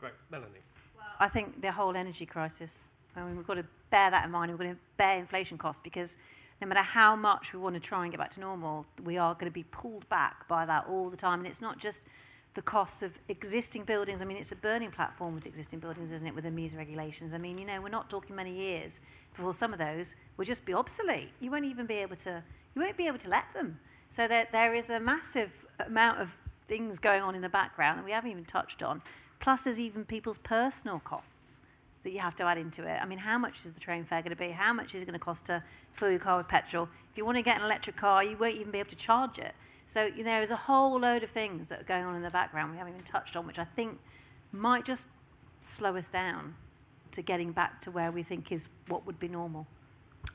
Great. 0.00 0.14
Melanie. 0.30 0.50
Well, 0.96 1.06
I 1.20 1.28
think 1.28 1.60
the 1.60 1.70
whole 1.70 1.94
energy 1.94 2.24
crisis, 2.24 2.88
I 3.14 3.22
mean, 3.22 3.36
we've 3.36 3.46
got 3.46 3.54
to 3.54 3.66
bear 3.90 4.10
that 4.10 4.24
in 4.24 4.30
mind. 4.30 4.50
We've 4.50 4.58
got 4.58 4.72
to 4.72 4.78
bear 4.96 5.18
inflation 5.18 5.58
costs 5.58 5.82
because 5.84 6.16
no 6.62 6.66
matter 6.66 6.80
how 6.80 7.14
much 7.14 7.52
we 7.52 7.60
want 7.60 7.74
to 7.74 7.80
try 7.80 8.04
and 8.04 8.10
get 8.10 8.18
back 8.18 8.30
to 8.32 8.40
normal, 8.40 8.86
we 9.04 9.18
are 9.18 9.34
going 9.34 9.50
to 9.50 9.54
be 9.54 9.64
pulled 9.64 10.08
back 10.08 10.48
by 10.48 10.64
that 10.64 10.86
all 10.88 11.10
the 11.10 11.16
time. 11.16 11.40
And 11.40 11.46
it's 11.46 11.60
not 11.60 11.78
just 11.78 12.08
the 12.54 12.62
costs 12.62 13.02
of 13.02 13.18
existing 13.28 13.84
buildings. 13.84 14.22
I 14.22 14.24
mean, 14.24 14.36
it's 14.36 14.52
a 14.52 14.56
burning 14.56 14.90
platform 14.90 15.34
with 15.34 15.46
existing 15.46 15.80
buildings, 15.80 16.12
isn't 16.12 16.26
it, 16.26 16.34
with 16.34 16.44
the 16.44 16.50
MEES 16.50 16.74
regulations? 16.74 17.34
I 17.34 17.38
mean, 17.38 17.58
you 17.58 17.66
know, 17.66 17.82
we're 17.82 17.88
not 17.88 18.08
talking 18.08 18.34
many 18.34 18.54
years 18.54 19.00
before 19.34 19.52
some 19.52 19.72
of 19.72 19.78
those 19.78 20.16
will 20.36 20.44
just 20.44 20.64
be 20.64 20.72
obsolete. 20.72 21.30
You 21.40 21.50
won't 21.50 21.64
even 21.64 21.86
be 21.86 21.94
able 21.94 22.16
to, 22.16 22.42
you 22.74 22.82
won't 22.82 22.96
be 22.96 23.06
able 23.06 23.18
to 23.18 23.30
let 23.30 23.52
them. 23.54 23.78
So 24.08 24.28
there, 24.28 24.46
there 24.52 24.74
is 24.74 24.90
a 24.90 25.00
massive 25.00 25.66
amount 25.84 26.20
of 26.20 26.36
things 26.66 26.98
going 26.98 27.22
on 27.22 27.34
in 27.34 27.42
the 27.42 27.48
background 27.48 27.98
that 27.98 28.04
we 28.04 28.12
haven't 28.12 28.30
even 28.30 28.44
touched 28.44 28.82
on. 28.82 29.02
Plus, 29.40 29.64
there's 29.64 29.80
even 29.80 30.04
people's 30.04 30.38
personal 30.38 30.98
costs 31.00 31.60
that 32.02 32.12
you 32.12 32.20
have 32.20 32.36
to 32.36 32.44
add 32.44 32.58
into 32.58 32.86
it. 32.86 33.00
I 33.02 33.06
mean, 33.06 33.18
how 33.18 33.38
much 33.38 33.64
is 33.64 33.72
the 33.72 33.80
train 33.80 34.04
fare 34.04 34.22
going 34.22 34.30
to 34.30 34.36
be? 34.36 34.50
How 34.50 34.72
much 34.72 34.94
is 34.94 35.02
it 35.02 35.06
going 35.06 35.18
to 35.18 35.24
cost 35.24 35.46
to 35.46 35.62
fill 35.92 36.10
your 36.10 36.20
car 36.20 36.38
with 36.38 36.48
petrol? 36.48 36.88
If 37.10 37.18
you 37.18 37.24
want 37.24 37.38
to 37.38 37.42
get 37.42 37.58
an 37.58 37.64
electric 37.64 37.96
car, 37.96 38.22
you 38.22 38.36
won't 38.36 38.54
even 38.54 38.70
be 38.70 38.78
able 38.78 38.90
to 38.90 38.96
charge 38.96 39.38
it. 39.38 39.52
So 39.86 40.04
you 40.04 40.18
know, 40.18 40.24
there 40.24 40.42
is 40.42 40.50
a 40.50 40.56
whole 40.56 40.98
load 40.98 41.22
of 41.22 41.30
things 41.30 41.68
that 41.68 41.80
are 41.80 41.84
going 41.84 42.04
on 42.04 42.14
in 42.14 42.22
the 42.22 42.30
background 42.30 42.72
we 42.72 42.78
haven't 42.78 42.94
even 42.94 43.04
touched 43.04 43.36
on, 43.36 43.46
which 43.46 43.58
I 43.58 43.64
think 43.64 43.98
might 44.52 44.84
just 44.84 45.08
slow 45.60 45.96
us 45.96 46.08
down 46.08 46.54
to 47.12 47.22
getting 47.22 47.52
back 47.52 47.80
to 47.82 47.90
where 47.90 48.10
we 48.10 48.22
think 48.22 48.50
is 48.52 48.68
what 48.88 49.06
would 49.06 49.18
be 49.18 49.28
normal. 49.28 49.66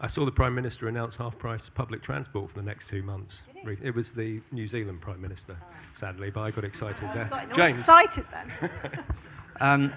I 0.02 0.08
saw 0.08 0.24
the 0.26 0.32
Prime 0.32 0.56
Minister 0.56 0.88
announce 0.88 1.18
half-price 1.18 1.70
public 1.70 2.02
transport 2.02 2.50
for 2.52 2.56
the 2.56 2.66
next 2.66 2.88
two 2.90 3.04
months. 3.04 3.46
Did 3.66 3.80
It 3.84 3.94
was 3.94 4.14
the 4.14 4.42
New 4.52 4.66
Zealand 4.68 5.02
Prime 5.02 5.22
Minister, 5.22 5.58
sadly, 5.94 6.30
but 6.30 6.42
I 6.42 6.52
got 6.52 6.64
excited 6.64 7.04
I 7.10 7.14
there. 7.14 7.30
was 7.48 7.56
James. 7.58 7.80
excited 7.80 8.26
then. 8.32 9.04
Um, 9.62 9.92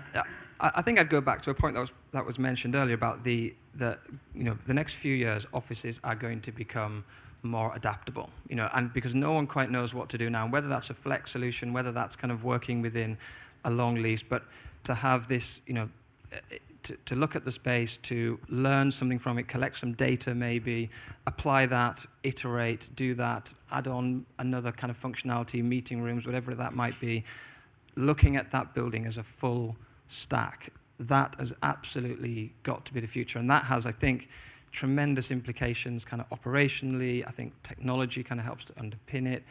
I, 0.63 0.73
I 0.77 0.83
think 0.83 0.99
I'd 0.99 1.09
go 1.09 1.21
back 1.21 1.41
to 1.43 1.51
a 1.51 1.55
point 1.55 1.75
that 1.75 1.81
was 1.81 1.93
that 2.11 2.27
was 2.27 2.37
mentioned 2.37 2.75
earlier 2.75 2.97
about 2.97 3.23
the 3.23 3.55
the 3.77 3.99
you 4.35 4.43
know 4.45 4.59
the 4.67 4.75
next 4.75 4.95
few 4.95 5.15
years 5.15 5.47
offices 5.53 6.01
are 6.03 6.17
going 6.17 6.41
to 6.41 6.51
become 6.51 7.05
more 7.45 7.73
adaptable 7.75 8.31
you 8.49 8.57
know 8.57 8.69
and 8.75 8.93
because 8.93 9.15
no 9.15 9.33
one 9.33 9.47
quite 9.47 9.71
knows 9.71 9.95
what 9.95 10.09
to 10.09 10.19
do 10.19 10.29
now 10.31 10.49
whether 10.49 10.69
that's 10.69 10.91
a 10.91 10.95
flex 10.95 11.31
solution 11.31 11.73
whether 11.73 11.91
that's 11.93 12.15
kind 12.17 12.31
of 12.31 12.45
working 12.45 12.83
within 12.83 13.17
a 13.65 13.71
long 13.71 13.97
lease 13.97 14.23
but 14.23 14.43
to 14.85 14.95
have 14.95 15.27
this 15.29 15.61
you 15.67 15.75
know 15.75 15.89
to, 16.85 16.97
to 17.05 17.15
look 17.15 17.37
at 17.37 17.45
the 17.45 17.51
space 17.51 17.97
to 17.97 18.39
learn 18.49 18.91
something 18.91 19.19
from 19.19 19.39
it 19.39 19.49
collect 19.49 19.77
some 19.77 19.93
data 19.93 20.35
maybe 20.35 20.91
apply 21.27 21.67
that 21.67 22.05
iterate 22.23 22.89
do 22.97 23.15
that 23.15 23.53
add 23.71 23.87
on 23.87 24.27
another 24.39 24.73
kind 24.73 24.91
of 24.91 24.99
functionality 24.99 25.63
meeting 25.63 26.03
rooms 26.03 26.27
whatever 26.27 26.55
that 26.55 26.75
might 26.75 26.99
be 27.01 27.25
looking 27.97 28.37
at 28.37 28.51
that 28.51 28.75
building 28.75 29.07
as 29.07 29.19
a 29.19 29.23
full 29.23 29.77
stack, 30.07 30.71
that 30.99 31.35
has 31.39 31.55
absolutely 31.63 32.53
got 32.63 32.85
to 32.87 32.95
be 32.95 33.01
the 33.01 33.07
future. 33.07 33.39
And 33.39 33.51
that 33.51 33.65
has, 33.65 33.87
I 33.87 33.93
think, 33.93 34.29
tremendous 34.71 35.31
implications 35.31 36.05
kind 36.05 36.23
of 36.23 36.29
operationally. 36.39 37.25
I 37.27 37.31
think 37.31 37.53
technology 37.63 38.23
kind 38.23 38.41
of 38.41 38.47
helps 38.47 38.65
to 38.67 38.73
underpin 38.75 39.27
it. 39.27 39.43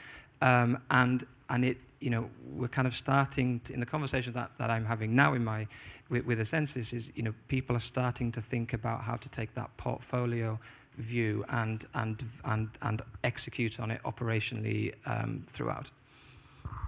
Um, 0.42 0.80
and, 0.90 1.24
and 1.50 1.66
it, 1.66 1.78
you 2.02 2.10
know, 2.10 2.30
we're 2.56 2.68
kind 2.68 2.88
of 2.88 2.94
starting 2.94 3.60
to, 3.62 3.74
in 3.74 3.80
the 3.80 3.86
conversations 3.86 4.34
that, 4.34 4.52
that 4.58 4.70
I'm 4.72 4.86
having 4.86 5.16
now 5.16 5.34
in 5.34 5.44
my, 5.44 5.68
with, 6.10 6.26
with 6.26 6.40
the 6.40 6.44
Essensys 6.44 6.94
is, 6.94 7.14
you 7.16 7.24
know, 7.24 7.34
people 7.48 7.76
are 7.76 7.80
starting 7.80 8.32
to 8.34 8.42
think 8.42 8.74
about 8.74 9.02
how 9.02 9.16
to 9.16 9.30
take 9.30 9.54
that 9.54 9.70
portfolio 9.78 10.60
view 10.98 11.46
and, 11.50 11.86
and, 11.94 12.24
and, 12.44 12.70
and 12.82 13.02
execute 13.24 13.80
on 13.80 13.92
it 13.92 14.02
operationally 14.04 14.94
um, 15.06 15.44
throughout. 15.48 15.92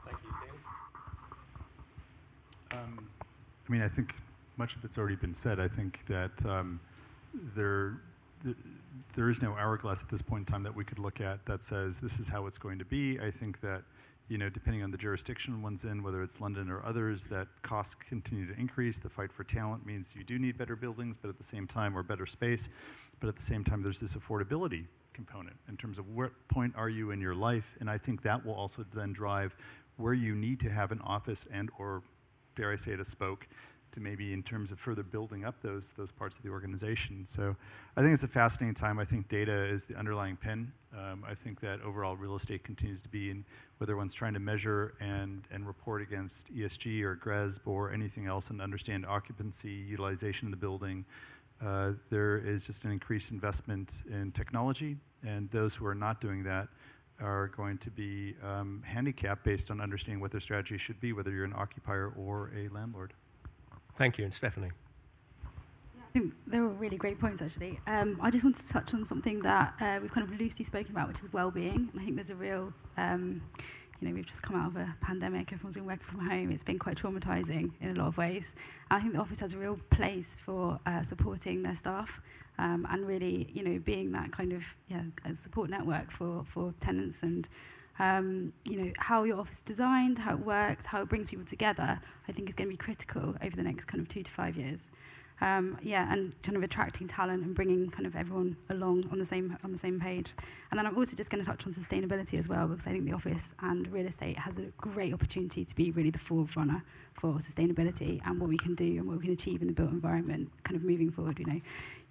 Thank 0.05 0.17
you, 0.23 0.31
Neil. 2.71 2.79
Um, 2.79 3.07
I 3.67 3.71
mean, 3.71 3.81
I 3.81 3.87
think 3.87 4.15
much 4.57 4.75
of 4.75 4.83
it's 4.83 4.97
already 4.97 5.15
been 5.15 5.35
said. 5.35 5.59
I 5.59 5.67
think 5.67 6.05
that 6.07 6.43
um, 6.45 6.79
there, 7.55 7.99
th- 8.43 8.55
there 9.15 9.29
is 9.29 9.43
no 9.43 9.53
hourglass 9.53 10.03
at 10.03 10.09
this 10.09 10.23
point 10.23 10.41
in 10.41 10.45
time 10.45 10.63
that 10.63 10.75
we 10.75 10.83
could 10.83 10.99
look 10.99 11.21
at 11.21 11.45
that 11.45 11.63
says 11.63 12.01
this 12.01 12.19
is 12.19 12.29
how 12.29 12.47
it's 12.47 12.57
going 12.57 12.79
to 12.79 12.85
be. 12.85 13.19
I 13.19 13.29
think 13.29 13.61
that, 13.61 13.83
you 14.33 14.39
know, 14.39 14.49
depending 14.49 14.81
on 14.81 14.89
the 14.89 14.97
jurisdiction 14.97 15.61
one's 15.61 15.85
in, 15.85 16.01
whether 16.01 16.23
it's 16.23 16.41
London 16.41 16.67
or 16.67 16.83
others, 16.83 17.27
that 17.27 17.47
costs 17.61 17.93
continue 17.93 18.51
to 18.51 18.59
increase. 18.59 18.97
The 18.97 19.07
fight 19.07 19.31
for 19.31 19.43
talent 19.43 19.85
means 19.85 20.15
you 20.15 20.23
do 20.23 20.39
need 20.39 20.57
better 20.57 20.75
buildings, 20.75 21.17
but 21.17 21.29
at 21.29 21.37
the 21.37 21.43
same 21.43 21.67
time, 21.67 21.95
or 21.95 22.01
better 22.01 22.25
space. 22.25 22.67
But 23.19 23.29
at 23.29 23.35
the 23.35 23.43
same 23.43 23.63
time, 23.63 23.83
there's 23.83 23.99
this 23.99 24.15
affordability 24.15 24.87
component 25.13 25.57
in 25.69 25.77
terms 25.77 25.99
of 25.99 26.09
what 26.09 26.31
point 26.47 26.73
are 26.75 26.89
you 26.89 27.11
in 27.11 27.21
your 27.21 27.35
life, 27.35 27.77
and 27.79 27.87
I 27.87 27.99
think 27.99 28.23
that 28.23 28.43
will 28.43 28.55
also 28.55 28.83
then 28.91 29.13
drive 29.13 29.55
where 29.97 30.15
you 30.15 30.33
need 30.33 30.59
to 30.61 30.69
have 30.71 30.91
an 30.91 31.01
office 31.01 31.45
and 31.53 31.69
or 31.77 32.01
dare 32.55 32.71
I 32.71 32.75
say 32.75 32.93
it, 32.93 32.99
a 32.99 33.05
spoke 33.05 33.47
to 33.93 33.99
maybe 33.99 34.33
in 34.33 34.43
terms 34.43 34.71
of 34.71 34.79
further 34.79 35.03
building 35.03 35.45
up 35.45 35.61
those 35.61 35.93
those 35.93 36.11
parts 36.11 36.37
of 36.37 36.43
the 36.43 36.49
organization. 36.49 37.25
So 37.25 37.55
I 37.95 38.01
think 38.01 38.13
it's 38.13 38.23
a 38.23 38.27
fascinating 38.27 38.75
time. 38.75 38.99
I 38.99 39.05
think 39.05 39.27
data 39.27 39.65
is 39.65 39.85
the 39.85 39.95
underlying 39.95 40.37
pin. 40.37 40.71
Um, 40.95 41.23
I 41.27 41.33
think 41.33 41.59
that 41.61 41.81
overall 41.81 42.15
real 42.15 42.35
estate 42.35 42.63
continues 42.63 43.01
to 43.03 43.09
be 43.09 43.31
in 43.31 43.45
whether 43.77 43.95
one's 43.95 44.13
trying 44.13 44.33
to 44.33 44.39
measure 44.39 44.93
and 44.99 45.43
and 45.51 45.65
report 45.65 46.01
against 46.01 46.53
ESG 46.53 47.01
or 47.01 47.15
GRESB 47.15 47.65
or 47.65 47.91
anything 47.91 48.27
else 48.27 48.49
and 48.49 48.61
understand 48.61 49.05
occupancy, 49.05 49.71
utilization 49.71 50.47
of 50.47 50.51
the 50.51 50.57
building. 50.57 51.05
Uh, 51.61 51.93
there 52.09 52.37
is 52.37 52.65
just 52.67 52.83
an 52.83 52.91
increased 52.91 53.31
investment 53.31 54.03
in 54.09 54.31
technology, 54.31 54.97
and 55.25 55.49
those 55.51 55.75
who 55.75 55.85
are 55.85 55.95
not 55.95 56.19
doing 56.19 56.43
that 56.43 56.67
are 57.21 57.47
going 57.49 57.77
to 57.77 57.91
be 57.91 58.35
um, 58.43 58.81
handicapped 58.85 59.43
based 59.43 59.71
on 59.71 59.79
understanding 59.79 60.19
what 60.19 60.31
their 60.31 60.41
strategy 60.41 60.77
should 60.77 60.99
be, 60.99 61.13
whether 61.13 61.31
you're 61.31 61.45
an 61.45 61.53
occupier 61.55 62.11
or 62.17 62.51
a 62.55 62.67
landlord. 62.69 63.13
Thank 63.95 64.17
you, 64.17 64.23
and 64.23 64.33
Stephanie. 64.33 64.71
I 65.45 66.19
think 66.19 66.33
they 66.45 66.59
were 66.59 66.69
really 66.69 66.97
great 66.97 67.19
points, 67.19 67.41
actually. 67.41 67.79
Um, 67.87 68.19
I 68.21 68.29
just 68.29 68.43
wanted 68.43 68.61
to 68.65 68.69
touch 68.71 68.93
on 68.93 69.03
something 69.05 69.39
that 69.41 69.73
uh, 69.81 69.99
we've 70.01 70.11
kind 70.11 70.27
of 70.27 70.39
loosely 70.39 70.63
spoken 70.65 70.91
about, 70.91 71.07
which 71.07 71.19
is 71.19 71.33
well-being. 71.33 71.89
And 71.91 71.99
I 71.99 72.03
think 72.03 72.15
there's 72.15 72.29
a 72.29 72.35
real, 72.35 72.71
um, 72.97 73.41
you 73.99 74.07
know, 74.07 74.13
we've 74.13 74.25
just 74.25 74.43
come 74.43 74.55
out 74.55 74.67
of 74.67 74.75
a 74.75 74.95
pandemic. 75.01 75.51
Everyone's 75.51 75.75
been 75.75 75.85
working 75.85 76.05
from 76.05 76.19
home. 76.19 76.51
It's 76.51 76.63
been 76.63 76.77
quite 76.77 76.97
traumatizing 76.97 77.71
in 77.81 77.89
a 77.89 77.93
lot 77.93 78.07
of 78.07 78.17
ways. 78.17 78.55
And 78.91 78.99
I 78.99 79.01
think 79.01 79.13
the 79.13 79.19
office 79.19 79.39
has 79.39 79.53
a 79.53 79.57
real 79.57 79.79
place 79.89 80.35
for 80.35 80.79
uh, 80.85 81.01
supporting 81.01 81.63
their 81.63 81.75
staff 81.75 82.21
um, 82.59 82.85
and 82.91 83.07
really, 83.07 83.49
you 83.53 83.63
know, 83.63 83.79
being 83.79 84.11
that 84.11 84.31
kind 84.31 84.53
of 84.53 84.75
yeah, 84.87 85.01
support 85.33 85.69
network 85.69 86.11
for 86.11 86.43
for 86.45 86.73
tenants 86.79 87.23
and. 87.23 87.47
Um, 87.99 88.53
you 88.65 88.77
know 88.77 88.91
how 88.97 89.23
your 89.23 89.39
office 89.39 89.57
is 89.57 89.63
designed, 89.63 90.19
how 90.19 90.33
it 90.33 90.39
works, 90.39 90.87
how 90.87 91.01
it 91.01 91.09
brings 91.09 91.29
people 91.29 91.45
together. 91.45 91.99
I 92.27 92.31
think 92.31 92.49
is 92.49 92.55
going 92.55 92.67
to 92.67 92.73
be 92.73 92.77
critical 92.77 93.35
over 93.41 93.55
the 93.55 93.63
next 93.63 93.85
kind 93.85 94.01
of 94.01 94.09
two 94.09 94.23
to 94.23 94.31
five 94.31 94.57
years. 94.57 94.89
Um, 95.41 95.77
yeah, 95.81 96.11
and 96.11 96.41
kind 96.41 96.55
of 96.55 96.63
attracting 96.63 97.07
talent 97.07 97.43
and 97.43 97.53
bringing 97.53 97.89
kind 97.89 98.05
of 98.05 98.15
everyone 98.15 98.55
along 98.69 99.05
on 99.11 99.19
the 99.19 99.25
same 99.25 99.57
on 99.63 99.71
the 99.71 99.77
same 99.77 99.99
page. 99.99 100.33
And 100.71 100.79
then 100.79 100.87
I'm 100.87 100.97
also 100.97 101.15
just 101.15 101.29
going 101.29 101.43
to 101.43 101.49
touch 101.49 101.65
on 101.65 101.73
sustainability 101.73 102.39
as 102.39 102.47
well 102.47 102.67
because 102.67 102.87
I 102.87 102.91
think 102.91 103.05
the 103.05 103.13
office 103.13 103.53
and 103.59 103.87
real 103.91 104.07
estate 104.07 104.39
has 104.39 104.57
a 104.57 104.67
great 104.77 105.13
opportunity 105.13 105.65
to 105.65 105.75
be 105.75 105.91
really 105.91 106.11
the 106.11 106.19
forerunner 106.19 106.83
for 107.13 107.33
sustainability 107.35 108.21
and 108.25 108.39
what 108.39 108.49
we 108.49 108.57
can 108.57 108.73
do 108.73 108.85
and 108.85 109.07
what 109.07 109.17
we 109.17 109.23
can 109.23 109.33
achieve 109.33 109.61
in 109.61 109.67
the 109.67 109.73
built 109.73 109.91
environment 109.91 110.49
kind 110.63 110.77
of 110.77 110.83
moving 110.83 111.11
forward. 111.11 111.39
You 111.39 111.45
know, 111.45 111.61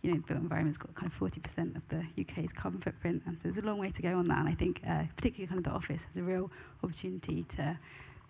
you 0.02 0.10
know, 0.10 0.16
the 0.16 0.22
built 0.22 0.40
environment's 0.40 0.78
got 0.78 0.94
kind 0.94 1.10
of 1.10 1.18
40% 1.18 1.76
of 1.76 1.88
the 1.88 2.04
UK's 2.20 2.52
carbon 2.52 2.80
footprint, 2.80 3.22
and 3.24 3.38
so 3.38 3.44
there's 3.44 3.58
a 3.58 3.66
long 3.66 3.78
way 3.78 3.90
to 3.90 4.02
go 4.02 4.18
on 4.18 4.28
that. 4.28 4.38
And 4.38 4.48
I 4.48 4.54
think, 4.54 4.82
uh, 4.86 5.04
particularly 5.16 5.46
kind 5.46 5.58
of 5.58 5.64
the 5.64 5.70
office 5.70 6.04
has 6.04 6.16
a 6.16 6.22
real 6.22 6.50
opportunity 6.82 7.44
to 7.44 7.78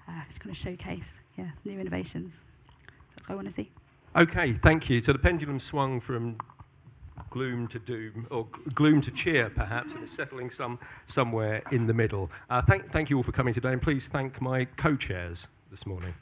uh, 0.09 0.13
kind 0.39 0.51
of 0.51 0.57
showcase, 0.57 1.23
yeah, 1.37 1.51
new 1.65 1.81
innovations. 1.81 2.45
That's 3.17 3.29
what 3.29 3.35
I 3.35 3.37
want 3.37 3.49
to 3.49 3.55
see. 3.55 3.71
Okay, 4.15 4.53
thank 4.53 4.91
you. 4.91 5.01
So 5.01 5.13
the 5.13 5.19
pendulum 5.19 5.59
swung 5.59 5.99
from 5.99 6.37
gloom 7.31 7.67
to 7.69 7.79
doom, 7.79 8.27
or 8.31 8.47
gloom 8.75 9.01
to 9.01 9.11
cheer, 9.11 9.49
perhaps, 9.49 9.95
and 9.95 10.05
is 10.05 10.11
settling 10.11 10.51
some 10.51 10.79
somewhere 11.07 11.63
in 11.73 11.87
the 11.87 11.95
middle. 11.95 12.31
Uh, 12.51 12.61
thank, 12.61 12.91
thank 12.91 13.09
you 13.09 13.17
all 13.17 13.23
for 13.23 13.33
coming 13.33 13.55
today, 13.55 13.73
and 13.73 13.81
please 13.81 14.09
thank 14.09 14.41
my 14.43 14.67
co-chairs 14.67 15.49
this 15.71 15.87
morning. 15.87 16.13